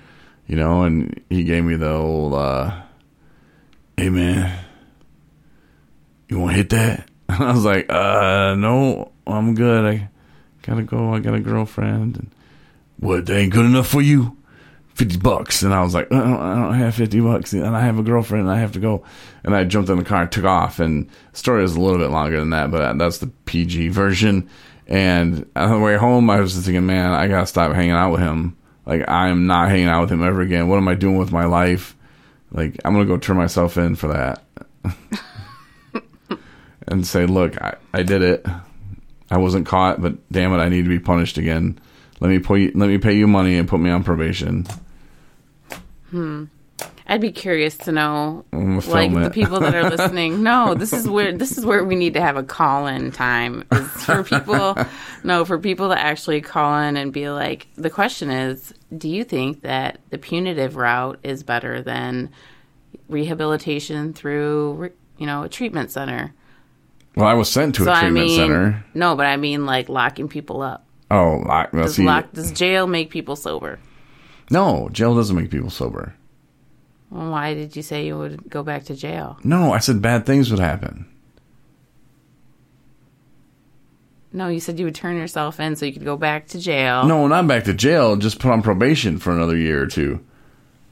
You 0.49 0.57
know. 0.57 0.83
And 0.83 1.23
he 1.31 1.45
gave 1.45 1.65
me 1.65 1.77
the 1.77 1.93
old, 1.93 2.35
uh, 2.35 2.83
"Hey 3.97 4.11
man, 4.11 4.59
you 6.29 6.41
want 6.41 6.53
to 6.53 6.57
hit 6.57 6.71
that?" 6.71 7.09
And 7.29 7.43
I 7.43 7.53
was 7.53 7.65
like, 7.65 7.91
uh, 7.91 8.55
no, 8.55 9.11
I'm 9.27 9.55
good. 9.55 9.85
I 9.85 10.11
gotta 10.63 10.83
go. 10.83 11.15
I 11.15 11.21
got 11.21 11.35
a 11.35 11.41
girlfriend. 11.41 12.17
And, 12.17 12.31
what, 12.99 13.27
that 13.27 13.37
ain't 13.37 13.53
good 13.53 13.65
enough 13.65 13.89
for 13.89 14.03
you? 14.03 14.37
50 14.95 15.17
bucks. 15.19 15.63
And 15.63 15.73
I 15.75 15.83
was 15.83 15.95
like, 15.95 16.13
I 16.13 16.19
don't, 16.19 16.39
I 16.39 16.55
don't 16.55 16.75
have 16.75 16.95
50 16.95 17.21
bucks. 17.21 17.53
And 17.55 17.75
I 17.75 17.81
have 17.81 17.99
a 17.99 18.03
girlfriend 18.03 18.43
and 18.43 18.51
I 18.51 18.61
have 18.61 18.73
to 18.73 18.79
go. 18.79 19.05
And 19.43 19.57
I 19.57 19.65
jumped 19.65 19.91
in 19.91 19.97
the 19.97 20.05
car 20.05 20.23
and 20.23 20.31
took 20.31 20.45
off. 20.45 20.79
And 20.79 21.09
the 21.33 21.39
story 21.39 21.65
is 21.65 21.75
a 21.75 21.81
little 21.81 21.99
bit 21.99 22.11
longer 22.11 22.39
than 22.39 22.51
that, 22.51 22.71
but 22.71 22.99
that's 22.99 23.19
the 23.19 23.29
PG 23.47 23.89
version. 23.89 24.49
And 24.87 25.51
on 25.57 25.71
the 25.71 25.79
way 25.79 25.97
home, 25.97 26.29
I 26.29 26.41
was 26.41 26.55
just 26.55 26.67
thinking, 26.67 26.87
man, 26.87 27.13
I 27.13 27.29
gotta 27.29 27.47
stop 27.47 27.73
hanging 27.73 27.93
out 27.93 28.13
with 28.13 28.21
him. 28.21 28.57
Like, 28.87 29.09
I 29.09 29.29
am 29.29 29.47
not 29.47 29.71
hanging 29.71 29.89
out 29.89 30.03
with 30.03 30.13
him 30.13 30.23
ever 30.23 30.43
again. 30.43 30.69
What 30.69 30.77
am 30.77 30.89
I 30.89 30.95
doing 30.95 31.17
with 31.17 31.33
my 31.33 31.47
life? 31.47 31.97
Like, 32.53 32.77
I'm 32.85 32.93
gonna 32.93 33.07
go 33.07 33.17
turn 33.17 33.37
myself 33.37 33.79
in 33.79 33.97
for 33.97 34.09
that. 34.09 34.43
and 36.89 37.07
say, 37.07 37.27
look, 37.27 37.61
I, 37.61 37.77
I 37.93 38.03
did 38.03 38.23
it. 38.23 38.47
I 39.31 39.39
wasn't 39.39 39.67
caught, 39.67 40.03
but 40.03 40.17
damn 40.31 40.53
it, 40.53 40.59
I 40.59 40.69
need 40.69 40.83
to 40.83 40.89
be 40.89 40.99
punished 40.99 41.39
again. 41.39 41.79
Let 42.21 42.29
me 42.29 42.39
pay, 42.39 42.71
let 42.73 42.89
me 42.89 42.99
pay 42.99 43.15
you 43.15 43.27
money 43.27 43.57
and 43.57 43.67
put 43.69 43.81
me 43.81 43.91
on 43.91 44.05
probation. 44.05 44.67
Hmm. 46.11 46.45
I'd 47.07 47.21
be 47.21 47.33
curious 47.33 47.77
to 47.79 47.93
know, 47.93 48.45
like 48.53 48.83
film 49.11 49.23
the 49.23 49.31
people 49.31 49.61
that 49.61 49.75
are 49.75 49.91
listening. 49.95 50.43
No, 50.43 50.75
this 50.75 50.93
is 50.95 51.07
where 51.07 51.33
this 51.37 51.59
is 51.59 51.67
where 51.67 51.85
we 51.85 51.97
need 51.97 52.15
to 52.15 52.21
have 52.21 52.37
a 52.37 52.43
call 52.43 52.87
in 52.87 53.13
time. 53.13 53.65
Is 53.73 53.87
for 54.05 54.23
people, 54.23 54.75
no, 55.25 55.45
for 55.45 55.59
people 55.59 55.91
to 55.91 55.99
actually 56.01 56.41
call 56.41 56.79
in 56.81 56.97
and 56.97 57.13
be 57.13 57.29
like, 57.29 57.67
the 57.77 57.91
question 57.91 58.31
is, 58.31 58.73
do 58.97 59.09
you 59.09 59.23
think 59.23 59.61
that 59.63 59.99
the 60.11 60.17
punitive 60.19 60.77
route 60.77 61.19
is 61.23 61.43
better 61.43 61.83
than 61.83 62.31
rehabilitation 63.09 64.13
through, 64.13 64.91
you 65.19 65.27
know, 65.27 65.43
a 65.43 65.49
treatment 65.49 65.91
center? 65.91 66.33
Well, 67.17 67.27
I 67.27 67.35
was 67.35 67.51
sent 67.51 67.75
to 67.77 67.83
a 67.83 67.85
So 67.85 67.93
I 67.93 68.01
treatment 68.01 68.27
mean, 68.27 68.37
center. 68.39 68.85
no, 68.95 69.15
but 69.15 69.27
I 69.27 69.37
mean 69.37 69.67
like 69.67 69.89
locking 69.89 70.29
people 70.29 70.63
up. 70.63 70.85
Oh, 71.11 71.43
lock, 71.47 71.73
well, 71.73 71.85
Does 71.85 71.97
see, 71.97 72.05
lock 72.05 72.33
does 72.33 72.51
jail 72.51 72.87
make 72.87 73.11
people 73.11 73.37
sober? 73.37 73.79
no, 74.51 74.89
jail 74.91 75.15
doesn't 75.15 75.37
make 75.37 75.51
people 75.51 75.71
sober. 75.71 76.15
Why 77.15 77.55
did 77.55 77.77
you 77.77 77.83
say 77.83 78.07
you 78.07 78.19
would 78.19 78.51
go 78.51 78.65
back 78.65 78.87
to 78.87 78.97
jail? 78.97 79.39
No, 79.45 79.73
I 79.73 79.79
said 79.79 80.03
bad 80.03 80.27
things 80.27 80.51
would 80.51 80.59
happen. 80.59 81.07
No, 84.33 84.49
you 84.49 84.59
said 84.59 84.81
you 84.81 84.85
would 84.87 84.97
turn 84.97 85.17
yourself 85.17 85.61
in 85.61 85.77
so 85.77 85.87
you 85.87 85.93
could 85.93 86.05
go 86.05 86.17
back 86.17 86.49
to 86.49 86.59
jail. 86.59 87.05
No, 87.07 87.29
not 87.29 87.47
back 87.47 87.65
to 87.65 87.73
jail. 87.73 88.17
Just 88.17 88.41
put 88.41 88.51
on 88.51 88.63
probation 88.63 89.19
for 89.19 89.31
another 89.33 89.57
year 89.57 89.81
or 89.81 89.87
two, 89.87 90.25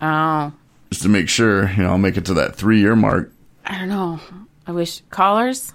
Oh, 0.01 0.53
just 0.93 1.03
to 1.03 1.09
make 1.09 1.29
sure 1.29 1.69
you 1.71 1.83
know 1.83 1.91
I'll 1.91 1.99
make 1.99 2.17
it 2.17 2.27
to 2.27 2.35
that 2.35 2.55
three 2.55 2.79
year 2.79 2.95
mark. 2.95 3.33
I 3.67 3.79
don't 3.79 3.89
know. 3.89 4.21
I 4.65 4.71
wish 4.71 5.01
callers. 5.11 5.73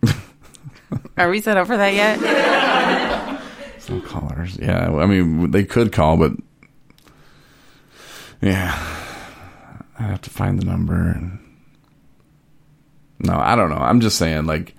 Are 1.16 1.28
we 1.28 1.40
set 1.40 1.56
up 1.56 1.66
for 1.66 1.76
that 1.76 1.92
yet? 1.92 3.40
Some 3.80 4.00
callers, 4.00 4.56
yeah. 4.62 4.92
I 4.94 5.06
mean, 5.06 5.50
they 5.50 5.64
could 5.64 5.90
call, 5.90 6.16
but 6.16 6.32
yeah, 8.40 8.78
I 10.02 10.06
have 10.06 10.22
to 10.22 10.30
find 10.30 10.58
the 10.58 10.64
number. 10.64 10.94
And... 10.94 11.38
No, 13.20 13.34
I 13.34 13.54
don't 13.54 13.70
know. 13.70 13.76
I'm 13.76 14.00
just 14.00 14.18
saying, 14.18 14.46
like, 14.46 14.74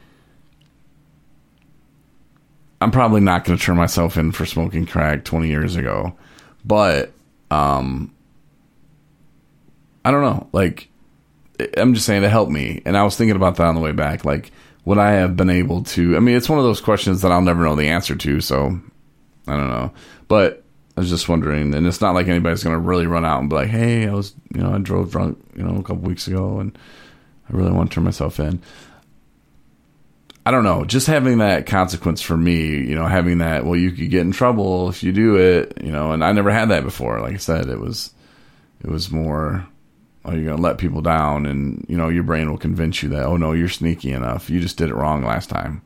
I'm 2.82 2.92
probably 2.92 3.22
not 3.22 3.46
going 3.46 3.58
to 3.58 3.64
turn 3.64 3.78
myself 3.78 4.18
in 4.18 4.34
for 4.34 4.46
smoking 4.46 4.86
crack 4.86 5.24
20 5.24 5.48
years 5.48 5.78
ago, 5.78 6.14
but 6.66 7.14
um, 7.50 8.14
I 10.04 10.12
don't 10.12 10.22
know. 10.22 10.50
Like, 10.52 10.90
I'm 11.78 11.94
just 11.94 12.06
saying 12.06 12.24
to 12.24 12.30
help 12.30 12.50
me, 12.50 12.82
and 12.86 12.98
I 12.98 13.04
was 13.04 13.16
thinking 13.16 13.38
about 13.38 13.56
that 13.56 13.68
on 13.68 13.76
the 13.76 13.82
way 13.82 13.94
back. 13.94 14.26
Like, 14.26 14.52
would 14.84 14.98
I 14.98 15.12
have 15.12 15.38
been 15.38 15.50
able 15.50 15.84
to? 15.84 16.18
I 16.18 16.20
mean, 16.20 16.36
it's 16.36 16.50
one 16.50 16.60
of 16.60 16.66
those 16.66 16.82
questions 16.82 17.22
that 17.22 17.32
I'll 17.32 17.42
never 17.42 17.64
know 17.64 17.78
the 17.78 17.88
answer 17.88 18.16
to, 18.16 18.42
so 18.42 18.78
I 19.48 19.56
don't 19.56 19.70
know. 19.70 19.94
But 20.28 20.63
I 20.96 21.00
was 21.00 21.10
just 21.10 21.28
wondering, 21.28 21.74
and 21.74 21.88
it's 21.88 22.02
not 22.02 22.14
like 22.14 22.28
anybody's 22.28 22.64
going 22.64 22.76
to 22.76 22.80
really 22.80 23.08
run 23.08 23.26
out 23.26 23.40
and 23.40 23.50
be 23.50 23.56
like, 23.56 23.70
"Hey, 23.70 24.08
I 24.08 24.14
was, 24.14 24.36
you 24.54 24.62
know, 24.62 24.74
I 24.74 24.78
drove 24.78 25.12
drunk, 25.12 25.44
you 25.56 25.64
know, 25.64 25.80
a 25.80 25.84
couple 25.84 26.04
weeks 26.04 26.28
ago, 26.28 26.60
and 26.60 26.78
I 27.50 27.58
really 27.58 27.72
want 27.72 27.90
to 27.90 27.96
turn 27.96 28.04
myself 28.04 28.40
in." 28.40 28.62
I 30.46 30.52
don't 30.52 30.66
know. 30.66 30.84
Just 30.84 31.08
having 31.08 31.38
that 31.38 31.66
consequence 31.66 32.22
for 32.22 32.36
me, 32.36 32.78
you 32.78 32.96
know, 32.96 33.08
having 33.08 33.38
that, 33.38 33.66
well, 33.66 33.78
you 33.78 33.92
could 33.92 34.10
get 34.10 34.22
in 34.22 34.32
trouble 34.32 34.90
if 34.90 35.02
you 35.02 35.14
do 35.14 35.38
it, 35.38 35.78
you 35.82 35.92
know, 35.92 36.12
and 36.12 36.24
I 36.24 36.34
never 36.34 36.52
had 36.52 36.70
that 36.70 36.84
before. 36.84 37.22
Like 37.22 37.36
I 37.36 37.38
said, 37.38 37.70
it 37.70 37.80
was, 37.80 38.12
it 38.84 38.90
was 38.90 39.10
more, 39.10 39.66
oh, 40.26 40.34
you're 40.34 40.44
going 40.44 40.58
to 40.58 40.62
let 40.62 40.80
people 40.80 41.02
down 41.02 41.46
and, 41.46 41.86
you 41.88 41.96
know, 41.96 42.10
your 42.10 42.24
brain 42.24 42.52
will 42.52 42.58
convince 42.58 43.02
you 43.02 43.10
that, 43.10 43.26
oh, 43.26 43.38
no, 43.38 43.54
you're 43.54 43.70
sneaky 43.70 44.12
enough. 44.12 44.50
You 44.50 44.60
just 44.60 44.76
did 44.76 44.90
it 44.90 44.96
wrong 44.96 45.24
last 45.24 45.50
time. 45.50 45.82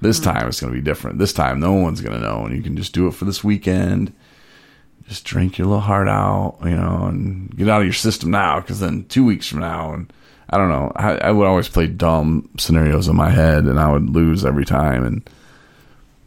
This 0.00 0.20
mm-hmm. 0.20 0.30
time 0.30 0.48
it's 0.48 0.60
going 0.60 0.72
to 0.72 0.78
be 0.78 0.84
different. 0.84 1.18
This 1.18 1.32
time 1.32 1.58
no 1.58 1.72
one's 1.72 2.00
going 2.00 2.14
to 2.14 2.24
know 2.24 2.44
and 2.44 2.56
you 2.56 2.62
can 2.62 2.76
just 2.76 2.92
do 2.92 3.08
it 3.08 3.14
for 3.14 3.24
this 3.24 3.42
weekend. 3.42 4.12
Just 5.08 5.24
drink 5.24 5.58
your 5.58 5.68
little 5.68 5.80
heart 5.80 6.08
out, 6.08 6.58
you 6.64 6.70
know, 6.70 7.06
and 7.06 7.56
get 7.56 7.68
out 7.68 7.80
of 7.80 7.86
your 7.86 7.92
system 7.92 8.30
now 8.30 8.60
because 8.60 8.80
then 8.80 9.04
two 9.04 9.24
weeks 9.24 9.46
from 9.46 9.60
now 9.60 9.92
and, 9.92 10.12
I 10.48 10.58
don't 10.58 10.68
know. 10.68 10.92
I, 10.94 11.16
I 11.16 11.30
would 11.32 11.46
always 11.46 11.68
play 11.68 11.88
dumb 11.88 12.48
scenarios 12.56 13.08
in 13.08 13.16
my 13.16 13.30
head, 13.30 13.64
and 13.64 13.80
I 13.80 13.90
would 13.90 14.08
lose 14.08 14.44
every 14.44 14.64
time, 14.64 15.04
and 15.04 15.28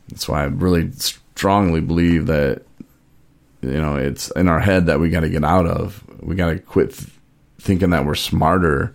that's 0.10 0.28
why 0.28 0.44
I 0.44 0.48
really 0.48 0.92
strongly 0.92 1.80
believe 1.80 2.26
that 2.26 2.64
you 3.62 3.80
know 3.82 3.96
it's 3.96 4.30
in 4.32 4.50
our 4.50 4.60
head 4.60 4.88
that 4.88 5.00
we 5.00 5.10
got 5.10 5.22
to 5.22 5.30
get 5.30 5.46
out 5.46 5.68
of. 5.68 6.04
We 6.22 6.36
got 6.36 6.50
to 6.50 6.60
quit 6.60 6.94
th- 6.94 7.10
thinking 7.60 7.92
that 7.92 8.06
we're 8.06 8.16
smarter 8.16 8.94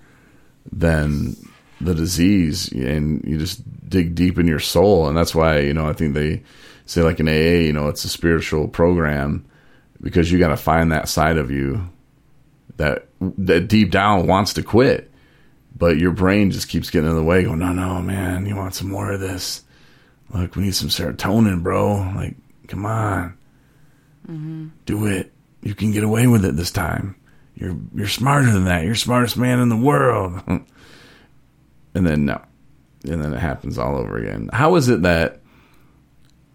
than 0.70 1.36
the 1.80 1.94
disease, 1.94 2.70
and 2.72 3.24
you 3.24 3.38
just 3.38 3.62
dig 3.88 4.14
deep 4.14 4.38
in 4.38 4.46
your 4.46 4.60
soul, 4.60 5.08
and 5.08 5.16
that's 5.16 5.34
why 5.34 5.60
you 5.60 5.72
know 5.72 5.88
I 5.88 5.94
think 5.94 6.12
they 6.12 6.42
say 6.84 7.00
like 7.00 7.18
in 7.18 7.28
AA, 7.28 7.64
you 7.64 7.72
know, 7.72 7.88
it's 7.88 8.04
a 8.04 8.10
spiritual 8.10 8.68
program 8.68 9.46
because 10.04 10.30
you 10.30 10.38
got 10.38 10.48
to 10.48 10.56
find 10.56 10.92
that 10.92 11.08
side 11.08 11.38
of 11.38 11.50
you 11.50 11.88
that 12.76 13.08
that 13.20 13.68
deep 13.68 13.90
down 13.90 14.26
wants 14.26 14.52
to 14.52 14.62
quit. 14.62 15.10
But 15.76 15.96
your 15.96 16.12
brain 16.12 16.52
just 16.52 16.68
keeps 16.68 16.90
getting 16.90 17.08
in 17.08 17.16
the 17.16 17.24
way 17.24 17.42
going 17.42 17.58
no 17.58 17.72
no 17.72 18.00
man 18.00 18.46
you 18.46 18.54
want 18.54 18.74
some 18.74 18.90
more 18.90 19.10
of 19.10 19.18
this. 19.18 19.64
Look 20.32 20.54
we 20.54 20.64
need 20.64 20.74
some 20.74 20.90
serotonin 20.90 21.62
bro. 21.62 21.96
Like 22.14 22.36
come 22.68 22.84
on. 22.86 23.36
Mm-hmm. 24.30 24.68
Do 24.86 25.06
it. 25.06 25.32
You 25.62 25.74
can 25.74 25.90
get 25.90 26.04
away 26.04 26.26
with 26.26 26.44
it 26.44 26.54
this 26.54 26.70
time. 26.70 27.16
You're 27.54 27.76
you're 27.94 28.06
smarter 28.06 28.52
than 28.52 28.66
that. 28.66 28.84
You're 28.84 28.94
smartest 28.94 29.38
man 29.38 29.58
in 29.58 29.70
the 29.70 29.76
world. 29.76 30.40
And 31.96 32.04
then 32.04 32.24
no. 32.24 32.42
And 33.04 33.22
then 33.22 33.32
it 33.32 33.38
happens 33.38 33.78
all 33.78 33.96
over 33.96 34.16
again. 34.16 34.50
How 34.52 34.74
is 34.74 34.88
it 34.88 35.02
that 35.02 35.43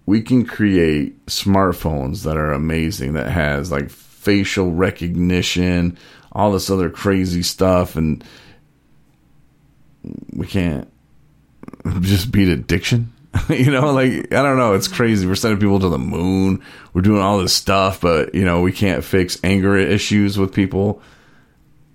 we 0.10 0.24
can 0.24 0.44
create 0.44 1.24
smartphones 1.28 2.24
that 2.24 2.36
are 2.36 2.52
amazing 2.52 3.14
that 3.14 3.30
has 3.30 3.72
like 3.72 3.92
facial 3.92 4.72
recognition 4.72 5.96
all 6.32 6.52
this 6.52 6.72
other 6.72 6.90
crazy 6.90 7.44
stuff 7.44 7.96
and 7.96 8.24
we 10.34 10.48
can't 10.48 10.92
just 12.02 12.32
beat 12.32 12.48
addiction. 12.48 13.14
you 13.50 13.70
know, 13.70 13.92
like 13.92 14.34
I 14.34 14.42
don't 14.42 14.58
know, 14.58 14.74
it's 14.74 14.88
crazy. 14.88 15.28
We're 15.28 15.36
sending 15.36 15.60
people 15.60 15.80
to 15.80 15.90
the 15.90 16.00
moon. 16.00 16.64
We're 16.94 17.04
doing 17.04 17.22
all 17.22 17.38
this 17.38 17.54
stuff, 17.54 18.02
but 18.02 18.34
you 18.34 18.44
know, 18.44 18.62
we 18.62 18.72
can't 18.72 19.04
fix 19.04 19.38
anger 19.44 19.78
issues 19.78 20.40
with 20.40 20.56
people. 20.56 21.04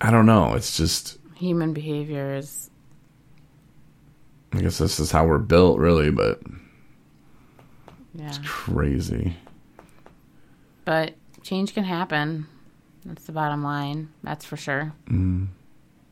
I 0.01 0.12
don't 0.12 0.27
know. 0.27 0.55
It's 0.55 0.77
just 0.77 1.19
Human 1.35 1.73
behavior 1.73 2.37
is 2.37 2.71
I 4.53 4.61
guess 4.61 4.79
this 4.79 5.01
is 5.01 5.11
how 5.11 5.27
we're 5.27 5.39
built 5.39 5.81
really, 5.81 6.12
but 6.12 6.41
yeah. 8.15 8.33
crazy. 8.45 9.37
But 10.85 11.15
change 11.43 11.75
can 11.75 11.85
happen. 11.85 12.47
That's 13.05 13.25
the 13.25 13.33
bottom 13.33 13.62
line. 13.62 14.09
That's 14.23 14.45
for 14.45 14.57
sure. 14.57 14.93
Mm. 15.09 15.49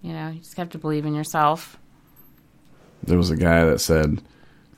You 0.03 0.13
know, 0.13 0.29
you 0.29 0.41
just 0.41 0.57
have 0.57 0.71
to 0.71 0.79
believe 0.79 1.07
in 1.07 1.15
yourself. 1.15 1.79
There 3.03 3.19
was 3.19 3.31
a 3.31 3.37
guy 3.37 3.65
that 3.65 3.81
said 3.81 4.23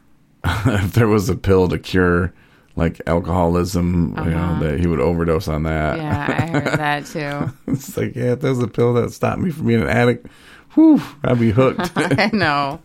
if 0.45 0.93
there 0.93 1.09
was 1.09 1.29
a 1.29 1.37
pill 1.37 1.69
to 1.69 1.79
cure 1.79 2.33
like 2.77 3.01
alcoholism, 3.07 4.15
you 4.19 4.31
know, 4.31 4.59
that 4.61 4.81
he 4.81 4.87
would 4.87 5.01
overdose 5.01 5.47
on 5.47 5.63
that. 5.63 5.97
Yeah, 5.97 6.27
I 6.39 6.47
heard 6.47 6.65
that 6.79 7.07
too. 7.07 7.55
it's 7.69 7.97
like, 7.97 8.17
yeah, 8.17 8.33
if 8.33 8.41
there's 8.41 8.59
a 8.59 8.67
pill 8.67 8.95
that 8.95 9.13
stopped 9.13 9.41
me 9.41 9.51
from 9.51 9.67
being 9.67 9.83
an 9.83 9.89
addict, 9.89 10.27
whew, 10.75 11.01
I'd 11.23 11.39
be 11.39 11.53
hooked. 11.53 11.93
I 11.97 12.31
know. 12.33 12.81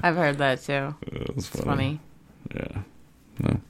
I've 0.00 0.16
heard 0.16 0.38
that 0.38 0.62
too. 0.62 0.94
It 1.02 1.30
It's 1.36 1.46
funny. 1.46 2.00
Yeah. 2.54 2.82
No. 3.40 3.60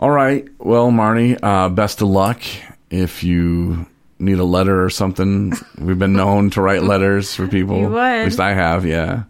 All 0.00 0.10
right. 0.10 0.48
Well, 0.58 0.90
Marnie, 0.90 1.38
uh, 1.42 1.68
best 1.68 2.00
of 2.00 2.08
luck. 2.08 2.42
If 2.88 3.22
you 3.22 3.86
need 4.18 4.38
a 4.38 4.44
letter 4.44 4.82
or 4.82 4.88
something, 4.88 5.52
we've 5.78 5.98
been 5.98 6.14
known 6.14 6.48
to 6.50 6.62
write 6.62 6.82
letters 6.82 7.34
for 7.34 7.46
people. 7.46 7.98
At 7.98 8.24
least 8.24 8.40
I 8.40 8.54
have, 8.54 8.86
yeah. 8.86 9.24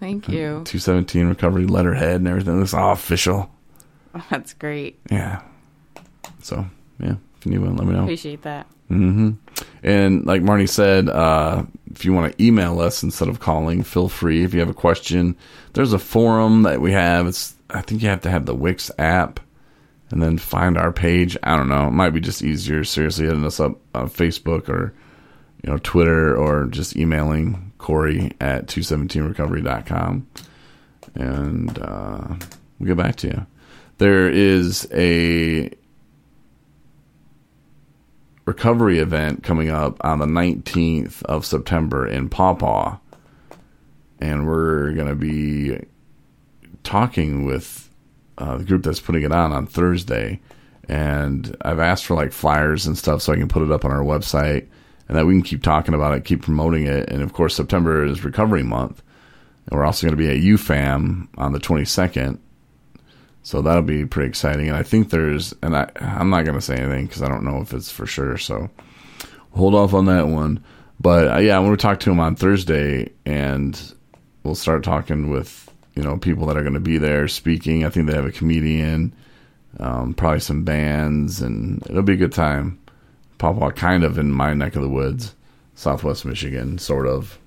Thank 0.00 0.28
you. 0.28 0.62
217 0.64 1.28
recovery 1.28 1.66
letterhead 1.66 2.16
and 2.16 2.26
everything. 2.26 2.62
It's 2.62 2.72
all 2.72 2.92
official. 2.92 3.50
That's 4.30 4.54
great. 4.54 4.98
Yeah. 5.10 5.42
So, 6.40 6.64
yeah. 6.98 7.16
If 7.36 7.46
you 7.46 7.52
need 7.52 7.58
one, 7.58 7.76
let 7.76 7.86
me 7.86 7.92
know. 7.92 8.04
Appreciate 8.04 8.42
that. 8.42 8.66
Mm-hmm. 8.90 9.32
And 9.82 10.24
like 10.24 10.40
Marnie 10.40 10.68
said, 10.68 11.10
uh, 11.10 11.64
if 11.90 12.06
you 12.06 12.14
want 12.14 12.32
to 12.32 12.42
email 12.42 12.80
us 12.80 13.02
instead 13.02 13.28
of 13.28 13.40
calling, 13.40 13.82
feel 13.82 14.08
free. 14.08 14.42
If 14.42 14.54
you 14.54 14.60
have 14.60 14.70
a 14.70 14.74
question, 14.74 15.36
there's 15.74 15.92
a 15.92 15.98
forum 15.98 16.62
that 16.62 16.80
we 16.80 16.92
have. 16.92 17.26
It's 17.26 17.54
I 17.68 17.82
think 17.82 18.02
you 18.02 18.08
have 18.08 18.22
to 18.22 18.30
have 18.30 18.46
the 18.46 18.54
Wix 18.54 18.90
app 18.98 19.40
and 20.12 20.22
then 20.22 20.38
find 20.38 20.78
our 20.78 20.92
page. 20.92 21.36
I 21.42 21.56
don't 21.56 21.68
know. 21.68 21.88
It 21.88 21.92
might 21.92 22.10
be 22.10 22.20
just 22.20 22.42
easier, 22.42 22.84
seriously, 22.84 23.26
hitting 23.26 23.44
us 23.44 23.58
up 23.58 23.78
on 23.94 24.08
Facebook 24.08 24.68
or 24.68 24.94
you 25.64 25.70
know 25.70 25.78
Twitter 25.78 26.36
or 26.36 26.66
just 26.66 26.96
emailing 26.96 27.72
Corey 27.78 28.32
at 28.40 28.66
217recovery.com 28.66 30.26
and 31.14 31.78
uh, 31.78 32.34
we'll 32.78 32.86
get 32.86 32.96
back 32.96 33.16
to 33.16 33.28
you. 33.28 33.46
There 33.98 34.28
is 34.28 34.88
a 34.92 35.70
recovery 38.44 38.98
event 38.98 39.42
coming 39.42 39.70
up 39.70 39.98
on 40.04 40.18
the 40.18 40.26
19th 40.26 41.22
of 41.24 41.46
September 41.46 42.06
in 42.06 42.28
Pawpaw. 42.28 42.98
And 44.20 44.46
we're 44.46 44.92
going 44.92 45.08
to 45.08 45.14
be 45.14 45.78
talking 46.84 47.44
with 47.44 47.90
uh, 48.38 48.56
the 48.56 48.64
group 48.64 48.82
that's 48.82 49.00
putting 49.00 49.22
it 49.22 49.32
on 49.32 49.52
on 49.52 49.66
Thursday. 49.66 50.40
And 50.88 51.56
I've 51.62 51.78
asked 51.78 52.06
for 52.06 52.14
like 52.14 52.32
flyers 52.32 52.86
and 52.86 52.98
stuff 52.98 53.22
so 53.22 53.32
I 53.32 53.36
can 53.36 53.48
put 53.48 53.62
it 53.62 53.70
up 53.70 53.84
on 53.84 53.92
our 53.92 54.02
website 54.02 54.66
and 55.08 55.16
that 55.16 55.26
we 55.26 55.34
can 55.34 55.42
keep 55.42 55.62
talking 55.62 55.94
about 55.94 56.14
it, 56.16 56.24
keep 56.24 56.42
promoting 56.42 56.86
it. 56.86 57.08
And 57.10 57.22
of 57.22 57.32
course, 57.32 57.54
September 57.54 58.04
is 58.04 58.24
Recovery 58.24 58.62
Month. 58.62 59.02
And 59.66 59.78
we're 59.78 59.84
also 59.84 60.06
going 60.06 60.16
to 60.16 60.22
be 60.22 60.30
at 60.30 60.42
UFAM 60.42 61.28
on 61.36 61.52
the 61.52 61.60
22nd. 61.60 62.38
So 63.42 63.60
that'll 63.60 63.82
be 63.82 64.06
pretty 64.06 64.28
exciting. 64.28 64.68
And 64.68 64.76
I 64.76 64.82
think 64.82 65.10
there's, 65.10 65.54
and 65.62 65.76
I, 65.76 65.90
I'm 65.96 66.30
not 66.30 66.44
going 66.44 66.56
to 66.56 66.60
say 66.60 66.76
anything 66.76 67.06
because 67.06 67.22
I 67.22 67.28
don't 67.28 67.44
know 67.44 67.60
if 67.60 67.72
it's 67.72 67.90
for 67.90 68.06
sure. 68.06 68.38
So 68.38 68.70
hold 69.52 69.74
off 69.74 69.94
on 69.94 70.06
that 70.06 70.28
one. 70.28 70.64
But 71.00 71.32
uh, 71.32 71.38
yeah, 71.38 71.56
I'm 71.56 71.64
going 71.64 71.76
to 71.76 71.82
talk 71.82 72.00
to 72.00 72.10
him 72.10 72.20
on 72.20 72.36
Thursday 72.36 73.10
and 73.26 73.94
we'll 74.44 74.54
start 74.54 74.84
talking 74.84 75.30
with, 75.30 75.71
you 75.94 76.02
know, 76.02 76.16
people 76.16 76.46
that 76.46 76.56
are 76.56 76.62
going 76.62 76.74
to 76.74 76.80
be 76.80 76.98
there 76.98 77.28
speaking. 77.28 77.84
I 77.84 77.90
think 77.90 78.06
they 78.06 78.14
have 78.14 78.26
a 78.26 78.32
comedian, 78.32 79.12
um, 79.78 80.14
probably 80.14 80.40
some 80.40 80.64
bands, 80.64 81.42
and 81.42 81.82
it'll 81.88 82.02
be 82.02 82.14
a 82.14 82.16
good 82.16 82.32
time. 82.32 82.78
Pawpaw 83.38 83.72
kind 83.72 84.04
of 84.04 84.18
in 84.18 84.30
my 84.30 84.54
neck 84.54 84.76
of 84.76 84.82
the 84.82 84.88
woods, 84.88 85.34
Southwest 85.74 86.24
Michigan, 86.24 86.78
sort 86.78 87.06
of. 87.06 87.38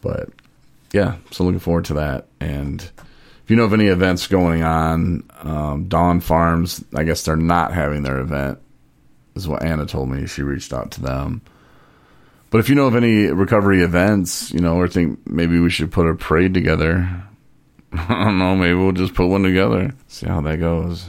But 0.00 0.30
yeah, 0.92 1.16
so 1.30 1.44
looking 1.44 1.60
forward 1.60 1.84
to 1.86 1.94
that. 1.94 2.26
And 2.40 2.80
if 2.80 3.50
you 3.50 3.56
know 3.56 3.64
of 3.64 3.72
any 3.72 3.86
events 3.86 4.26
going 4.26 4.62
on, 4.62 5.28
um, 5.40 5.88
Dawn 5.88 6.20
Farms, 6.20 6.84
I 6.94 7.04
guess 7.04 7.24
they're 7.24 7.36
not 7.36 7.74
having 7.74 8.02
their 8.02 8.18
event, 8.18 8.58
is 9.34 9.48
what 9.48 9.62
Anna 9.62 9.86
told 9.86 10.08
me. 10.08 10.26
She 10.26 10.42
reached 10.42 10.72
out 10.72 10.92
to 10.92 11.02
them. 11.02 11.42
But 12.50 12.58
if 12.58 12.68
you 12.68 12.74
know 12.74 12.86
of 12.86 12.96
any 12.96 13.26
recovery 13.26 13.82
events, 13.82 14.50
you 14.50 14.60
know, 14.60 14.76
or 14.76 14.88
think 14.88 15.24
maybe 15.26 15.60
we 15.60 15.70
should 15.70 15.92
put 15.92 16.06
a 16.06 16.14
parade 16.14 16.52
together, 16.52 17.24
I 17.92 18.24
don't 18.24 18.38
know, 18.38 18.56
maybe 18.56 18.74
we'll 18.74 18.92
just 18.92 19.14
put 19.14 19.28
one 19.28 19.42
together, 19.42 19.92
see 20.08 20.26
how 20.26 20.40
that 20.42 20.58
goes. 20.58 21.06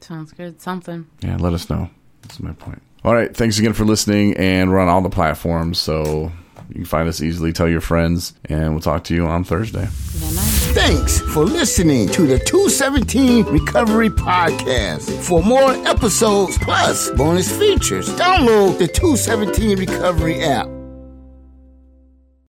Sounds 0.00 0.32
good. 0.32 0.60
Something. 0.60 1.06
Yeah, 1.20 1.36
let 1.36 1.52
us 1.52 1.68
know. 1.68 1.90
That's 2.22 2.40
my 2.40 2.52
point. 2.52 2.82
All 3.04 3.14
right. 3.14 3.34
Thanks 3.34 3.58
again 3.58 3.72
for 3.72 3.84
listening. 3.84 4.36
And 4.36 4.70
we're 4.70 4.78
on 4.78 4.88
all 4.88 5.02
the 5.02 5.10
platforms. 5.10 5.78
So 5.78 6.32
you 6.68 6.74
can 6.74 6.84
find 6.84 7.08
us 7.08 7.22
easily. 7.22 7.52
Tell 7.52 7.68
your 7.68 7.80
friends. 7.80 8.34
And 8.44 8.72
we'll 8.72 8.80
talk 8.80 9.04
to 9.04 9.14
you 9.14 9.26
on 9.26 9.44
Thursday. 9.44 9.86
Thanks 9.88 11.20
for 11.20 11.44
listening 11.44 12.08
to 12.10 12.26
the 12.26 12.38
217 12.38 13.46
Recovery 13.46 14.10
Podcast. 14.10 15.10
For 15.24 15.42
more 15.42 15.72
episodes 15.86 16.58
plus 16.58 17.10
bonus 17.12 17.50
features, 17.56 18.08
download 18.16 18.78
the 18.78 18.88
217 18.88 19.78
Recovery 19.78 20.42
app. 20.42 20.77